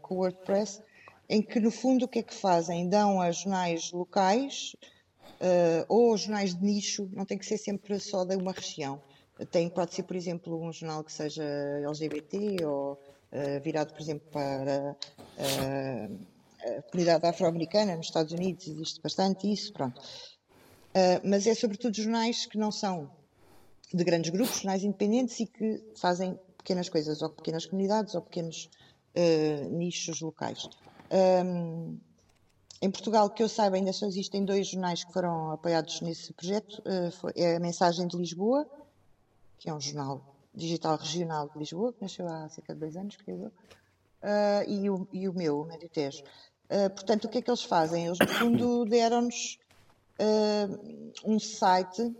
com 0.00 0.14
o 0.14 0.18
WordPress, 0.18 0.80
em 1.28 1.42
que 1.42 1.58
no 1.58 1.70
fundo 1.70 2.04
o 2.04 2.08
que 2.08 2.20
é 2.20 2.22
que 2.22 2.34
fazem? 2.34 2.88
Dão 2.88 3.20
a 3.20 3.30
jornais 3.30 3.90
locais 3.92 4.76
uh, 5.40 5.84
ou 5.88 6.16
jornais 6.16 6.54
de 6.54 6.64
nicho, 6.64 7.08
não 7.12 7.24
tem 7.24 7.38
que 7.38 7.46
ser 7.46 7.58
sempre 7.58 7.98
só 7.98 8.24
de 8.24 8.36
uma 8.36 8.52
região. 8.52 9.00
Tem, 9.50 9.68
pode 9.68 9.94
ser, 9.94 10.04
por 10.04 10.14
exemplo, 10.14 10.62
um 10.62 10.72
jornal 10.72 11.02
que 11.02 11.12
seja 11.12 11.42
LGBT 11.82 12.64
ou 12.64 12.92
uh, 12.92 13.60
virado, 13.62 13.92
por 13.92 14.00
exemplo, 14.00 14.28
para 14.30 14.96
a 15.36 16.82
comunidade 16.82 17.26
afro-americana 17.26 17.96
nos 17.96 18.06
Estados 18.06 18.32
Unidos, 18.32 18.68
existe 18.68 19.02
bastante 19.02 19.52
isso, 19.52 19.72
pronto. 19.72 20.00
Uh, 20.94 21.28
mas 21.28 21.44
é 21.44 21.54
sobretudo 21.56 21.96
jornais 21.96 22.46
que 22.46 22.56
não 22.56 22.70
são 22.70 23.10
de 23.92 24.04
grandes 24.04 24.30
grupos, 24.30 24.58
jornais 24.58 24.84
independentes 24.84 25.40
e 25.40 25.46
que 25.46 25.82
fazem 25.96 26.38
pequenas 26.56 26.88
coisas, 26.88 27.20
ou 27.20 27.30
pequenas 27.30 27.66
comunidades, 27.66 28.14
ou 28.14 28.22
pequenos 28.22 28.70
uh, 29.16 29.68
nichos 29.70 30.20
locais. 30.20 30.68
Um, 31.10 31.98
em 32.80 32.90
Portugal, 32.90 33.28
que 33.28 33.42
eu 33.42 33.48
saiba, 33.48 33.74
ainda 33.74 33.92
só 33.92 34.06
existem 34.06 34.44
dois 34.44 34.68
jornais 34.68 35.02
que 35.02 35.12
foram 35.12 35.50
apoiados 35.50 36.00
nesse 36.00 36.32
projeto. 36.32 36.80
Uh, 36.86 37.10
foi, 37.10 37.32
é 37.34 37.56
a 37.56 37.60
Mensagem 37.60 38.06
de 38.06 38.16
Lisboa, 38.16 38.64
que 39.58 39.68
é 39.68 39.74
um 39.74 39.80
jornal 39.80 40.22
digital 40.54 40.96
regional 40.96 41.48
de 41.48 41.58
Lisboa, 41.58 41.92
que 41.92 42.02
nasceu 42.02 42.28
há 42.28 42.48
cerca 42.50 42.72
de 42.72 42.78
dois 42.78 42.96
anos, 42.96 43.16
creio 43.16 43.50
eu, 43.50 43.52
e, 44.68 44.88
o, 44.88 45.08
e 45.12 45.28
o 45.28 45.34
meu, 45.34 45.60
o 45.60 45.64
Médio 45.64 45.88
Tejo. 45.88 46.22
portanto, 46.94 47.24
o 47.24 47.28
que 47.28 47.38
é 47.38 47.42
que 47.42 47.50
eles 47.50 47.64
fazem? 47.64 48.06
Eles, 48.06 48.18
no 48.18 48.28
fundo, 48.28 48.84
deram-nos 48.84 49.58
uh, 50.18 51.12
um 51.24 51.38
site 51.38 52.14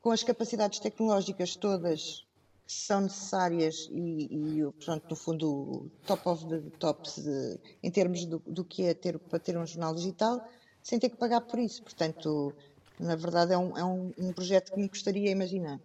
com 0.00 0.10
as 0.10 0.22
capacidades 0.22 0.78
tecnológicas 0.78 1.56
todas 1.56 2.26
que 2.66 2.72
são 2.72 3.02
necessárias 3.02 3.88
e, 3.90 4.58
e 4.58 4.62
portanto, 4.62 5.06
no 5.10 5.16
fundo, 5.16 5.90
top 6.06 6.28
of 6.28 6.46
the 6.46 6.62
tops 6.78 7.22
de, 7.22 7.58
em 7.82 7.90
termos 7.90 8.24
do, 8.24 8.42
do, 8.46 8.64
que 8.64 8.84
é 8.84 8.94
ter, 8.94 9.18
para 9.18 9.38
ter 9.38 9.56
um 9.56 9.66
jornal 9.66 9.94
digital, 9.94 10.46
sem 10.82 10.98
ter 10.98 11.10
que 11.10 11.16
pagar 11.16 11.42
por 11.42 11.58
isso. 11.58 11.82
Portanto, 11.82 12.54
na 12.98 13.16
verdade, 13.16 13.52
é 13.52 13.58
um, 13.58 13.76
é 13.76 13.84
um, 13.84 14.12
um 14.16 14.32
projeto 14.32 14.72
que 14.72 14.80
me 14.80 14.88
gostaria, 14.88 15.30
imaginar, 15.30 15.78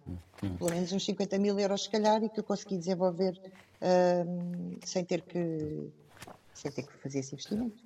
pelo 0.58 0.70
menos 0.70 0.92
uns 0.92 1.04
50 1.04 1.38
mil 1.38 1.58
euros, 1.58 1.84
se 1.84 1.90
calhar, 1.90 2.22
e 2.22 2.28
que 2.28 2.40
eu 2.40 2.44
consegui 2.44 2.78
desenvolver 2.78 3.38
uh, 3.82 4.78
sem, 4.84 5.04
ter 5.04 5.22
que, 5.22 5.90
sem 6.54 6.70
ter 6.70 6.84
que 6.84 6.96
fazer 6.98 7.18
esse 7.18 7.34
investimento. 7.34 7.82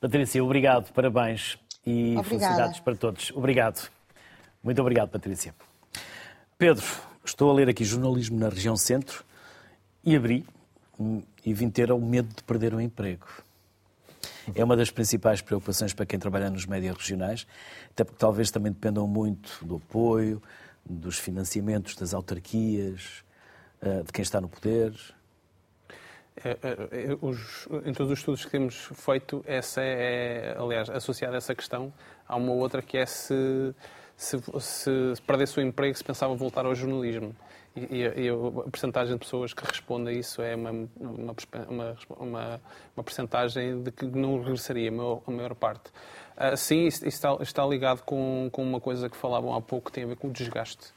Patrícia, 0.00 0.42
obrigado, 0.42 0.92
parabéns 0.92 1.58
e 1.84 2.16
Obrigada. 2.16 2.28
felicidades 2.28 2.80
para 2.80 2.96
todos. 2.96 3.30
Obrigado. 3.34 3.90
Muito 4.62 4.80
obrigado, 4.80 5.08
Patrícia. 5.10 5.54
Pedro, 6.56 6.84
estou 7.24 7.50
a 7.50 7.54
ler 7.54 7.68
aqui 7.68 7.84
jornalismo 7.84 8.38
na 8.38 8.48
região 8.48 8.76
centro 8.76 9.24
e 10.04 10.14
abri 10.14 10.46
e 11.44 11.52
vim 11.52 11.68
ter 11.68 11.90
o 11.90 11.98
medo 11.98 12.34
de 12.34 12.42
perder 12.44 12.74
o 12.74 12.80
emprego. 12.80 13.26
É 14.54 14.62
uma 14.62 14.76
das 14.76 14.90
principais 14.90 15.40
preocupações 15.40 15.92
para 15.92 16.06
quem 16.06 16.18
trabalha 16.18 16.50
nos 16.50 16.66
médias 16.66 16.96
regionais, 16.96 17.46
até 17.90 18.04
porque 18.04 18.18
talvez 18.18 18.50
também 18.50 18.72
dependam 18.72 19.06
muito 19.06 19.64
do 19.64 19.76
apoio, 19.76 20.42
dos 20.84 21.18
financiamentos 21.18 21.94
das 21.94 22.12
autarquias, 22.12 23.24
eh, 23.80 24.02
de 24.02 24.12
quem 24.12 24.22
está 24.22 24.40
no 24.40 24.48
poder. 24.48 24.92
É, 26.36 26.50
é, 26.50 27.12
é, 27.12 27.18
os, 27.20 27.68
em 27.84 27.92
todos 27.92 28.12
os 28.12 28.18
estudos 28.18 28.44
que 28.44 28.50
temos 28.50 28.90
feito, 28.94 29.44
essa 29.46 29.82
é, 29.82 30.56
aliás, 30.58 30.88
associada 30.88 31.36
a 31.36 31.38
essa 31.38 31.54
questão, 31.54 31.92
há 32.26 32.36
uma 32.36 32.52
outra 32.52 32.80
que 32.80 32.96
é 32.96 33.04
se, 33.04 33.74
se, 34.16 34.38
se, 34.38 35.16
se 35.16 35.22
perdesse 35.26 35.58
o 35.58 35.62
emprego, 35.62 35.96
se 35.96 36.02
pensava 36.02 36.34
voltar 36.34 36.64
ao 36.64 36.74
jornalismo. 36.74 37.36
E, 37.74 38.02
e, 38.02 38.28
a, 38.28 38.70
percentagem 38.70 39.14
de 39.14 39.20
pessoas 39.20 39.54
que 39.54 39.64
responde 39.64 40.10
a 40.10 40.12
isso 40.12 40.42
é 40.42 40.54
uma, 40.54 40.70
uma, 40.70 41.34
uma, 41.68 42.60
uma, 42.96 43.04
percentagem 43.04 43.82
de 43.82 43.90
que 43.90 44.04
não 44.04 44.38
regressaria, 44.42 44.90
a 44.90 44.92
maior, 44.92 45.22
a 45.26 45.30
maior 45.30 45.54
parte. 45.54 45.90
Uh, 46.36 46.56
sim, 46.56 46.86
isso 46.86 47.06
está, 47.06 47.36
está 47.40 47.64
ligado 47.64 48.02
com, 48.02 48.48
com 48.52 48.62
uma 48.62 48.80
coisa 48.80 49.08
que 49.08 49.16
falavam 49.16 49.54
há 49.54 49.60
pouco, 49.60 49.86
que 49.86 49.92
tem 49.92 50.04
a 50.04 50.06
ver 50.06 50.16
com 50.16 50.28
o 50.28 50.30
desgaste. 50.30 50.92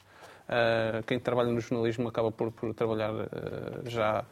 Uh, 0.48 1.02
quem 1.06 1.18
trabalha 1.18 1.50
no 1.50 1.60
jornalismo 1.60 2.08
acaba 2.08 2.30
por, 2.30 2.52
por 2.52 2.74
trabalhar 2.74 3.12
uh, 3.12 3.26
já 3.84 4.24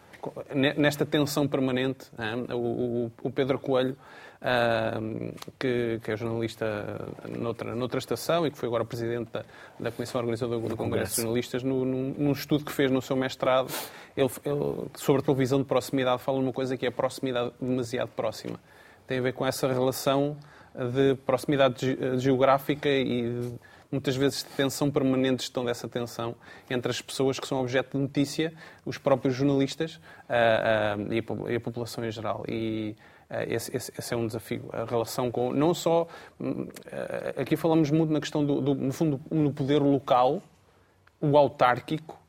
nesta 0.77 1.05
tensão 1.05 1.47
permanente. 1.49 2.11
O, 2.53 3.11
o, 3.23 3.31
Pedro 3.31 3.59
Coelho, 3.59 3.97
que, 5.59 6.01
é 6.07 6.17
jornalista 6.17 7.09
noutra, 7.29 7.75
noutra 7.75 7.99
estação 7.99 8.47
e 8.47 8.51
que 8.51 8.59
foi 8.59 8.69
agora 8.69 8.85
presidente 8.85 9.31
da, 9.33 9.45
da 9.79 9.91
Comissão 9.91 10.21
Organizadora 10.21 10.61
do, 10.61 10.69
do 10.69 10.77
Congresso 10.77 11.17
de 11.17 11.23
Jornalistas, 11.23 11.63
no, 11.63 11.85
num, 11.85 12.15
num, 12.17 12.33
estudo 12.33 12.65
que 12.65 12.73
fez 12.73 12.91
no 12.91 13.01
seu 13.01 13.17
mestrado 13.17 13.73
ele, 14.17 14.31
ele, 14.45 14.89
sobre 14.95 15.23
a 15.23 15.25
televisão 15.25 15.59
de 15.59 15.65
proximidade, 15.65 16.23
fala 16.23 16.39
numa 16.41 16.53
coisa 16.53 16.77
que 16.77 16.85
é 16.87 16.89
a 16.89 16.93
proximidade 16.93 17.53
demasiado 17.61 18.11
próxima. 18.11 18.59
Tem 19.07 19.19
a 19.19 19.23
ver 19.23 19.33
com 19.33 19.47
essa 19.47 19.69
relação 19.69 20.37
de 20.75 21.15
proximidade 21.25 21.97
geográfica 22.19 22.89
e 22.89 23.53
muitas 23.95 24.17
vezes 24.17 24.43
de 24.43 24.51
tensão 24.51 24.91
permanente 24.91 25.43
gestão 25.43 25.65
dessa 25.65 25.89
tensão 25.89 26.35
entre 26.69 26.91
as 26.91 27.01
pessoas 27.01 27.39
que 27.39 27.47
são 27.47 27.61
objeto 27.61 27.97
de 27.97 28.03
notícia, 28.03 28.53
os 28.85 28.99
próprios 28.99 29.35
jornalistas 29.35 29.97
uh, 30.29 30.99
uh, 30.99 31.13
e, 31.13 31.19
a, 31.19 31.53
e, 31.53 31.57
a, 31.57 31.61
população 31.61 32.05
em 32.05 32.11
geral. 32.11 32.45
E 32.49 32.97
uh, 33.31 33.35
esse, 33.49 33.75
esse, 33.75 33.93
esse, 33.97 34.13
é 34.13 34.17
um 34.17 34.27
desafio. 34.27 34.69
A 34.73 34.85
relação 34.85 35.31
com. 35.31 35.53
Não 35.53 35.73
só. 35.73 36.07
Hum, 36.41 36.67
aqui 37.37 37.57
falamos 37.57 37.91
muito 37.91 38.13
na 38.13 38.21
questão 38.21 38.45
do, 38.45 38.61
do 38.61 38.75
no 38.75 38.93
fundo, 38.93 39.21
no 39.31 39.53
poder 39.53 39.81
local, 39.81 40.43
o 41.21 41.39
autárquico. 41.39 42.21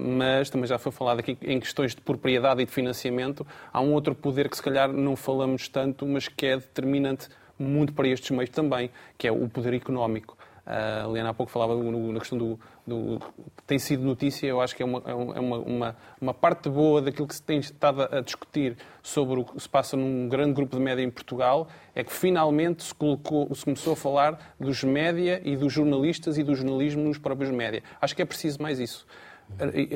Mas 0.00 0.48
também 0.48 0.66
já 0.66 0.78
foi 0.78 0.90
falado 0.90 1.20
aqui 1.20 1.36
em 1.42 1.60
questões 1.60 1.94
de 1.94 2.00
propriedade 2.00 2.62
e 2.62 2.64
de 2.64 2.72
financiamento. 2.72 3.46
Há 3.70 3.80
um 3.80 3.92
outro 3.92 4.14
poder 4.14 4.48
que 4.48 4.56
se 4.56 4.62
calhar 4.62 4.90
não 4.90 5.14
falamos 5.14 5.68
tanto, 5.68 6.06
mas 6.06 6.26
que 6.26 6.46
é 6.46 6.56
determinante 6.56 7.28
muito 7.58 7.92
para 7.92 8.08
estes 8.08 8.30
meios 8.30 8.50
também, 8.50 8.90
que 9.18 9.28
é 9.28 9.30
o 9.30 9.46
poder 9.48 9.74
económico. 9.74 10.36
A 10.66 11.06
Liana 11.06 11.30
há 11.30 11.34
pouco 11.34 11.52
falava 11.52 11.74
na 11.74 12.18
questão 12.18 12.38
do, 12.38 12.58
do, 12.86 13.20
tem 13.66 13.78
sido 13.78 14.02
notícia, 14.02 14.46
eu 14.46 14.62
acho 14.62 14.74
que 14.74 14.82
é, 14.82 14.86
uma, 14.86 15.02
é, 15.04 15.10
é 15.10 15.14
uma, 15.14 15.58
uma, 15.58 15.96
uma, 16.18 16.34
parte 16.34 16.70
boa 16.70 17.02
daquilo 17.02 17.28
que 17.28 17.34
se 17.34 17.42
tem 17.42 17.58
estado 17.58 18.02
a 18.02 18.22
discutir 18.22 18.76
sobre 19.02 19.40
o 19.40 19.44
que 19.44 19.60
se 19.60 19.68
passa 19.68 19.94
num 19.94 20.26
grande 20.26 20.54
grupo 20.54 20.74
de 20.76 20.82
média 20.82 21.02
em 21.02 21.10
Portugal, 21.10 21.68
é 21.94 22.02
que 22.02 22.12
finalmente 22.12 22.82
se, 22.82 22.94
colocou, 22.94 23.54
se 23.54 23.62
começou 23.62 23.92
a 23.92 23.96
falar 23.96 24.54
dos 24.58 24.82
média 24.82 25.40
e 25.44 25.54
dos 25.54 25.70
jornalistas 25.70 26.38
e 26.38 26.42
do 26.42 26.54
jornalismo 26.54 27.02
nos 27.02 27.18
próprios 27.18 27.50
média. 27.50 27.82
Acho 28.00 28.16
que 28.16 28.22
é 28.22 28.24
preciso 28.24 28.62
mais 28.62 28.78
isso. 28.78 29.06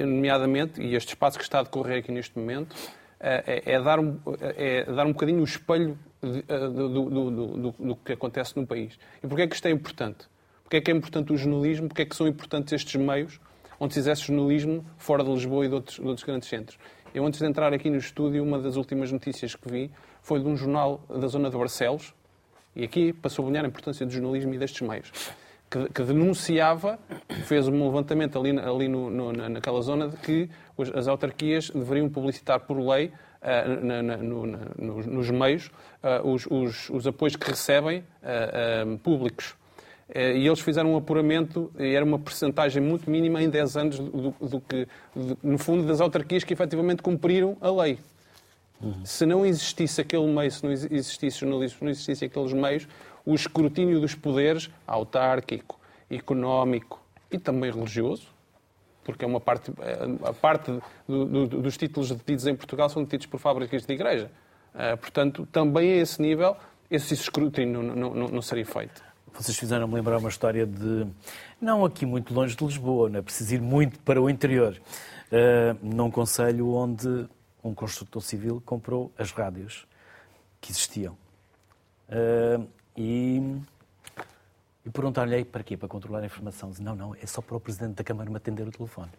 Nomeadamente, 0.06 0.82
e 0.82 0.94
este 0.94 1.08
espaço 1.08 1.38
que 1.38 1.44
está 1.44 1.60
a 1.60 1.62
decorrer 1.62 2.00
aqui 2.00 2.12
neste 2.12 2.38
momento, 2.38 2.76
é, 3.18 3.62
é, 3.64 3.80
dar, 3.80 3.98
um, 3.98 4.18
é 4.38 4.84
dar 4.84 5.06
um 5.06 5.12
bocadinho 5.12 5.40
o 5.40 5.44
espelho 5.44 5.98
do, 6.20 6.88
do, 6.88 7.30
do, 7.30 7.72
do, 7.72 7.96
que 7.96 8.12
acontece 8.12 8.56
no 8.56 8.66
país. 8.66 8.98
E 9.22 9.26
porquê 9.26 9.42
é 9.42 9.46
que 9.46 9.54
isto 9.54 9.66
é 9.66 9.70
importante? 9.70 10.26
Porque 10.68 10.76
é 10.76 10.80
que 10.82 10.90
é 10.90 10.94
importante 10.94 11.32
o 11.32 11.36
jornalismo? 11.38 11.88
Porque 11.88 12.02
é 12.02 12.04
que 12.04 12.14
são 12.14 12.28
importantes 12.28 12.74
estes 12.74 12.94
meios 13.00 13.40
onde 13.80 13.94
se 13.94 14.00
exerce 14.00 14.24
jornalismo 14.24 14.84
fora 14.98 15.24
de 15.24 15.30
Lisboa 15.30 15.64
e 15.64 15.68
de 15.68 15.74
outros, 15.74 15.96
de 15.96 16.06
outros 16.06 16.24
grandes 16.24 16.46
centros? 16.46 16.78
Eu, 17.14 17.24
antes 17.24 17.40
de 17.40 17.46
entrar 17.46 17.72
aqui 17.72 17.88
no 17.88 17.96
estúdio, 17.96 18.42
uma 18.42 18.58
das 18.58 18.76
últimas 18.76 19.10
notícias 19.10 19.54
que 19.54 19.66
vi 19.66 19.90
foi 20.20 20.40
de 20.40 20.46
um 20.46 20.58
jornal 20.58 21.00
da 21.08 21.26
zona 21.26 21.48
de 21.48 21.56
Barcelos, 21.56 22.12
e 22.76 22.84
aqui 22.84 23.14
para 23.14 23.30
sublinhar 23.30 23.64
a 23.64 23.68
importância 23.68 24.04
do 24.04 24.12
jornalismo 24.12 24.52
e 24.52 24.58
destes 24.58 24.86
meios. 24.86 25.10
que, 25.70 25.88
que 25.88 26.02
denunciava, 26.02 26.98
fez 27.46 27.66
um 27.66 27.86
levantamento 27.86 28.38
ali, 28.38 28.58
ali 28.58 28.88
no, 28.88 29.08
no, 29.08 29.32
naquela 29.32 29.80
zona 29.80 30.06
de 30.10 30.18
que 30.18 30.50
as 30.94 31.08
autarquias 31.08 31.70
deveriam 31.70 32.10
publicitar 32.10 32.60
por 32.60 32.78
lei 32.78 33.10
Uh, 33.40 33.86
na, 33.86 34.02
na, 34.02 34.16
no, 34.16 34.44
nos, 34.44 35.06
nos, 35.06 35.30
meios 35.30 35.70
uh, 36.02 36.28
os, 36.28 36.44
os, 36.50 36.90
os, 36.90 37.06
apoios 37.06 37.36
que 37.36 37.48
recebem 37.48 38.00
uh, 38.00 38.98
públicos. 38.98 39.54
E 40.14 40.46
eles 40.46 40.60
fizeram 40.60 40.94
um 40.94 40.96
apuramento, 40.96 41.70
e 41.78 41.94
era 41.94 42.04
uma 42.04 42.18
percentagem 42.18 42.82
muito 42.82 43.10
mínima 43.10 43.42
em 43.42 43.50
10 43.50 43.76
anos 43.76 43.98
do, 43.98 44.34
do 44.40 44.60
que, 44.60 44.88
no 45.42 45.58
fundo, 45.58 45.86
das 45.86 46.00
autarquias 46.00 46.44
que 46.44 46.52
efetivamente 46.54 47.02
cumpriram 47.02 47.58
a 47.60 47.70
lei. 47.70 47.98
Uhum. 48.80 49.04
Se 49.04 49.26
não 49.26 49.44
existisse 49.44 50.00
aquele 50.00 50.26
meio, 50.26 50.50
se 50.50 50.64
não 50.64 50.72
existisse 50.72 51.40
jornalismo, 51.40 51.78
se 51.78 51.84
não 51.84 51.90
existisse 51.90 52.24
aqueles 52.24 52.52
meios, 52.52 52.88
o 53.26 53.34
escrutínio 53.34 54.00
dos 54.00 54.14
poderes 54.14 54.70
autárquico, 54.86 55.78
económico 56.10 57.00
e 57.30 57.38
também 57.38 57.70
religioso, 57.70 58.28
porque 59.04 59.24
é 59.24 59.28
uma 59.28 59.40
parte, 59.40 59.72
é, 59.80 60.28
a 60.28 60.32
parte 60.32 60.72
do, 61.06 61.24
do, 61.24 61.46
dos 61.46 61.76
títulos 61.76 62.10
detidos 62.10 62.46
em 62.46 62.54
Portugal 62.54 62.88
são 62.88 63.02
detidos 63.02 63.26
por 63.26 63.38
fábricas 63.38 63.84
de 63.84 63.92
igreja. 63.92 64.30
Uh, 64.74 64.96
portanto, 64.96 65.48
também 65.50 65.92
a 65.92 65.96
esse 65.96 66.20
nível, 66.22 66.56
esse 66.90 67.14
escrutínio 67.14 67.82
não, 67.82 68.14
não, 68.14 68.28
não 68.28 68.42
seria 68.42 68.66
feito. 68.66 69.02
Vocês 69.34 69.56
fizeram-me 69.56 69.94
lembrar 69.94 70.18
uma 70.18 70.28
história 70.28 70.66
de. 70.66 71.06
Não 71.60 71.84
aqui 71.84 72.06
muito 72.06 72.32
longe 72.32 72.56
de 72.56 72.64
Lisboa, 72.64 73.08
não 73.08 73.18
é 73.18 73.22
preciso 73.22 73.54
ir 73.54 73.60
muito 73.60 73.98
para 74.00 74.20
o 74.20 74.28
interior. 74.28 74.80
Uh, 75.30 75.76
num 75.82 76.10
conselho 76.10 76.70
onde 76.70 77.28
um 77.62 77.74
construtor 77.74 78.22
civil 78.22 78.62
comprou 78.64 79.12
as 79.18 79.30
rádios 79.30 79.86
que 80.60 80.70
existiam. 80.70 81.16
Uh, 82.08 82.66
e, 82.96 83.60
e 84.84 84.90
perguntaram-lhe 84.90 85.44
para 85.44 85.62
quê? 85.62 85.76
Para 85.76 85.88
controlar 85.88 86.20
a 86.20 86.26
informação. 86.26 86.70
Diz, 86.70 86.80
não, 86.80 86.96
não, 86.96 87.14
é 87.14 87.26
só 87.26 87.40
para 87.42 87.56
o 87.56 87.60
Presidente 87.60 87.96
da 87.96 88.04
Câmara 88.04 88.30
me 88.30 88.36
atender 88.36 88.66
o 88.66 88.70
telefone. 88.70 89.10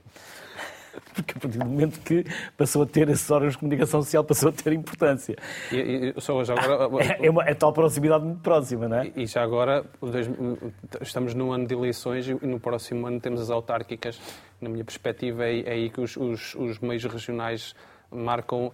Porque 1.13 1.33
a 1.37 1.39
partir 1.39 1.57
do 1.57 1.65
momento 1.65 1.99
que 2.01 2.25
passou 2.57 2.83
a 2.83 2.85
ter 2.85 3.09
esses 3.09 3.29
órgãos 3.29 3.53
de 3.53 3.59
comunicação 3.59 4.01
social, 4.01 4.23
passou 4.23 4.49
a 4.49 4.51
ter 4.51 4.73
importância. 4.73 5.35
E, 5.71 6.13
e 6.15 6.21
só 6.21 6.43
já 6.43 6.53
agora... 6.53 7.03
é, 7.03 7.27
é, 7.27 7.29
uma, 7.29 7.43
é 7.43 7.53
tal 7.53 7.73
proximidade 7.73 8.23
muito 8.23 8.41
próxima, 8.41 8.87
não 8.87 8.97
é? 8.97 9.11
E, 9.15 9.25
já 9.25 9.43
agora, 9.43 9.85
estamos 11.01 11.33
num 11.33 11.51
ano 11.51 11.67
de 11.67 11.73
eleições 11.73 12.27
e 12.27 12.33
no 12.45 12.59
próximo 12.59 13.07
ano 13.07 13.19
temos 13.19 13.41
as 13.41 13.49
autárquicas. 13.49 14.19
Na 14.59 14.69
minha 14.69 14.83
perspectiva, 14.83 15.45
é, 15.45 15.61
é 15.61 15.71
aí 15.71 15.89
que 15.89 16.01
os, 16.01 16.17
os, 16.17 16.55
os 16.55 16.79
meios 16.79 17.03
regionais 17.05 17.75
marcam. 18.11 18.71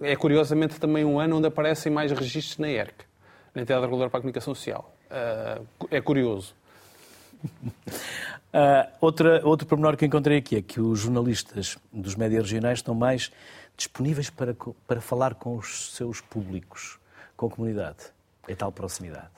É 0.00 0.16
curiosamente 0.16 0.78
também 0.80 1.04
um 1.04 1.18
ano 1.18 1.38
onde 1.38 1.46
aparecem 1.46 1.90
mais 1.90 2.10
registros 2.12 2.58
na 2.58 2.68
ERC 2.68 3.04
na 3.54 3.62
entidade 3.62 3.82
reguladora 3.82 4.10
para 4.10 4.18
a 4.18 4.20
comunicação 4.20 4.54
social. 4.54 4.92
Uh, 5.06 5.86
é 5.90 6.00
curioso. 6.00 6.54
Uh, 7.44 8.88
outra, 9.00 9.40
outro 9.46 9.66
pormenor 9.66 9.96
que 9.96 10.06
encontrei 10.06 10.38
aqui 10.38 10.56
é 10.56 10.62
que 10.62 10.80
os 10.80 11.00
jornalistas 11.00 11.76
dos 11.92 12.14
médias 12.14 12.44
regionais 12.44 12.78
estão 12.78 12.94
mais 12.94 13.30
disponíveis 13.76 14.30
para, 14.30 14.56
para 14.86 15.00
falar 15.00 15.34
com 15.34 15.56
os 15.56 15.94
seus 15.94 16.20
públicos, 16.20 16.98
com 17.36 17.46
a 17.46 17.50
comunidade. 17.50 17.98
É 18.46 18.54
tal 18.54 18.70
proximidade. 18.70 19.34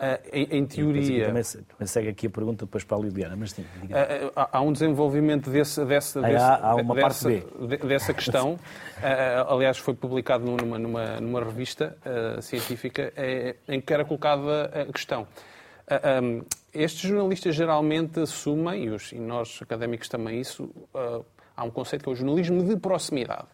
Uh, 0.00 0.16
em, 0.32 0.58
em, 0.58 0.66
teoria. 0.66 1.26
Também, 1.26 1.42
também, 1.42 1.86
segue 1.86 2.08
aqui 2.08 2.26
a 2.26 2.30
pergunta 2.30 2.64
depois 2.64 2.82
para 2.82 2.96
a 2.96 3.00
Liliana, 3.00 3.36
mas 3.36 3.52
sim. 3.52 3.60
Uh, 3.60 4.32
há, 4.34 4.56
há 4.56 4.60
um 4.62 4.72
desenvolvimento 4.72 5.50
desse, 5.50 5.84
desse, 5.84 6.18
ah, 6.18 6.22
desse, 6.22 6.36
há, 6.36 6.56
há 6.56 6.74
uma 6.76 6.94
dessa, 6.94 7.28
parte 7.28 7.46
B. 7.66 7.76
dessa 7.76 8.14
questão. 8.14 8.52
uh, 8.54 8.58
aliás, 9.52 9.76
foi 9.76 9.92
publicado 9.92 10.42
numa, 10.46 10.78
numa, 10.78 11.20
numa 11.20 11.44
revista 11.44 11.98
científica 12.40 13.12
em 13.68 13.78
que 13.78 13.92
era 13.92 14.02
colocada 14.02 14.70
a 14.88 14.90
questão. 14.90 15.28
Um, 16.22 16.44
estes 16.72 17.00
jornalistas 17.00 17.54
geralmente 17.54 18.20
assumem, 18.20 18.84
e, 18.84 18.90
os, 18.90 19.12
e 19.12 19.18
nós 19.18 19.58
académicos 19.62 20.08
também 20.08 20.40
isso, 20.40 20.70
há 21.56 21.64
um 21.64 21.70
conceito 21.70 22.02
que 22.02 22.08
é 22.08 22.12
o 22.12 22.14
jornalismo 22.14 22.62
de 22.64 22.76
proximidade. 22.76 23.48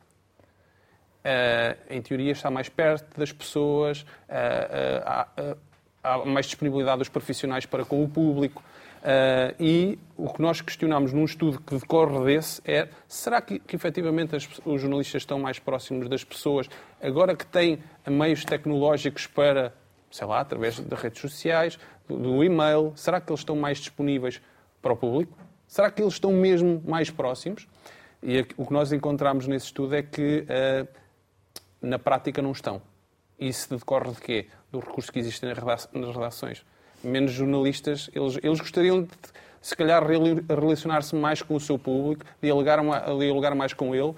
em 1.90 2.00
teoria 2.02 2.32
está 2.32 2.50
mais 2.50 2.68
perto 2.68 3.18
das 3.18 3.32
pessoas, 3.32 4.04
há 4.28 6.24
mais 6.24 6.46
disponibilidade 6.46 6.98
dos 6.98 7.08
profissionais 7.08 7.66
para 7.66 7.84
com 7.84 8.02
o 8.02 8.08
público. 8.08 8.62
Uh, 9.06 9.54
e 9.62 9.98
o 10.16 10.32
que 10.32 10.42
nós 10.42 10.60
questionamos 10.60 11.12
num 11.12 11.24
estudo 11.24 11.60
que 11.60 11.76
decorre 11.76 12.24
desse 12.24 12.60
é 12.64 12.88
será 13.06 13.40
que, 13.40 13.60
que 13.60 13.76
efetivamente 13.76 14.34
as, 14.34 14.48
os 14.64 14.80
jornalistas 14.80 15.22
estão 15.22 15.38
mais 15.38 15.60
próximos 15.60 16.08
das 16.08 16.24
pessoas 16.24 16.68
agora 17.00 17.36
que 17.36 17.46
têm 17.46 17.78
meios 18.04 18.44
tecnológicos 18.44 19.28
para, 19.28 19.72
sei 20.10 20.26
lá, 20.26 20.40
através 20.40 20.78
das 20.80 21.00
redes 21.00 21.20
sociais, 21.20 21.78
do, 22.08 22.16
do 22.16 22.44
e-mail, 22.44 22.92
será 22.96 23.20
que 23.20 23.30
eles 23.30 23.40
estão 23.40 23.56
mais 23.56 23.78
disponíveis 23.78 24.40
para 24.80 24.92
o 24.92 24.96
público? 24.96 25.36
Será 25.66 25.90
que 25.90 26.02
eles 26.02 26.14
estão 26.14 26.32
mesmo 26.32 26.82
mais 26.86 27.10
próximos? 27.10 27.66
E 28.22 28.40
o 28.56 28.66
que 28.66 28.72
nós 28.72 28.92
encontramos 28.92 29.46
nesse 29.46 29.66
estudo 29.66 29.94
é 29.94 30.02
que 30.02 30.44
uh, 30.44 30.88
na 31.80 31.98
prática 31.98 32.40
não 32.40 32.52
estão. 32.52 32.80
Isso 33.38 33.76
decorre 33.76 34.10
de 34.10 34.20
quê? 34.20 34.46
Do 34.72 34.80
recurso 34.80 35.12
que 35.12 35.18
existe 35.18 35.44
nas 35.44 35.58
redações. 36.14 36.64
Menos 37.04 37.32
jornalistas, 37.32 38.10
eles, 38.14 38.38
eles 38.42 38.58
gostariam 38.58 39.02
de, 39.02 39.10
se 39.60 39.76
calhar, 39.76 40.02
relacionar-se 40.48 41.14
mais 41.14 41.42
com 41.42 41.54
o 41.54 41.60
seu 41.60 41.78
público, 41.78 42.24
dialogar, 42.40 42.80
dialogar 43.18 43.54
mais 43.54 43.72
com 43.74 43.94
ele, 43.94 44.10
uh, 44.10 44.16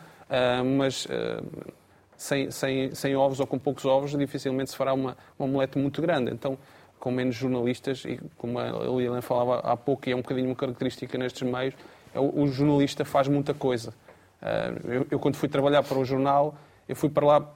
mas 0.76 1.06
uh, 1.06 1.74
sem, 2.18 2.50
sem, 2.50 2.92
sem 2.94 3.16
ovos 3.16 3.38
ou 3.38 3.46
com 3.46 3.58
poucos 3.58 3.84
ovos, 3.84 4.10
dificilmente 4.10 4.70
se 4.70 4.76
fará 4.76 4.92
uma, 4.92 5.16
uma 5.38 5.48
omelete 5.48 5.78
muito 5.78 6.02
grande. 6.02 6.32
Então, 6.32 6.58
com 6.98 7.12
menos 7.12 7.36
jornalistas, 7.36 8.04
e 8.04 8.20
como 8.36 8.58
a 8.58 8.70
Lilian 8.70 9.22
falava 9.22 9.60
há 9.60 9.76
pouco, 9.76 10.08
e 10.08 10.12
é 10.12 10.16
um 10.16 10.20
bocadinho 10.20 10.48
uma 10.48 10.56
característica 10.56 11.16
nestes 11.16 11.42
meios, 11.42 11.74
é 12.12 12.18
o, 12.18 12.46
jornalista 12.48 13.04
faz 13.04 13.28
muita 13.28 13.54
coisa. 13.54 13.94
Uh, 14.42 14.92
eu, 14.92 15.06
eu, 15.12 15.18
quando 15.20 15.36
fui 15.36 15.48
trabalhar 15.48 15.84
para 15.84 15.96
o 15.96 16.04
jornal, 16.04 16.56
eu 16.88 16.96
fui 16.96 17.08
para 17.08 17.24
lá 17.24 17.54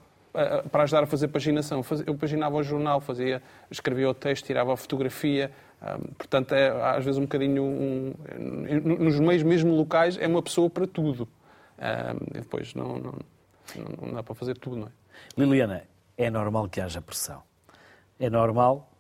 para 0.71 0.85
ajudar 0.85 1.03
a 1.03 1.07
fazer 1.07 1.29
paginação. 1.29 1.85
Eu 2.07 2.15
paginava 2.15 2.57
o 2.57 2.63
jornal, 2.63 3.01
fazia, 3.01 3.43
escrevia 3.71 4.09
o 4.09 4.15
texto, 4.15 4.47
tirava 4.47 4.73
a 4.73 4.77
fotografia. 4.77 5.51
Portanto, 6.17 6.55
é 6.55 6.71
às 6.97 7.05
vezes 7.05 7.19
um 7.19 7.23
bocadinho. 7.23 7.63
Um, 7.63 8.15
nos 8.99 9.21
meios 9.21 9.43
mesmo 9.43 9.75
locais, 9.75 10.17
é 10.19 10.27
uma 10.27 10.41
pessoa 10.41 10.71
para 10.71 10.87
tudo. 10.87 11.29
Depois 12.33 12.75
não, 12.75 12.97
não, 12.97 13.15
não 13.77 14.15
dá 14.15 14.23
para 14.23 14.35
fazer 14.35 14.57
tudo, 14.59 14.77
não 14.77 14.87
é? 14.87 14.91
Liliana, 15.37 15.85
é 16.17 16.31
normal 16.31 16.69
que 16.69 16.81
haja 16.81 17.01
pressão. 17.01 17.43
É 18.19 18.29
normal, 18.31 18.91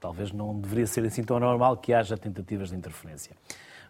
talvez 0.00 0.32
não 0.32 0.58
deveria 0.58 0.86
ser 0.86 1.04
assim 1.04 1.22
tão 1.22 1.38
normal, 1.38 1.76
que 1.76 1.92
haja 1.92 2.16
tentativas 2.16 2.70
de 2.70 2.76
interferência. 2.76 3.36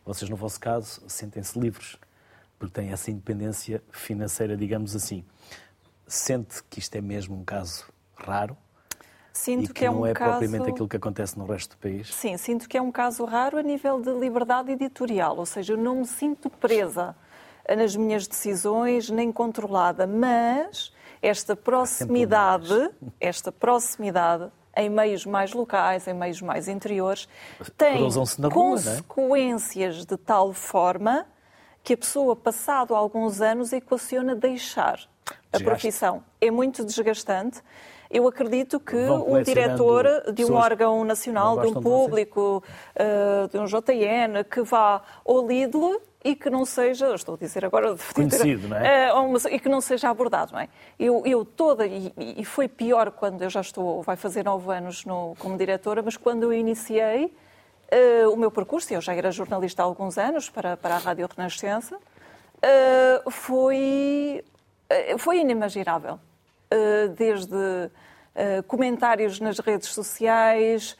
Vocês, 0.05 0.29
no 0.29 0.37
vosso 0.37 0.59
caso, 0.59 1.03
sentem-se 1.07 1.59
livres, 1.59 1.97
porque 2.59 2.81
têm 2.81 2.91
essa 2.91 3.11
independência 3.11 3.83
financeira, 3.91 4.57
digamos 4.57 4.95
assim 4.97 5.25
sente 6.13 6.63
que 6.65 6.79
isto 6.79 6.95
é 6.95 7.01
mesmo 7.01 7.37
um 7.37 7.45
caso 7.45 7.87
raro? 8.15 8.57
Sinto 9.33 9.65
e 9.65 9.69
que, 9.69 9.75
que 9.75 9.85
é 9.87 9.91
não 9.91 10.03
um 10.03 10.07
é 10.07 10.13
caso... 10.13 10.31
propriamente 10.33 10.71
aquilo 10.71 10.87
que 10.87 10.97
acontece 10.97 11.39
no 11.39 11.47
resto 11.47 11.75
do 11.75 11.79
país? 11.79 12.13
Sim, 12.15 12.37
sinto 12.37 12.69
que 12.69 12.77
é 12.77 12.83
um 12.83 12.93
caso 12.93 13.25
raro 13.25 13.57
a 13.57 13.63
nível 13.63 14.01
de 14.01 14.13
liberdade 14.13 14.71
editorial, 14.73 15.39
ou 15.39 15.47
seja, 15.47 15.73
eu 15.73 15.79
não 15.79 16.01
me 16.01 16.07
sinto 16.07 16.51
presa 16.51 17.17
nas 17.77 17.97
minhas 17.97 18.27
decisões, 18.27 19.09
nem 19.11 19.31
controlada, 19.31 20.07
mas 20.07 20.93
esta 21.21 21.55
proximidade, 21.55 22.91
esta 23.21 23.53
proximidade 23.53 24.51
em 24.77 24.89
meios 24.89 25.27
mais 25.27 25.53
locais, 25.53 26.09
em 26.09 26.15
meios 26.15 26.41
mais 26.41 26.67
interiores, 26.67 27.29
tem 27.77 27.99
rua, 27.99 28.09
é? 28.39 28.49
consequências 28.49 30.03
é? 30.03 30.07
de 30.07 30.17
tal 30.17 30.53
forma 30.53 31.27
que 31.85 31.95
a 31.95 31.97
pessoa, 31.97 32.35
passado 32.35 32.95
alguns 32.95 33.41
anos, 33.41 33.73
equaciona 33.73 34.35
deixar 34.35 35.01
a 35.53 35.61
profissão. 35.61 36.23
É 36.41 36.51
muito 36.51 36.85
desgastante. 36.85 37.61
Eu 38.11 38.29
acredito 38.29 38.79
que 38.79 38.97
um 38.97 39.43
diretor 39.43 40.33
de 40.33 40.45
um 40.45 40.55
órgão 40.55 41.03
nacional, 41.03 41.61
de 41.61 41.67
um 41.67 41.75
público, 41.75 42.63
uh, 42.95 43.49
de 43.49 43.59
um 43.59 43.65
JN, 43.65 44.45
que 44.51 44.63
vá 44.63 45.03
ao 45.25 45.47
Lidl 45.47 46.01
e 46.25 46.35
que 46.35 46.49
não 46.49 46.65
seja, 46.65 47.15
estou 47.15 47.35
a 47.35 47.39
dizer 47.39 47.65
agora, 47.65 47.97
conhecido, 48.15 48.69
não 48.69 48.77
é? 48.77 49.13
Uh, 49.13 49.49
e 49.51 49.59
que 49.59 49.69
não 49.69 49.81
seja 49.81 50.09
abordado, 50.09 50.53
não 50.53 50.61
é? 50.61 50.69
Eu, 50.99 51.23
eu 51.27 51.45
toda, 51.45 51.87
e, 51.87 52.13
e, 52.17 52.45
foi 52.45 52.69
pior 52.69 53.11
quando 53.11 53.43
eu 53.43 53.51
já 53.51 53.61
estou, 53.61 54.03
vai 54.03 54.17
fazer 54.17 54.45
nove 54.45 54.73
anos 54.73 55.05
no, 55.05 55.35
como 55.39 55.57
diretora, 55.57 56.03
mas 56.03 56.17
quando 56.17 56.45
eu 56.45 56.53
iniciei 56.53 57.27
uh, 57.27 58.31
o 58.31 58.37
meu 58.37 58.51
percurso, 58.51 58.93
eu 58.93 59.01
já 59.01 59.15
era 59.15 59.31
jornalista 59.31 59.83
há 59.83 59.85
alguns 59.85 60.19
anos 60.19 60.49
para, 60.51 60.77
para 60.77 60.97
a 60.97 60.99
Rádio 60.99 61.29
Renascença, 61.37 61.97
uh, 61.97 63.31
foi 63.31 64.43
eh, 64.93 65.17
foi 65.19 65.39
inimaginável. 65.39 66.19
Eh, 66.71 67.09
desde 67.09 67.91
eh, 68.35 68.63
comentários 68.67 69.41
nas 69.41 69.59
redes 69.59 69.89
sociais, 69.89 70.97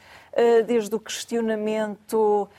desde 0.65 0.95
o 0.95 0.99
questionamento 0.99 2.49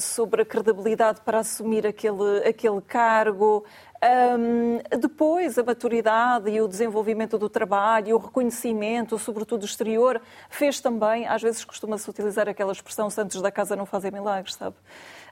sobre 0.00 0.42
a 0.42 0.44
credibilidade 0.44 1.20
para 1.22 1.38
assumir 1.38 1.86
aquele, 1.86 2.46
aquele 2.46 2.80
cargo. 2.80 3.64
Um, 4.02 4.78
depois, 4.98 5.56
a 5.58 5.62
maturidade 5.62 6.50
e 6.50 6.60
o 6.60 6.66
desenvolvimento 6.66 7.38
do 7.38 7.48
trabalho, 7.48 8.16
o 8.16 8.18
reconhecimento, 8.18 9.16
sobretudo 9.16 9.64
exterior, 9.64 10.20
fez 10.50 10.80
também, 10.80 11.28
às 11.28 11.40
vezes 11.40 11.64
costuma-se 11.64 12.10
utilizar 12.10 12.48
aquela 12.48 12.72
expressão, 12.72 13.08
santos 13.08 13.40
da 13.40 13.52
casa 13.52 13.76
não 13.76 13.86
fazem 13.86 14.10
milagres, 14.10 14.54
sabe? 14.54 14.74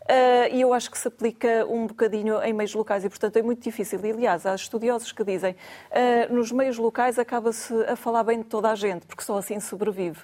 Uh, 0.02 0.54
e 0.54 0.60
eu 0.60 0.72
acho 0.72 0.88
que 0.88 0.98
se 0.98 1.08
aplica 1.08 1.66
um 1.66 1.86
bocadinho 1.86 2.40
em 2.42 2.52
meios 2.52 2.72
locais 2.72 3.04
e, 3.04 3.08
portanto, 3.08 3.36
é 3.36 3.42
muito 3.42 3.62
difícil. 3.62 4.00
E, 4.04 4.10
aliás, 4.12 4.46
há 4.46 4.54
estudiosos 4.54 5.10
que 5.10 5.24
dizem 5.24 5.52
uh, 5.52 6.32
nos 6.32 6.52
meios 6.52 6.78
locais 6.78 7.18
acaba-se 7.18 7.74
a 7.84 7.96
falar 7.96 8.22
bem 8.22 8.38
de 8.38 8.44
toda 8.44 8.70
a 8.70 8.74
gente, 8.76 9.04
porque 9.04 9.22
só 9.22 9.36
assim 9.36 9.58
sobrevive. 9.58 10.20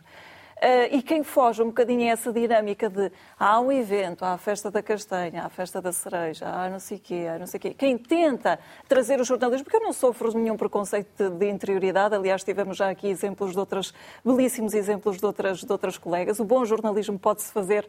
Uh, 0.57 0.89
e 0.91 1.03
quem 1.03 1.23
foge 1.23 1.63
um 1.63 1.67
bocadinho 1.67 2.09
a 2.09 2.13
essa 2.13 2.33
dinâmica 2.33 2.89
de 2.89 3.13
há 3.39 3.61
um 3.61 3.71
evento, 3.71 4.25
há 4.25 4.33
a 4.33 4.39
festa 4.39 4.71
da 4.71 4.83
castanha, 4.83 5.43
há 5.43 5.47
a 5.47 5.51
festa 5.51 5.83
da 5.83 5.93
cereja, 5.93 6.49
há 6.49 6.71
não 6.71 6.81
sei 6.81 6.97
o 6.97 7.01
quê, 7.01 7.27
há 7.31 7.39
não 7.39 7.47
sei 7.47 7.59
o 7.59 7.61
quê. 7.61 7.75
Quem 7.75 7.99
tenta 7.99 8.59
trazer 8.89 9.21
o 9.21 9.25
jornalismo, 9.25 9.65
porque 9.65 9.77
eu 9.77 9.83
não 9.83 9.93
sofro 9.93 10.33
nenhum 10.33 10.57
preconceito 10.57 11.11
de, 11.15 11.29
de, 11.29 11.51
interioridade, 11.51 12.15
aliás, 12.15 12.43
tivemos 12.43 12.79
já 12.79 12.89
aqui 12.89 13.07
exemplos 13.07 13.53
de 13.53 13.59
outras, 13.59 13.93
belíssimos 14.25 14.73
exemplos 14.73 15.19
de 15.19 15.27
outras, 15.27 15.59
de 15.59 15.71
outras 15.71 15.99
colegas. 15.99 16.41
O 16.41 16.45
bom 16.45 16.65
jornalismo 16.65 17.19
pode-se 17.19 17.53
fazer 17.53 17.87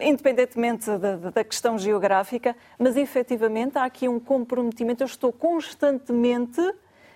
independentemente 0.00 0.86
da, 0.96 1.16
da, 1.16 1.44
questão 1.44 1.76
geográfica, 1.76 2.56
mas 2.78 2.96
efetivamente 2.96 3.76
há 3.76 3.84
aqui 3.84 4.08
um 4.08 4.18
comprometimento. 4.18 5.02
Eu 5.02 5.06
estou 5.06 5.32
constantemente 5.32 6.60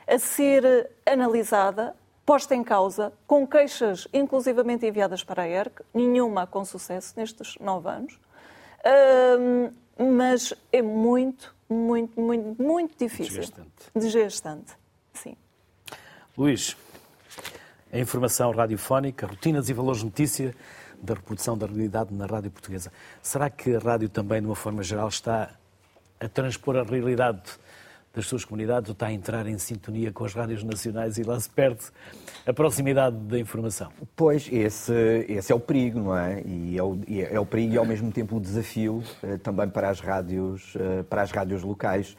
a 0.07 0.18
ser 0.18 0.91
analisada, 1.07 1.95
posta 2.27 2.57
em 2.57 2.64
causa, 2.64 3.12
com 3.24 3.47
queixas 3.47 4.09
inclusivamente 4.12 4.85
enviadas 4.85 5.22
para 5.22 5.45
a 5.45 5.49
ERC, 5.49 5.83
nenhuma 5.95 6.45
com 6.45 6.64
sucesso 6.64 7.14
nestes 7.16 7.57
nove 7.61 7.89
anos, 7.89 8.18
um, 9.39 10.12
mas 10.18 10.53
é 10.72 10.83
muito, 10.83 11.55
muito, 11.70 12.20
muito, 12.20 12.61
muito 12.61 12.99
difícil. 12.99 13.41
Desgastante. 13.41 13.70
Desgastante, 13.95 14.72
sim. 15.12 15.37
Luís, 16.37 16.77
a 17.93 17.99
informação 17.99 18.51
radiofónica, 18.51 19.27
rotinas 19.27 19.68
e 19.68 19.72
valores 19.72 20.01
de 20.01 20.07
notícia 20.07 20.55
da 21.01 21.14
reprodução 21.14 21.57
da 21.57 21.66
realidade 21.66 22.12
na 22.12 22.27
rádio 22.27 22.51
portuguesa. 22.51 22.93
Será 23.22 23.49
que 23.49 23.77
a 23.77 23.79
rádio 23.79 24.09
também, 24.09 24.41
de 24.41 24.47
uma 24.47 24.57
forma 24.57 24.83
geral, 24.83 25.09
está 25.09 25.51
a 26.18 26.29
transpor 26.29 26.77
a 26.77 26.83
realidade 26.83 27.43
das 28.16 28.26
suas 28.26 28.46
comunidades 28.46 28.88
ou 28.88 28.94
está 28.94 29.08
a 29.08 29.12
entrar 29.12 29.46
em 29.46 29.58
sintonia 29.58 30.10
com 30.10 30.24
as 30.24 30.32
rádios 30.32 30.64
nacionais 30.64 31.18
e 31.18 31.22
lá 31.22 31.38
se 31.38 31.50
perde 31.50 31.84
a 32.46 32.52
proximidade 32.52 33.14
da 33.14 33.38
informação? 33.38 33.92
Pois, 34.16 34.48
esse, 34.50 35.26
esse 35.28 35.52
é 35.52 35.54
o 35.54 35.60
perigo, 35.60 36.00
não 36.00 36.16
é? 36.16 36.42
E 36.42 36.78
é 36.78 36.82
o, 36.82 36.98
é 37.06 37.38
o 37.38 37.44
perigo 37.44 37.74
e 37.74 37.76
ao 37.76 37.84
mesmo 37.84 38.10
tempo 38.10 38.36
o 38.36 38.40
desafio 38.40 39.02
eh, 39.22 39.36
também 39.36 39.68
para 39.68 39.90
as 39.90 40.00
rádios, 40.00 40.74
eh, 40.80 41.02
para 41.02 41.20
as 41.20 41.30
rádios 41.30 41.62
locais, 41.62 42.16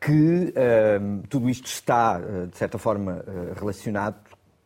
que 0.00 0.52
eh, 0.56 0.98
tudo 1.28 1.48
isto 1.48 1.66
está, 1.66 2.18
de 2.18 2.56
certa 2.56 2.76
forma, 2.76 3.24
relacionado 3.54 4.16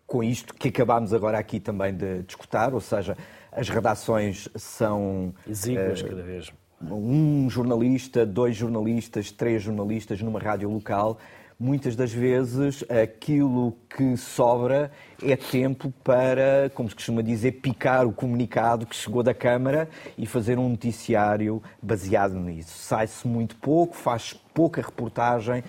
com 0.06 0.22
isto 0.22 0.54
que 0.54 0.68
acabámos 0.68 1.12
agora 1.12 1.38
aqui 1.38 1.60
também 1.60 1.94
de 1.94 2.22
discutir, 2.22 2.72
ou 2.72 2.80
seja, 2.80 3.16
as 3.52 3.68
redações 3.68 4.48
são. 4.54 5.34
Exíguas 5.46 6.00
uh, 6.00 6.08
cada 6.08 6.22
vez. 6.22 6.52
Um 6.90 7.48
jornalista, 7.48 8.26
dois 8.26 8.56
jornalistas, 8.56 9.30
três 9.30 9.62
jornalistas 9.62 10.20
numa 10.20 10.38
rádio 10.38 10.68
local. 10.68 11.18
Muitas 11.58 11.94
das 11.94 12.12
vezes 12.12 12.84
aquilo 12.90 13.76
que 13.88 14.16
sobra 14.16 14.90
é 15.22 15.36
tempo 15.36 15.92
para, 16.02 16.70
como 16.74 16.88
se 16.88 16.96
costuma 16.96 17.22
dizer, 17.22 17.52
picar 17.52 18.06
o 18.06 18.12
comunicado 18.12 18.84
que 18.84 18.96
chegou 18.96 19.22
da 19.22 19.32
Câmara 19.32 19.88
e 20.18 20.26
fazer 20.26 20.58
um 20.58 20.68
noticiário 20.68 21.62
baseado 21.80 22.34
nisso. 22.34 22.76
Sai-se 22.76 23.26
muito 23.26 23.54
pouco, 23.56 23.94
faz 23.94 24.32
pouca 24.52 24.82
reportagem. 24.82 25.62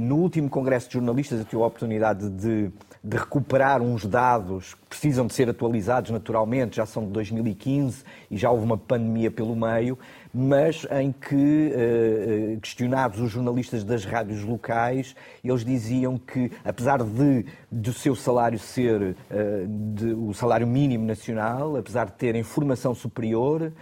No 0.00 0.16
último 0.16 0.48
Congresso 0.48 0.86
de 0.86 0.94
Jornalistas 0.94 1.40
eu 1.40 1.44
tive 1.44 1.62
a 1.62 1.66
oportunidade 1.66 2.30
de 2.30 2.72
de 3.04 3.18
recuperar 3.18 3.82
uns 3.82 4.06
dados 4.06 4.72
que 4.72 4.86
precisam 4.88 5.26
de 5.26 5.34
ser 5.34 5.46
atualizados 5.50 6.10
naturalmente, 6.10 6.76
já 6.76 6.86
são 6.86 7.04
de 7.04 7.10
2015 7.10 8.02
e 8.30 8.36
já 8.38 8.50
houve 8.50 8.64
uma 8.64 8.78
pandemia 8.78 9.30
pelo 9.30 9.54
meio, 9.54 9.98
mas 10.34 10.84
em 10.90 11.12
que, 11.12 11.72
eh, 11.72 12.58
questionados 12.60 13.20
os 13.20 13.30
jornalistas 13.30 13.84
das 13.84 14.04
rádios 14.04 14.42
locais, 14.42 15.14
eles 15.44 15.64
diziam 15.64 16.18
que, 16.18 16.50
apesar 16.64 17.04
de 17.04 17.46
do 17.70 17.92
seu 17.92 18.16
salário 18.16 18.58
ser 18.58 19.14
eh, 19.30 19.64
de, 19.68 20.12
o 20.12 20.34
salário 20.34 20.66
mínimo 20.66 21.06
nacional, 21.06 21.76
apesar 21.76 22.06
de 22.06 22.12
terem 22.12 22.42
formação 22.42 22.94
superior, 22.94 23.72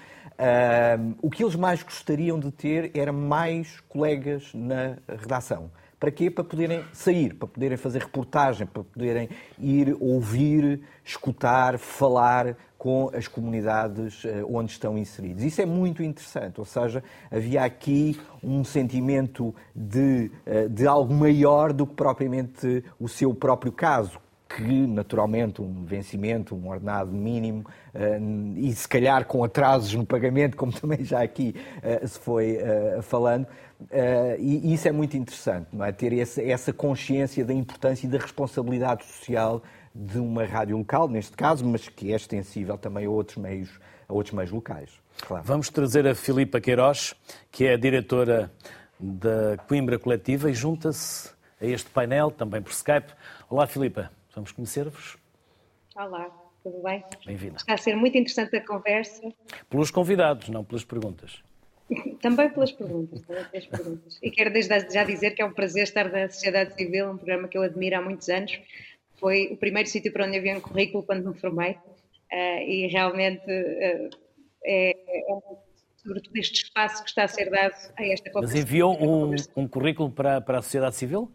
o 1.21 1.31
que 1.31 1.43
eles 1.43 1.57
mais 1.57 1.83
gostariam 1.83 2.39
de 2.39 2.51
ter 2.51 2.91
era 2.95 3.13
mais 3.13 3.81
colegas 3.89 4.51
na 4.55 4.97
redação. 5.09 5.71
Para 6.03 6.11
quê? 6.11 6.29
Para 6.29 6.43
poderem 6.43 6.83
sair, 6.93 7.33
para 7.33 7.47
poderem 7.47 7.77
fazer 7.77 8.01
reportagem, 8.01 8.67
para 8.67 8.83
poderem 8.83 9.29
ir 9.57 9.97
ouvir, 10.01 10.81
escutar, 11.05 11.79
falar 11.79 12.57
com 12.77 13.09
as 13.15 13.29
comunidades 13.29 14.25
eh, 14.25 14.43
onde 14.45 14.73
estão 14.73 14.99
inseridos. 14.99 15.45
Isso 15.45 15.63
é 15.63 15.65
muito 15.65 16.03
interessante, 16.03 16.59
ou 16.59 16.67
seja, 16.67 17.05
havia 17.31 17.63
aqui 17.63 18.21
um 18.43 18.65
sentimento 18.65 19.55
de, 19.73 20.33
eh, 20.45 20.67
de 20.67 20.89
algo 20.89 21.15
maior 21.15 21.73
do 21.73 21.87
que 21.87 21.95
propriamente 21.95 22.85
o 22.99 23.07
seu 23.07 23.33
próprio 23.33 23.71
caso, 23.71 24.19
que 24.57 24.87
naturalmente 24.87 25.61
um 25.63 25.85
vencimento, 25.85 26.55
um 26.55 26.69
ordenado 26.69 27.13
mínimo 27.13 27.65
eh, 27.95 28.19
e 28.57 28.73
se 28.73 28.89
calhar 28.89 29.25
com 29.27 29.45
atrasos 29.45 29.95
no 29.95 30.05
pagamento, 30.05 30.57
como 30.57 30.73
também 30.79 31.05
já 31.05 31.23
aqui 31.23 31.55
se 32.07 32.19
foi 32.19 32.59
falando, 33.03 33.47
Uh, 33.91 34.39
e, 34.39 34.73
isso 34.75 34.87
é 34.87 34.93
muito 34.93 35.17
interessante, 35.17 35.69
não 35.73 35.85
é? 35.85 35.91
Ter 35.91 36.13
essa 36.17 36.73
consciência 36.73 37.45
da 37.45 37.53
importância 37.53 38.07
e 38.07 38.09
da 38.11 38.19
responsabilidade 38.19 39.05
social 39.05 39.63
de 39.95 40.19
uma 40.19 40.45
rádio 40.45 40.77
local, 40.77 41.09
neste 41.09 41.37
caso, 41.37 41.65
mas 41.67 41.89
que 41.89 42.13
é 42.13 42.17
extensível 42.17 42.79
também 42.79 43.07
a 43.07 43.11
outros 43.11 43.37
meios, 43.37 43.69
a 44.09 44.13
outros 44.13 44.35
meios 44.35 44.51
locais. 44.51 44.91
Claro. 45.21 45.45
Vamos 45.45 45.69
trazer 45.69 46.07
a 46.07 46.15
Filipa 46.15 46.61
Queiroz, 46.61 47.15
que 47.51 47.67
é 47.67 47.75
a 47.75 47.77
diretora 47.77 48.51
da 48.99 49.57
Coimbra 49.69 49.99
Coletiva 49.99 50.51
e 50.51 50.55
junta-se 50.55 51.31
a 51.61 51.67
este 51.67 51.91
painel, 51.91 52.31
também 52.31 52.63
por 52.63 52.73
Skype. 52.73 53.13
Olá, 53.51 53.67
Filipa, 53.67 54.11
vamos 54.35 54.53
conhecer-vos? 54.53 55.17
Olá, 55.95 56.31
tudo 56.63 56.83
bem? 56.83 57.05
Bem-vinda. 57.27 57.57
Está 57.57 57.75
a 57.75 57.77
ser 57.77 57.97
muito 57.97 58.17
interessante 58.17 58.57
a 58.57 58.67
conversa. 58.67 59.33
Pelos 59.69 59.91
convidados, 59.91 60.49
não 60.49 60.65
pelas 60.65 60.85
perguntas. 60.85 61.43
Também 62.23 62.49
pelas 62.51 62.73
perguntas, 62.73 63.21
também 63.23 63.45
pelas 63.45 63.67
perguntas. 63.67 64.19
E 64.23 64.31
quero 64.31 64.51
desde 64.51 64.91
já 64.91 65.05
dizer 65.05 65.33
que 65.33 65.43
é 65.43 65.45
um 65.45 65.53
prazer 65.53 65.83
estar 65.83 66.11
na 66.11 66.29
Sociedade 66.29 66.75
Civil, 66.75 67.11
um 67.11 67.17
programa 67.17 67.49
que 67.49 67.59
eu 67.59 67.63
admiro 67.63 67.97
há 67.97 68.01
muitos 68.01 68.29
anos. 68.31 68.59
Foi 69.17 69.49
o 69.53 69.57
primeiro 69.57 69.89
sítio 69.89 70.13
para 70.13 70.27
onde 70.27 70.39
havia 70.39 70.57
um 70.57 70.61
currículo 70.61 71.03
quando 71.03 71.29
me 71.29 71.39
formei 71.39 71.73
uh, 71.73 72.63
e 72.67 72.87
realmente 72.87 73.45
uh, 73.45 74.11
é, 74.65 74.91
é, 74.91 75.39
sobretudo 75.97 76.37
este 76.37 76.65
espaço 76.65 77.03
que 77.03 77.11
está 77.11 77.25
a 77.25 77.29
ser 77.29 77.51
dado 77.51 77.75
a 77.97 78.07
esta 78.07 78.31
conversa. 78.31 78.55
Mas 78.55 78.65
enviou 78.65 78.97
um, 78.99 79.35
um 79.57 79.69
currículo 79.69 80.11
para, 80.11 80.41
para 80.41 80.59
a 80.59 80.63
Sociedade 80.63 80.97
Civil? 80.97 81.31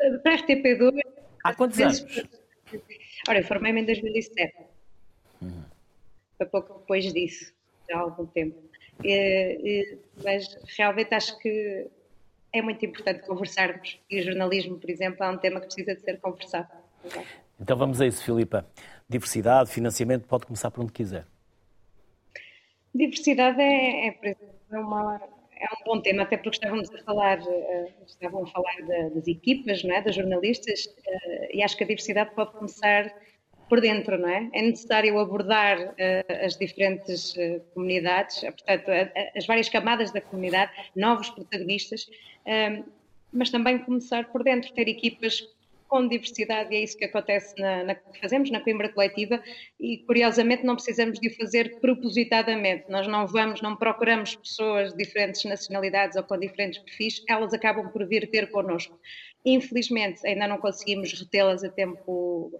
Uh, 0.00 0.18
para 0.22 0.34
a 0.34 0.38
RTP2. 0.38 1.03
Há 1.44 1.54
quantos 1.54 1.78
anos? 1.78 2.04
Ora, 3.28 3.38
eu 3.38 3.44
formei-me 3.44 3.82
em 3.82 3.84
2007. 3.84 4.54
Uhum. 5.42 5.62
Foi 6.38 6.46
pouco 6.46 6.78
depois 6.80 7.12
disso, 7.12 7.52
já 7.88 7.98
há 7.98 8.00
algum 8.00 8.26
tempo. 8.26 8.58
É, 9.04 9.58
é, 9.62 9.98
mas 10.22 10.56
realmente 10.76 11.14
acho 11.14 11.38
que 11.38 11.86
é 12.52 12.62
muito 12.62 12.84
importante 12.86 13.26
conversarmos 13.26 14.00
e 14.08 14.20
o 14.20 14.22
jornalismo, 14.22 14.78
por 14.78 14.88
exemplo, 14.88 15.22
é 15.22 15.28
um 15.28 15.36
tema 15.36 15.60
que 15.60 15.66
precisa 15.66 15.94
de 15.94 16.00
ser 16.00 16.18
conversado. 16.20 16.68
Então 17.60 17.76
vamos 17.76 18.00
a 18.00 18.06
isso, 18.06 18.24
Filipa. 18.24 18.66
Diversidade, 19.08 19.70
financiamento, 19.70 20.26
pode 20.26 20.46
começar 20.46 20.70
por 20.70 20.82
onde 20.82 20.92
quiser. 20.92 21.26
Diversidade 22.94 23.60
é, 23.60 24.08
é, 24.08 24.36
é, 24.70 24.78
uma, 24.78 25.20
é 25.64 25.68
um 25.74 25.84
bom 25.84 26.00
tema, 26.00 26.22
até 26.22 26.36
porque 26.36 26.56
estávamos 26.56 26.92
a 26.94 26.98
falar, 27.02 27.40
uh, 27.40 27.92
estavam 28.06 28.44
a 28.44 28.46
falar 28.46 28.76
das 29.14 29.26
equipas, 29.26 29.82
não 29.82 29.94
é? 29.94 30.02
das 30.02 30.14
jornalistas, 30.14 30.84
uh, 30.86 31.46
e 31.52 31.62
acho 31.62 31.76
que 31.76 31.84
a 31.84 31.86
diversidade 31.86 32.34
pode 32.34 32.52
começar 32.52 33.12
por 33.68 33.80
dentro, 33.80 34.18
não 34.18 34.28
é? 34.28 34.50
É 34.52 34.62
necessário 34.62 35.18
abordar 35.18 35.78
uh, 35.80 36.44
as 36.44 36.56
diferentes 36.56 37.34
uh, 37.36 37.60
comunidades, 37.72 38.40
portanto, 38.40 38.90
as 39.36 39.46
várias 39.46 39.68
camadas 39.68 40.12
da 40.12 40.20
comunidade, 40.20 40.70
novos 40.94 41.30
protagonistas, 41.30 42.06
mas 43.32 43.50
também 43.50 43.78
começar 43.78 44.30
por 44.30 44.44
dentro, 44.44 44.72
ter 44.74 44.86
equipas 44.86 45.42
com 45.94 46.08
diversidade, 46.08 46.74
e 46.74 46.78
é 46.78 46.82
isso 46.82 46.98
que 46.98 47.04
acontece 47.04 47.54
na, 47.56 47.84
na, 47.84 47.94
que 47.94 48.18
fazemos 48.20 48.50
na 48.50 48.58
Coimbra 48.58 48.88
Coletiva, 48.88 49.40
e 49.78 49.98
curiosamente 49.98 50.66
não 50.66 50.74
precisamos 50.74 51.20
de 51.20 51.28
o 51.28 51.36
fazer 51.36 51.78
propositadamente, 51.78 52.86
nós 52.88 53.06
não 53.06 53.28
vamos, 53.28 53.62
não 53.62 53.76
procuramos 53.76 54.34
pessoas 54.34 54.90
de 54.90 54.96
diferentes 54.96 55.44
nacionalidades 55.44 56.16
ou 56.16 56.24
com 56.24 56.36
diferentes 56.36 56.80
perfis, 56.80 57.22
elas 57.28 57.54
acabam 57.54 57.88
por 57.90 58.04
vir 58.08 58.28
ter 58.28 58.50
connosco. 58.50 58.98
Infelizmente, 59.44 60.26
ainda 60.26 60.48
não 60.48 60.58
conseguimos 60.58 61.12
retê-las 61.12 61.62
a 61.62 61.68
tempo 61.68 62.50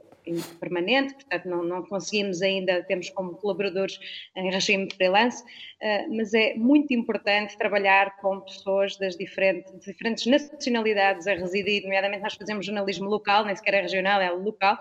permanente, 0.59 1.15
portanto, 1.15 1.45
não, 1.47 1.63
não, 1.63 1.83
conseguimos 1.83 2.43
ainda, 2.43 2.83
temos 2.85 3.11
como 3.11 3.35
colaboradores 3.37 3.99
em 4.37 4.51
regime 4.51 4.89
freelance, 4.95 5.43
uh, 5.43 6.17
mas 6.17 6.33
é 6.35 6.55
muito 6.55 6.93
importante 6.95 7.57
trabalhar 7.57 8.17
com 8.17 8.41
pessoas 8.41 8.97
das 8.97 9.17
diferentes, 9.17 9.73
diferentes 9.85 10.27
nacionalidades 10.27 11.27
a 11.27 11.35
residir, 11.35 11.83
nomeadamente 11.83 12.23
nós 12.23 12.35
fazemos 12.35 12.67
jornalismo 12.67 13.09
local, 13.09 13.45
nem 13.45 13.55
sequer 13.55 13.75
é 13.75 13.81
regional, 13.83 14.21
é 14.21 14.31
local, 14.31 14.79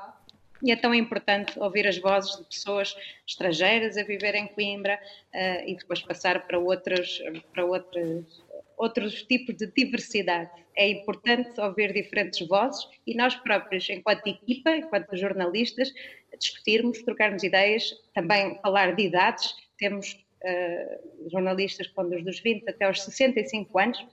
e 0.63 0.71
é 0.71 0.75
tão 0.77 0.95
importante 0.95 1.59
ouvir 1.59 1.85
as 1.85 1.97
vozes 1.97 2.37
de 2.37 2.45
pessoas 2.45 2.95
estrangeiras 3.27 3.97
a 3.97 4.03
viver 4.03 4.33
em 4.35 4.47
Coimbra 4.47 4.97
uh, 5.33 5.69
e 5.69 5.75
depois 5.75 6.01
passar 6.01 6.47
para 6.47 6.57
outras, 6.57 7.19
para 7.53 7.65
outras 7.65 8.42
outros 8.77 9.23
tipos 9.23 9.55
de 9.55 9.67
diversidade. 9.67 10.49
É 10.75 10.89
importante 10.89 11.59
ouvir 11.59 11.93
diferentes 11.93 12.47
vozes 12.47 12.87
e 13.05 13.15
nós 13.15 13.35
próprios, 13.35 13.89
enquanto 13.89 14.27
equipa, 14.27 14.71
enquanto 14.75 15.15
jornalistas, 15.15 15.91
discutirmos, 16.39 17.01
trocarmos 17.03 17.43
ideias, 17.43 17.91
também 18.13 18.59
falar 18.61 18.95
de 18.95 19.03
idades. 19.03 19.53
Temos 19.77 20.13
uh, 20.13 21.29
jornalistas 21.29 21.87
vão 21.95 22.09
dos 22.09 22.39
20 22.39 22.69
até 22.69 22.85
aos 22.85 23.01
65 23.03 23.79
anos. 23.79 24.05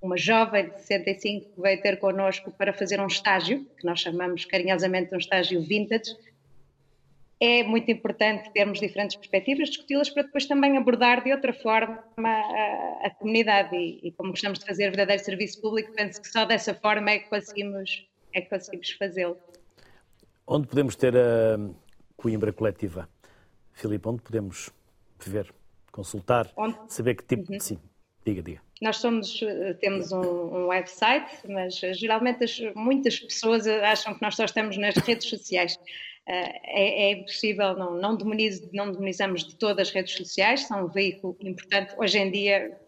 Uma 0.00 0.16
jovem 0.16 0.68
de 0.68 0.80
65 0.80 1.54
que 1.54 1.60
veio 1.60 1.80
ter 1.80 1.98
connosco 1.98 2.50
para 2.50 2.72
fazer 2.72 3.00
um 3.00 3.06
estágio, 3.06 3.64
que 3.78 3.86
nós 3.86 4.00
chamamos 4.00 4.44
carinhosamente 4.44 5.14
um 5.14 5.18
estágio 5.18 5.62
vintage, 5.62 6.16
é 7.44 7.64
muito 7.64 7.90
importante 7.90 8.52
termos 8.52 8.78
diferentes 8.78 9.16
perspectivas, 9.16 9.68
discuti-las 9.68 10.08
para 10.08 10.22
depois 10.22 10.46
também 10.46 10.76
abordar 10.76 11.24
de 11.24 11.32
outra 11.32 11.52
forma 11.52 12.00
a, 12.16 13.06
a 13.06 13.10
comunidade 13.18 13.74
e, 13.74 13.98
e, 14.00 14.12
como 14.12 14.30
gostamos 14.30 14.60
de 14.60 14.64
fazer 14.64 14.90
verdadeiro 14.90 15.24
serviço 15.24 15.60
público, 15.60 15.92
penso 15.92 16.22
que 16.22 16.28
só 16.28 16.44
dessa 16.44 16.72
forma 16.72 17.10
é 17.10 17.18
que 17.18 17.28
conseguimos, 17.28 18.06
é 18.32 18.42
que 18.42 18.48
conseguimos 18.48 18.92
fazê-lo. 18.92 19.36
Onde 20.46 20.68
podemos 20.68 20.94
ter 20.94 21.16
a 21.16 21.58
Coimbra 22.16 22.52
coletiva? 22.52 23.08
Filipe, 23.72 24.08
onde 24.08 24.22
podemos 24.22 24.70
ver, 25.26 25.52
consultar, 25.90 26.48
onde? 26.56 26.76
saber 26.86 27.16
que 27.16 27.24
tipo... 27.24 27.52
Uhum. 27.52 27.58
Sim, 27.58 27.80
diga, 28.24 28.40
diga. 28.40 28.62
Nós 28.80 28.98
somos, 28.98 29.40
temos 29.80 30.12
um, 30.12 30.20
um 30.20 30.66
website, 30.68 31.28
mas 31.48 31.74
geralmente 31.74 32.44
as, 32.44 32.60
muitas 32.76 33.18
pessoas 33.18 33.66
acham 33.66 34.14
que 34.14 34.22
nós 34.22 34.36
só 34.36 34.44
estamos 34.44 34.76
nas 34.76 34.94
redes 35.04 35.28
sociais. 35.28 35.76
Eh, 36.26 36.60
é, 36.64 37.02
é 37.04 37.12
impossível, 37.12 37.76
não, 37.76 37.94
não, 37.96 38.16
demoniz, 38.16 38.70
não 38.72 38.92
demonizamos 38.92 39.44
de 39.44 39.56
todas 39.56 39.88
as 39.88 39.94
redes 39.94 40.14
sociais, 40.14 40.66
são 40.66 40.84
um 40.84 40.88
veículo 40.88 41.36
importante, 41.40 41.94
hoje 41.98 42.18
em 42.18 42.30
dia 42.30 42.78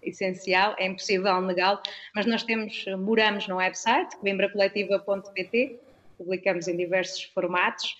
essencial, 0.00 0.76
é 0.78 0.86
impossível 0.86 1.40
negá-lo, 1.40 1.80
mas 2.14 2.24
nós 2.24 2.44
temos, 2.44 2.84
moramos 2.98 3.48
no 3.48 3.56
website, 3.56 4.16
coimbracoletiva.pt, 4.18 5.80
publicamos 6.16 6.68
em 6.68 6.76
diversos 6.76 7.24
formatos, 7.24 7.96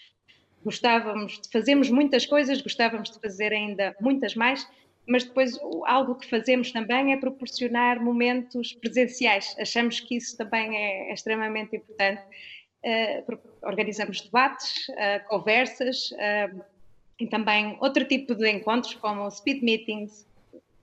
gostávamos 0.64 1.40
de 1.40 1.50
fazermos 1.50 1.90
muitas 1.90 2.24
coisas, 2.24 2.62
gostávamos 2.62 3.10
de 3.10 3.20
fazer 3.20 3.52
ainda 3.52 3.96
muitas 4.00 4.36
mais, 4.36 4.66
mas 5.08 5.24
depois 5.24 5.58
algo 5.86 6.14
que 6.14 6.28
fazemos 6.28 6.70
também 6.70 7.12
é 7.12 7.16
proporcionar 7.16 8.00
momentos 8.00 8.74
presenciais. 8.74 9.56
Achamos 9.58 10.00
que 10.00 10.16
isso 10.16 10.36
também 10.36 10.76
é, 10.76 11.10
é 11.10 11.14
extremamente 11.14 11.76
importante 11.76 12.22
organizamos 13.62 14.20
debates, 14.20 14.88
uh, 14.88 15.28
conversas 15.28 16.10
uh, 16.12 16.64
e 17.18 17.26
também 17.26 17.76
outro 17.80 18.04
tipo 18.04 18.34
de 18.34 18.48
encontros, 18.50 18.94
como 18.94 19.28
speed 19.30 19.62
meetings, 19.62 20.26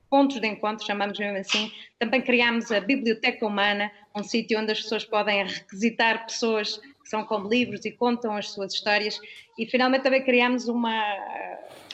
pontos 0.09 0.39
de 0.39 0.47
encontro, 0.47 0.85
chamamos 0.85 1.17
mesmo 1.17 1.37
assim. 1.37 1.71
Também 1.97 2.21
criámos 2.21 2.71
a 2.71 2.79
Biblioteca 2.79 3.45
Humana, 3.45 3.91
um 4.13 4.23
sítio 4.23 4.59
onde 4.59 4.71
as 4.71 4.81
pessoas 4.81 5.05
podem 5.05 5.45
requisitar 5.45 6.25
pessoas 6.25 6.77
que 6.77 7.09
são 7.09 7.23
como 7.23 7.47
livros 7.47 7.85
e 7.85 7.91
contam 7.91 8.35
as 8.35 8.49
suas 8.49 8.73
histórias. 8.73 9.19
E 9.57 9.65
finalmente 9.65 10.03
também 10.03 10.23
criámos 10.23 10.67
uma, 10.67 11.01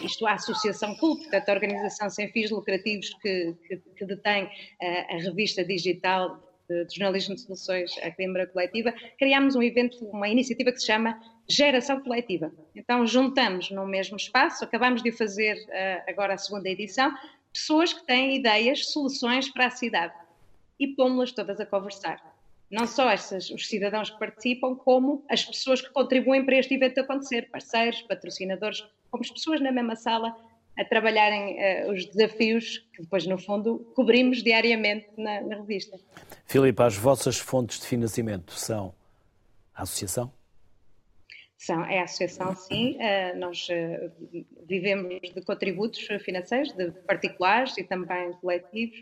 isto 0.04 0.26
a 0.26 0.34
Associação 0.34 0.96
CULP, 0.96 1.22
portanto 1.24 1.50
a 1.50 1.54
organização 1.54 2.10
sem 2.10 2.32
fins 2.32 2.50
lucrativos 2.50 3.14
que, 3.22 3.56
que, 3.68 3.78
que 3.78 4.06
detém 4.06 4.50
a 4.82 5.18
revista 5.18 5.64
digital 5.64 6.40
de, 6.86 6.96
jornalismo 6.96 7.36
de 7.36 7.42
soluções 7.42 7.92
à 8.02 8.12
Coimbra 8.12 8.48
Coletiva, 8.48 8.94
criámos 9.18 9.56
um 9.56 9.62
evento, 9.62 9.98
uma 10.06 10.30
iniciativa 10.30 10.72
que 10.72 10.80
se 10.80 10.88
chama 10.88 11.20
Geração 11.48 12.02
Coletiva. 12.02 12.52
Então 12.76 13.06
juntamos 13.06 13.70
no 13.72 13.86
mesmo 13.86 14.18
espaço, 14.18 14.64
acabamos 14.64 15.04
de 15.04 15.12
fazer 15.12 15.56
uh, 15.56 16.10
agora 16.10 16.34
a 16.34 16.38
segunda 16.38 16.70
edição, 16.70 17.14
pessoas 17.54 17.94
que 17.94 18.06
têm 18.06 18.36
ideias, 18.36 18.92
soluções 18.92 19.50
para 19.50 19.68
a 19.68 19.72
cidade 19.72 20.14
e 20.80 20.88
pomos-las 20.88 21.32
todas 21.32 21.60
a 21.60 21.66
conversar. 21.66 22.22
Não 22.72 22.88
só 22.88 23.10
essas, 23.10 23.50
os 23.50 23.68
cidadãos 23.68 24.10
que 24.10 24.18
participam, 24.18 24.76
como 24.76 25.26
as 25.30 25.44
pessoas 25.44 25.82
que 25.82 25.90
contribuem 25.90 26.46
para 26.46 26.56
este 26.58 26.74
evento 26.74 27.02
acontecer, 27.02 27.50
parceiros, 27.52 28.02
patrocinadores, 28.04 28.82
como 29.10 29.24
as 29.24 29.30
pessoas 29.30 29.60
na 29.60 29.74
mesma 29.74 29.98
sala 29.98 30.34
a 30.82 30.86
trabalharem 30.86 31.58
uh, 31.58 31.92
os 31.92 32.06
desafios 32.08 32.80
que 32.94 33.04
depois, 33.04 33.26
no 33.28 33.38
fundo, 33.38 33.80
cobrimos 33.96 34.42
diariamente 34.42 35.08
na, 35.16 35.42
na 35.42 35.56
revista. 35.58 35.98
Filipe, 36.46 36.82
as 36.82 36.98
vossas 36.98 37.38
fontes 37.38 37.80
de 37.80 37.86
financiamento 37.86 38.52
são 38.54 38.94
a 39.76 39.84
associação? 39.84 40.34
São, 41.56 41.86
é 41.86 42.00
a 42.00 42.04
associação, 42.04 42.56
sim. 42.56 42.98
Uh, 42.98 43.38
nós 43.38 43.68
uh, 43.70 44.12
vivemos 44.68 45.22
de 45.22 45.42
contributos 45.44 46.00
financeiros 46.24 46.74
de 46.74 46.90
particulares 47.06 47.78
e 47.78 47.84
também 47.84 48.34
coletivos. 48.34 48.98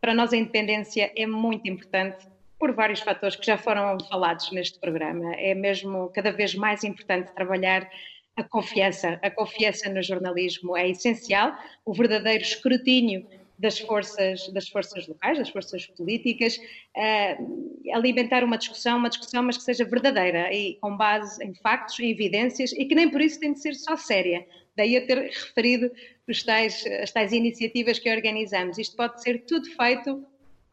Para 0.00 0.12
nós, 0.12 0.32
a 0.32 0.36
independência 0.36 1.12
é 1.16 1.26
muito 1.26 1.68
importante 1.68 2.26
por 2.58 2.72
vários 2.72 3.00
fatores 3.00 3.36
que 3.36 3.46
já 3.46 3.56
foram 3.56 3.96
falados 4.08 4.50
neste 4.50 4.80
programa. 4.80 5.34
É 5.36 5.54
mesmo 5.54 6.10
cada 6.14 6.32
vez 6.32 6.56
mais 6.56 6.82
importante 6.82 7.32
trabalhar 7.32 7.88
a 8.36 8.42
confiança. 8.42 9.18
A 9.22 9.30
confiança 9.30 9.88
no 9.88 10.02
jornalismo 10.02 10.76
é 10.76 10.88
essencial, 10.88 11.56
o 11.84 11.92
verdadeiro 11.92 12.42
escrutínio 12.42 13.26
das 13.58 13.78
forças, 13.78 14.48
das 14.48 14.68
forças 14.68 15.06
locais, 15.06 15.38
das 15.38 15.48
forças 15.48 15.86
políticas, 15.86 16.56
uh, 16.56 17.92
alimentar 17.94 18.42
uma 18.42 18.58
discussão, 18.58 18.98
uma 18.98 19.08
discussão, 19.08 19.42
mas 19.42 19.56
que 19.56 19.62
seja 19.62 19.84
verdadeira 19.84 20.52
e 20.52 20.76
com 20.80 20.96
base 20.96 21.42
em 21.44 21.54
factos, 21.54 22.00
em 22.00 22.10
evidências 22.10 22.72
e 22.72 22.84
que 22.84 22.94
nem 22.94 23.08
por 23.08 23.20
isso 23.20 23.38
tem 23.38 23.52
de 23.52 23.60
ser 23.60 23.74
só 23.74 23.96
séria. 23.96 24.44
Daí 24.76 24.96
a 24.96 25.06
ter 25.06 25.18
referido 25.18 25.92
tais, 26.44 26.84
as 27.02 27.12
tais 27.12 27.30
iniciativas 27.32 27.98
que 27.98 28.10
organizamos. 28.10 28.78
Isto 28.78 28.96
pode 28.96 29.22
ser 29.22 29.44
tudo 29.44 29.70
feito 29.76 30.26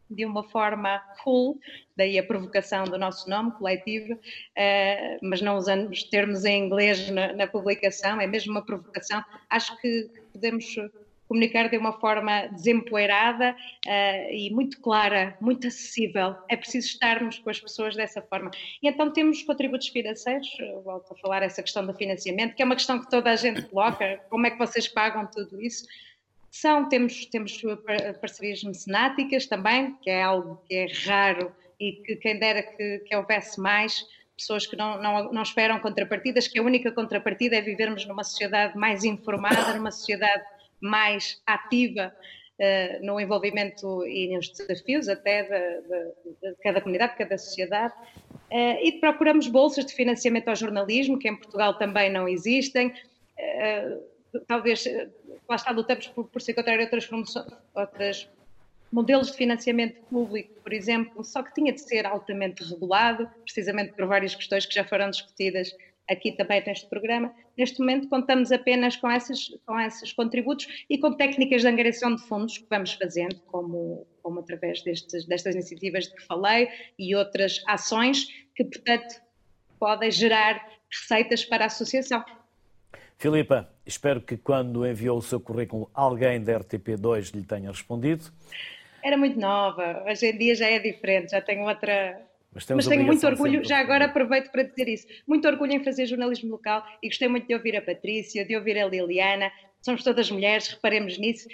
de 0.10 0.26
uma 0.26 0.44
forma 0.44 1.00
cool, 1.24 1.60
daí 1.96 2.18
a 2.18 2.24
provocação 2.24 2.86
do 2.86 2.98
nosso 2.98 3.30
nome 3.30 3.52
coletivo, 3.52 4.14
uh, 4.14 5.20
mas 5.22 5.42
não 5.42 5.58
usando 5.58 5.90
os 5.90 6.04
termos 6.04 6.46
em 6.46 6.66
inglês 6.66 7.10
na, 7.10 7.34
na, 7.34 7.48
publicação, 7.48 8.20
é 8.20 8.26
mesmo 8.26 8.52
uma 8.52 8.66
provocação. 8.66 9.24
Acho 9.50 9.80
que 9.80 10.10
podemos 10.34 10.76
comunicar 11.30 11.70
de 11.70 11.78
uma 11.78 11.94
forma 12.00 12.48
desempoeirada 12.48 13.56
uh, 13.86 14.34
e 14.34 14.50
muito 14.52 14.82
clara, 14.82 15.38
muito 15.40 15.68
acessível. 15.68 16.36
É 16.50 16.58
preciso 16.58 16.88
estarmos 16.88 17.38
com 17.38 17.52
as 17.52 17.60
pessoas 17.60 17.96
dessa 17.96 18.20
forma. 18.20 18.50
E 18.82 18.90
então 18.90 19.14
temos 19.14 19.44
contributos 19.44 19.90
financeiros, 19.90 20.50
volto 20.84 21.14
a 21.14 21.18
falar 21.18 21.44
essa 21.44 21.62
questão 21.62 21.86
do 21.86 21.94
financiamento, 21.94 22.56
que 22.56 22.64
é 22.64 22.66
uma 22.66 22.76
questão 22.76 23.00
que 23.00 23.08
toda 23.10 23.30
a 23.30 23.36
gente 23.36 23.62
coloca, 23.62 24.20
como 24.28 24.48
é 24.48 24.50
que 24.50 24.58
vocês 24.58 24.88
pagam 24.88 25.28
tudo 25.28 25.62
isso? 25.62 25.86
São, 26.52 26.90
temos, 26.90 27.26
temos 27.26 27.62
parcerias 28.20 28.64
mecenáticas 28.64 29.46
também, 29.46 29.96
que 30.02 30.10
é 30.10 30.24
algo 30.24 30.62
que 30.68 30.76
é 30.76 30.88
raro 31.06 31.54
e 31.80 31.94
que 31.94 32.16
quem 32.18 32.40
dera 32.40 32.64
que, 32.64 33.00
que 33.00 33.16
houvesse 33.16 33.60
mais, 33.60 34.04
pessoas 34.36 34.66
que 34.66 34.76
não, 34.76 35.02
não, 35.02 35.32
não 35.32 35.42
esperam 35.42 35.80
contrapartidas, 35.80 36.48
que 36.48 36.60
a 36.60 36.64
única 36.64 36.92
contrapartida 36.92 37.58
é 37.58 37.62
vivermos 37.62 38.06
numa 38.06 38.24
sociedade 38.24 38.78
mais 38.78 39.04
informada, 39.04 39.74
numa 39.76 39.92
sociedade 39.92 40.44
mais 40.82 41.42
ativa 41.46 42.14
uh, 42.60 43.06
no 43.06 43.20
envolvimento 43.20 44.06
e 44.08 44.34
nos 44.34 44.50
desafios 44.50 45.10
até 45.10 45.44
de, 45.44 45.82
de, 45.82 46.52
de 46.52 46.56
cada 46.64 46.82
comunidade, 46.82 47.14
de 47.14 47.18
cada 47.20 47.38
sociedade. 47.38 47.94
Uh, 48.50 48.80
e 48.84 48.94
procuramos 49.00 49.48
bolsas 49.48 49.86
de 49.86 49.94
financiamento 49.94 50.48
ao 50.48 50.56
jornalismo, 50.56 51.20
que 51.20 51.30
em 51.30 51.36
Portugal 51.36 51.78
também 51.78 52.12
não 52.12 52.28
existem. 52.28 52.88
Uh, 52.88 54.19
talvez 54.48 54.86
lá 55.48 55.56
está, 55.56 55.72
lutamos 55.72 56.08
por, 56.08 56.28
por 56.28 56.42
se 56.42 56.52
encontrar 56.52 56.80
outras, 56.80 57.10
outras 57.74 58.30
modelos 58.92 59.32
de 59.32 59.38
financiamento 59.38 60.02
público, 60.10 60.54
por 60.62 60.74
exemplo, 60.74 61.24
só 61.24 61.44
que 61.44 61.54
tinha 61.54 61.74
de 61.74 61.82
ser 61.82 62.06
altamente 62.06 62.64
regulado, 62.64 63.30
precisamente 63.44 63.94
por 63.94 64.06
várias 64.08 64.36
questões 64.36 64.66
que 64.66 64.74
já 64.74 64.84
foram 64.84 65.10
discutidas 65.10 65.76
aqui 66.10 66.32
também 66.32 66.64
neste 66.66 66.88
programa. 66.90 67.34
Neste 67.56 67.80
momento 67.80 68.10
contamos 68.10 68.52
apenas 68.52 68.96
com 68.96 69.10
esses, 69.12 69.56
com 69.66 69.80
esses 69.80 70.12
contributos 70.12 70.86
e 70.90 70.98
com 70.98 71.14
técnicas 71.14 71.62
de 71.62 71.68
angariação 71.68 72.16
de 72.16 72.24
fundos 72.24 72.58
que 72.58 72.66
vamos 72.70 72.94
fazendo, 72.94 73.40
como, 73.46 74.08
como 74.24 74.40
através 74.40 74.82
destes, 74.82 75.26
destas 75.26 75.54
iniciativas 75.54 76.06
de 76.06 76.16
que 76.16 76.24
falei 76.24 76.68
e 76.98 77.16
outras 77.16 77.64
ações 77.68 78.26
que, 78.56 78.64
portanto, 78.64 79.22
podem 79.80 80.12
gerar 80.12 80.68
receitas 80.92 81.46
para 81.46 81.66
a 81.66 81.68
associação. 81.68 82.26
Filipa, 83.18 83.70
espero 83.90 84.22
que 84.22 84.38
quando 84.38 84.86
enviou 84.86 85.18
o 85.18 85.22
seu 85.22 85.40
currículo 85.40 85.90
alguém 85.94 86.42
da 86.42 86.60
RTP2 86.60 87.36
lhe 87.36 87.44
tenha 87.44 87.70
respondido. 87.70 88.26
Era 89.04 89.18
muito 89.18 89.40
nova, 89.40 90.04
hoje 90.08 90.28
em 90.28 90.38
dia 90.38 90.56
já 90.56 90.68
é 90.68 90.80
diferente, 90.80 91.32
já 91.32 91.42
tenho 91.42 91.66
outra, 91.66 92.22
Mas, 92.54 92.68
mas 92.70 92.88
tenho 92.88 93.04
muito 93.04 93.26
orgulho, 93.26 93.64
já 93.64 93.80
agora 93.80 94.06
aproveito 94.06 94.52
para 94.52 94.64
dizer 94.64 94.88
isso, 94.88 95.08
muito 95.26 95.48
orgulho 95.48 95.74
em 95.74 95.84
fazer 95.84 96.06
jornalismo 96.06 96.52
local 96.52 96.86
e 97.02 97.08
gostei 97.08 97.28
muito 97.28 97.48
de 97.48 97.54
ouvir 97.54 97.78
a 97.78 97.82
Patrícia, 97.82 98.46
de 98.46 98.56
ouvir 98.56 98.78
a 98.78 98.86
Liliana, 98.86 99.52
somos 99.82 100.04
todas 100.04 100.30
mulheres, 100.30 100.68
reparemos 100.68 101.18
nisso, 101.18 101.48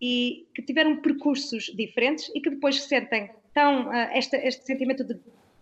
e 0.00 0.48
que 0.54 0.62
tiveram 0.62 0.96
percursos 0.96 1.66
diferentes 1.76 2.30
e 2.34 2.40
que 2.40 2.50
depois 2.50 2.82
sentem 2.82 3.30
tão 3.54 3.88
uh, 3.88 3.92
esta, 4.12 4.36
este 4.36 4.64
sentimento 4.66 5.04
de 5.04 5.16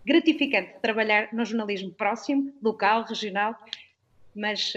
gratificante 0.07 0.73
de 0.75 0.81
trabalhar 0.81 1.29
no 1.33 1.45
jornalismo 1.45 1.91
próximo, 1.91 2.53
local, 2.63 3.05
regional, 3.05 3.55
mas 4.35 4.73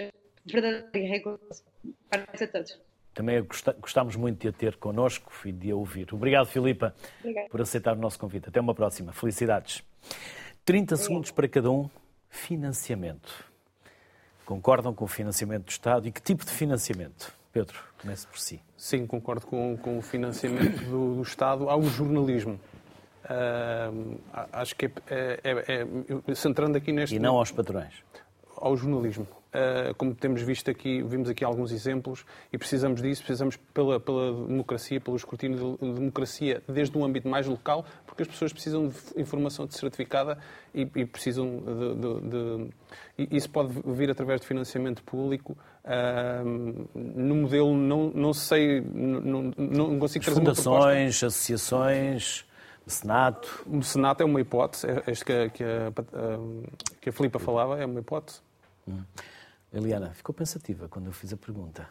uh, 0.46 0.52
verdadeiro 0.52 0.90
e 0.96 1.12
rigoroso. 1.12 1.64
Parabéns 2.10 2.42
a 2.42 2.48
todos. 2.48 2.80
Também 3.14 3.46
gostámos 3.80 4.16
muito 4.16 4.40
de 4.40 4.48
a 4.48 4.54
ter 4.54 4.78
connosco 4.78 5.32
e 5.46 5.52
de 5.52 5.72
a 5.72 5.76
ouvir. 5.76 6.14
Obrigado, 6.14 6.46
Filipa, 6.46 6.96
por 7.50 7.62
aceitar 7.62 7.96
o 7.96 8.00
nosso 8.00 8.18
convite. 8.18 8.48
Até 8.48 8.62
uma 8.62 8.74
próxima. 8.74 9.12
Felicidades. 9.12 9.84
30 10.64 10.96
segundos 10.96 11.32
para 11.32 11.48
cada 11.48 11.70
um. 11.70 11.90
Financiamento. 12.30 13.46
Concordam 14.46 14.94
com 14.94 15.04
o 15.04 15.08
financiamento 15.08 15.66
do 15.66 15.70
Estado 15.70 16.08
e 16.08 16.12
que 16.12 16.22
tipo 16.22 16.46
de 16.46 16.52
financiamento? 16.52 17.34
Pedro, 17.52 17.78
comece 18.02 18.26
por 18.26 18.40
si. 18.40 18.62
Sim, 18.78 19.06
concordo 19.06 19.46
com, 19.46 19.76
com 19.78 19.98
o 19.98 20.02
financiamento 20.02 20.82
do, 20.86 21.16
do 21.16 21.22
Estado 21.22 21.70
ao 21.70 21.82
jornalismo. 21.84 22.58
Uh, 23.26 24.20
acho 24.54 24.76
que 24.76 24.86
é, 24.86 24.92
é, 25.10 25.40
é, 25.44 25.88
é, 26.28 26.36
centrando 26.36 26.78
aqui 26.78 26.92
neste. 26.94 27.16
E 27.16 27.20
não 27.20 27.38
aos 27.38 27.52
patrões. 27.52 27.94
Ao 28.56 28.76
jornalismo. 28.76 29.28
Uh, 29.54 29.94
como 29.96 30.16
temos 30.16 30.42
visto 30.42 30.72
aqui, 30.72 31.04
vimos 31.04 31.30
aqui 31.30 31.44
alguns 31.44 31.74
exemplos 31.74 32.26
e 32.54 32.58
precisamos 32.58 33.02
disso, 33.02 33.22
precisamos 33.22 33.58
pela, 33.74 34.00
pela 34.00 34.48
democracia, 34.48 35.02
pelo 35.02 35.18
escrutínio 35.18 35.78
de 35.82 35.94
democracia 35.94 36.64
desde 36.70 36.98
um 36.98 37.04
âmbito 37.04 37.28
mais 37.28 37.46
local, 37.48 37.86
porque 38.06 38.22
as 38.22 38.30
pessoas 38.30 38.54
precisam 38.54 38.88
de 38.88 38.96
informação 39.18 39.70
certificada 39.70 40.38
e, 40.74 40.90
e 40.96 41.06
precisam 41.06 41.58
de, 41.58 41.96
de, 41.96 42.30
de, 42.30 43.36
Isso 43.36 43.50
pode 43.50 43.74
vir 43.88 44.10
através 44.10 44.40
de 44.40 44.48
financiamento 44.48 45.04
público. 45.04 45.58
Uh, 45.84 46.88
no 46.96 47.36
modelo, 47.36 47.76
não, 47.76 48.10
não 48.12 48.32
sei, 48.32 48.80
não, 48.80 49.52
não 49.58 50.00
consigo 50.00 50.24
trazer 50.24 50.40
Fundações, 50.40 51.22
associações. 51.22 52.46
Senato? 52.88 53.66
O 53.68 53.82
Senato 53.82 54.24
é 54.24 54.26
uma 54.26 54.40
hipótese, 54.42 54.88
é 54.88 55.12
este 55.12 55.26
que 55.26 55.34
a, 55.34 55.50
que 55.50 55.64
a, 55.64 55.92
que 57.00 57.10
a 57.10 57.14
Filipa 57.14 57.40
falava, 57.40 57.80
é 57.80 57.86
uma 57.86 58.00
hipótese. 58.00 58.42
Hum. 58.88 59.04
Eliana, 59.74 60.14
ficou 60.14 60.34
pensativa 60.34 60.88
quando 60.90 61.08
eu 61.08 61.14
fiz 61.14 61.32
a 61.32 61.38
pergunta. 61.38 61.88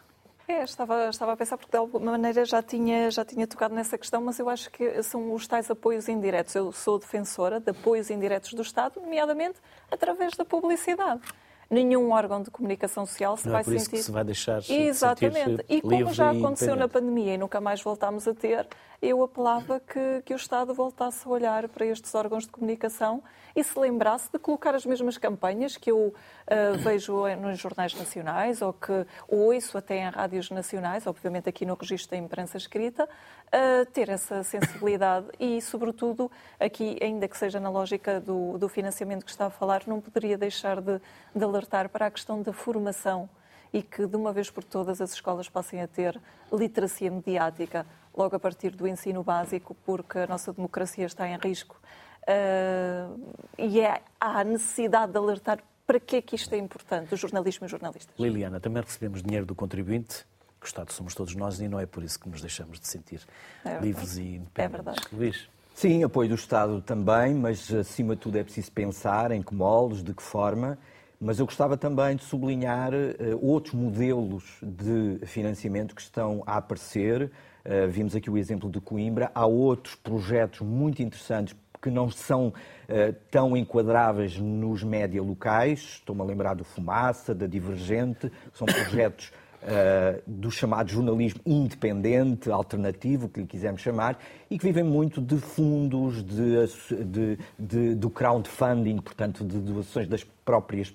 É, 0.47 0.65
estava, 0.65 1.09
estava 1.09 1.33
a 1.33 1.37
pensar 1.37 1.57
porque 1.57 1.71
de 1.71 1.79
alguma 1.79 2.11
maneira 2.11 2.45
já 2.45 2.61
tinha, 2.61 3.09
já 3.11 3.25
tinha 3.25 3.47
tocado 3.47 3.73
nessa 3.73 3.97
questão, 3.97 4.21
mas 4.21 4.39
eu 4.39 4.49
acho 4.49 4.69
que 4.71 5.03
são 5.03 5.33
os 5.33 5.47
tais 5.47 5.71
apoios 5.71 6.09
indiretos. 6.09 6.55
Eu 6.55 6.73
sou 6.73 6.99
defensora 6.99 7.61
de 7.61 7.71
apoios 7.71 8.11
indiretos 8.11 8.53
do 8.53 8.63
Estado, 8.63 9.01
nomeadamente 9.01 9.61
através 9.91 10.37
da 10.37 10.45
publicidade 10.45 11.23
nenhum 11.71 12.11
órgão 12.11 12.43
de 12.43 12.51
comunicação 12.51 13.07
social 13.07 13.37
se 13.37 13.47
não 13.47 13.53
vai 13.53 13.61
é 13.61 13.65
por 13.65 13.71
sentir. 13.71 13.83
Isso 13.83 13.91
que 13.91 14.03
se 14.03 14.11
vai 14.11 14.25
deixar 14.25 14.61
Exatamente. 14.69 15.65
E 15.69 15.81
como 15.81 16.13
já 16.13 16.33
aconteceu 16.33 16.75
na 16.75 16.89
pandemia 16.89 17.35
e 17.35 17.39
nunca 17.39 17.61
mais 17.61 17.81
voltámos 17.81 18.27
a 18.27 18.35
ter, 18.35 18.67
eu 19.03 19.23
apelava 19.23 19.81
que, 19.81 20.23
que 20.25 20.35
o 20.35 20.37
Estado 20.37 20.75
voltasse 20.75 21.27
a 21.27 21.31
olhar 21.31 21.69
para 21.69 21.87
estes 21.87 22.15
órgãos 22.15 22.45
de 22.45 22.51
comunicação 22.51 23.23
e 23.57 23.65
se 23.65 23.79
lembrasse 23.79 24.31
de 24.31 24.39
colocar 24.39 24.75
as 24.75 24.85
mesmas 24.85 25.17
campanhas 25.17 25.77
que 25.77 25.91
eu 25.91 26.09
uh, 26.09 26.79
vejo 26.79 27.27
nos 27.37 27.59
jornais 27.59 27.95
nacionais 27.95 28.61
ou 28.61 28.73
que 28.73 29.07
ouço 29.27 29.79
até 29.79 29.99
em 29.99 30.11
rádios 30.11 30.51
nacionais, 30.51 31.07
obviamente 31.07 31.49
aqui 31.49 31.65
no 31.65 31.75
registro 31.75 32.11
da 32.11 32.17
imprensa 32.17 32.57
escrita, 32.57 33.05
uh, 33.05 33.87
ter 33.87 34.09
essa 34.11 34.43
sensibilidade 34.43 35.27
e, 35.39 35.61
sobretudo, 35.63 36.31
aqui, 36.59 36.99
ainda 37.03 37.27
que 37.27 37.37
seja 37.37 37.59
na 37.59 37.71
lógica 37.71 38.21
do, 38.21 38.59
do 38.59 38.69
financiamento 38.69 39.25
que 39.25 39.31
está 39.31 39.47
a 39.47 39.51
falar, 39.51 39.83
não 39.87 40.01
poderia 40.01 40.37
deixar 40.37 40.81
de, 40.81 41.01
de 41.35 41.45
alertar 41.45 41.89
para 41.89 42.07
a 42.07 42.11
questão 42.11 42.43
da 42.43 42.53
formação 42.53 43.29
e 43.73 43.83
que, 43.83 44.07
de 44.07 44.17
uma 44.17 44.33
vez 44.33 44.51
por 44.51 44.65
todas, 44.65 45.01
as 45.01 45.13
escolas 45.13 45.49
passem 45.49 45.81
a 45.81 45.89
ter 45.89 46.21
literacia 46.53 47.11
mediática 47.11 47.87
logo 48.17 48.35
a 48.35 48.41
partir 48.41 48.71
do 48.71 48.87
ensino 48.87 49.23
básico, 49.23 49.77
porque 49.87 50.19
a 50.19 50.27
nossa 50.27 50.53
democracia 50.53 51.07
está 51.07 51.29
em 51.29 51.37
risco 51.39 51.81
uh, 52.23 53.35
e 53.57 53.81
é, 53.81 54.03
há 54.21 54.43
necessidade 54.45 55.13
de 55.13 55.19
alertar 55.19 55.63
para 55.87 55.99
que 55.99 56.17
é 56.17 56.23
que 56.23 56.37
isto 56.37 56.53
é 56.55 56.59
importante, 56.59 57.13
o 57.13 57.17
jornalismo 57.17 57.65
e 57.65 57.67
os 57.67 57.71
jornalistas. 57.71 58.15
Liliana, 58.19 58.61
também 58.61 58.83
recebemos 58.83 59.23
dinheiro 59.23 59.45
do 59.45 59.55
contribuinte, 59.55 60.25
que 60.61 60.67
o 60.67 60.69
Estado 60.69 60.93
somos 60.93 61.15
todos 61.15 61.35
nós 61.35 61.59
e 61.59 61.67
não 61.67 61.81
é 61.81 61.87
por 61.87 62.05
isso 62.05 62.21
que 62.21 62.29
nos 62.29 62.41
deixamos 62.41 62.79
de 62.79 62.87
sentir 62.87 63.27
é 63.65 63.79
livres 63.79 64.17
e 64.17 64.37
independentes. 64.37 64.57
É 64.57 64.69
verdade. 64.69 65.01
Luís? 65.13 65.49
Sim, 65.75 66.05
apoio 66.05 66.29
do 66.29 66.35
Estado 66.35 66.83
também, 66.83 67.35
mas 67.35 67.73
acima 67.73 68.15
de 68.15 68.21
tudo 68.21 68.37
é 68.37 68.45
preciso 68.45 68.71
pensar 68.71 69.33
em 69.33 69.43
que 69.43 69.55
moldes, 69.55 70.03
de 70.03 70.13
que 70.13 70.23
forma. 70.23 70.79
Mas 71.23 71.39
eu 71.39 71.45
gostava 71.45 71.77
também 71.77 72.17
de 72.17 72.25
sublinhar 72.25 72.95
uh, 72.95 73.47
outros 73.47 73.75
modelos 73.75 74.43
de 74.63 75.19
financiamento 75.27 75.95
que 75.95 76.01
estão 76.01 76.43
a 76.47 76.57
aparecer. 76.57 77.31
Uh, 77.63 77.91
vimos 77.91 78.17
aqui 78.17 78.31
o 78.31 78.39
exemplo 78.39 78.71
de 78.71 78.81
Coimbra. 78.81 79.31
Há 79.35 79.45
outros 79.45 79.95
projetos 79.97 80.61
muito 80.61 81.03
interessantes 81.03 81.55
que 81.83 81.91
não 81.91 82.09
são 82.11 82.49
uh, 82.49 83.15
tão 83.31 83.55
enquadráveis 83.55 84.39
nos 84.39 84.83
média 84.83 85.23
locais. 85.23 85.81
Estou-me 85.81 86.23
a 86.23 86.25
lembrar 86.25 86.55
do 86.55 86.65
Fumaça, 86.65 87.35
da 87.35 87.47
Divergente, 87.47 88.33
são 88.55 88.67
projetos 88.67 89.31
uh, 89.63 90.23
do 90.27 90.51
chamado 90.51 90.91
jornalismo 90.91 91.41
independente, 91.45 92.51
alternativo, 92.51 93.29
que 93.29 93.41
lhe 93.41 93.47
quisermos 93.47 93.81
chamar, 93.81 94.19
e 94.51 94.59
que 94.59 94.65
vivem 94.65 94.85
muito 94.85 95.21
de 95.21 95.37
fundos, 95.37 96.23
de, 96.23 97.05
de, 97.05 97.39
de, 97.59 97.95
do 97.95 98.11
crowdfunding, 98.11 98.99
portanto, 98.99 99.45
de 99.45 99.59
doações 99.59 100.09
das 100.09 100.25
próprias 100.25 100.95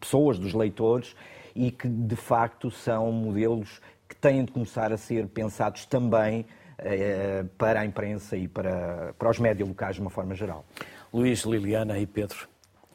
pessoas, 0.00 0.38
dos 0.38 0.54
leitores, 0.54 1.14
e 1.54 1.70
que 1.70 1.88
de 1.88 2.16
facto 2.16 2.70
são 2.70 3.12
modelos 3.12 3.80
que 4.08 4.16
têm 4.16 4.44
de 4.44 4.52
começar 4.52 4.92
a 4.92 4.96
ser 4.96 5.26
pensados 5.28 5.86
também 5.86 6.46
eh, 6.78 7.44
para 7.56 7.80
a 7.80 7.84
imprensa 7.84 8.36
e 8.36 8.48
para, 8.48 9.14
para 9.18 9.30
os 9.30 9.38
médias 9.38 9.68
locais 9.68 9.94
de 9.94 10.00
uma 10.00 10.10
forma 10.10 10.34
geral. 10.34 10.64
Luís, 11.12 11.42
Liliana 11.42 11.98
e 11.98 12.06
Pedro, 12.06 12.48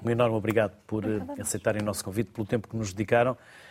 um 0.03 0.09
enorme 0.09 0.35
obrigado 0.35 0.73
por 0.85 1.05
eh, 1.05 1.21
aceitarem 1.39 1.81
o 1.81 1.85
nosso 1.85 2.03
convite, 2.03 2.31
pelo 2.31 2.45
tempo 2.45 2.67
que 2.67 2.75
nos 2.75 2.91
dedicaram, 2.91 3.31
eh, 3.31 3.68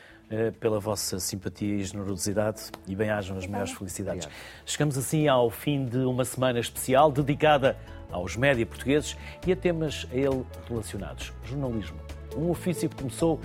pela 0.60 0.78
vossa 0.78 1.18
simpatia 1.18 1.76
e 1.76 1.84
generosidade 1.84 2.70
e 2.86 2.94
bem-ajam 2.94 3.36
as 3.36 3.46
maiores 3.46 3.72
felicidades. 3.72 4.26
Obrigado. 4.26 4.42
Chegamos 4.66 4.98
assim 4.98 5.26
ao 5.28 5.50
fim 5.50 5.86
de 5.86 5.98
uma 5.98 6.24
semana 6.24 6.58
especial 6.58 7.10
dedicada 7.10 7.76
aos 8.10 8.36
média 8.36 8.64
portugueses 8.66 9.16
e 9.46 9.52
a 9.52 9.56
temas 9.56 10.06
a 10.12 10.14
ele 10.14 10.44
relacionados. 10.68 11.32
Jornalismo, 11.44 11.98
um 12.36 12.50
ofício 12.50 12.88
que 12.88 12.96
começou 12.96 13.40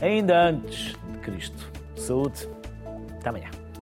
ainda 0.00 0.48
antes 0.48 0.94
de 1.12 1.18
Cristo. 1.18 1.70
Saúde, 1.96 2.48
até 3.18 3.28
amanhã. 3.28 3.57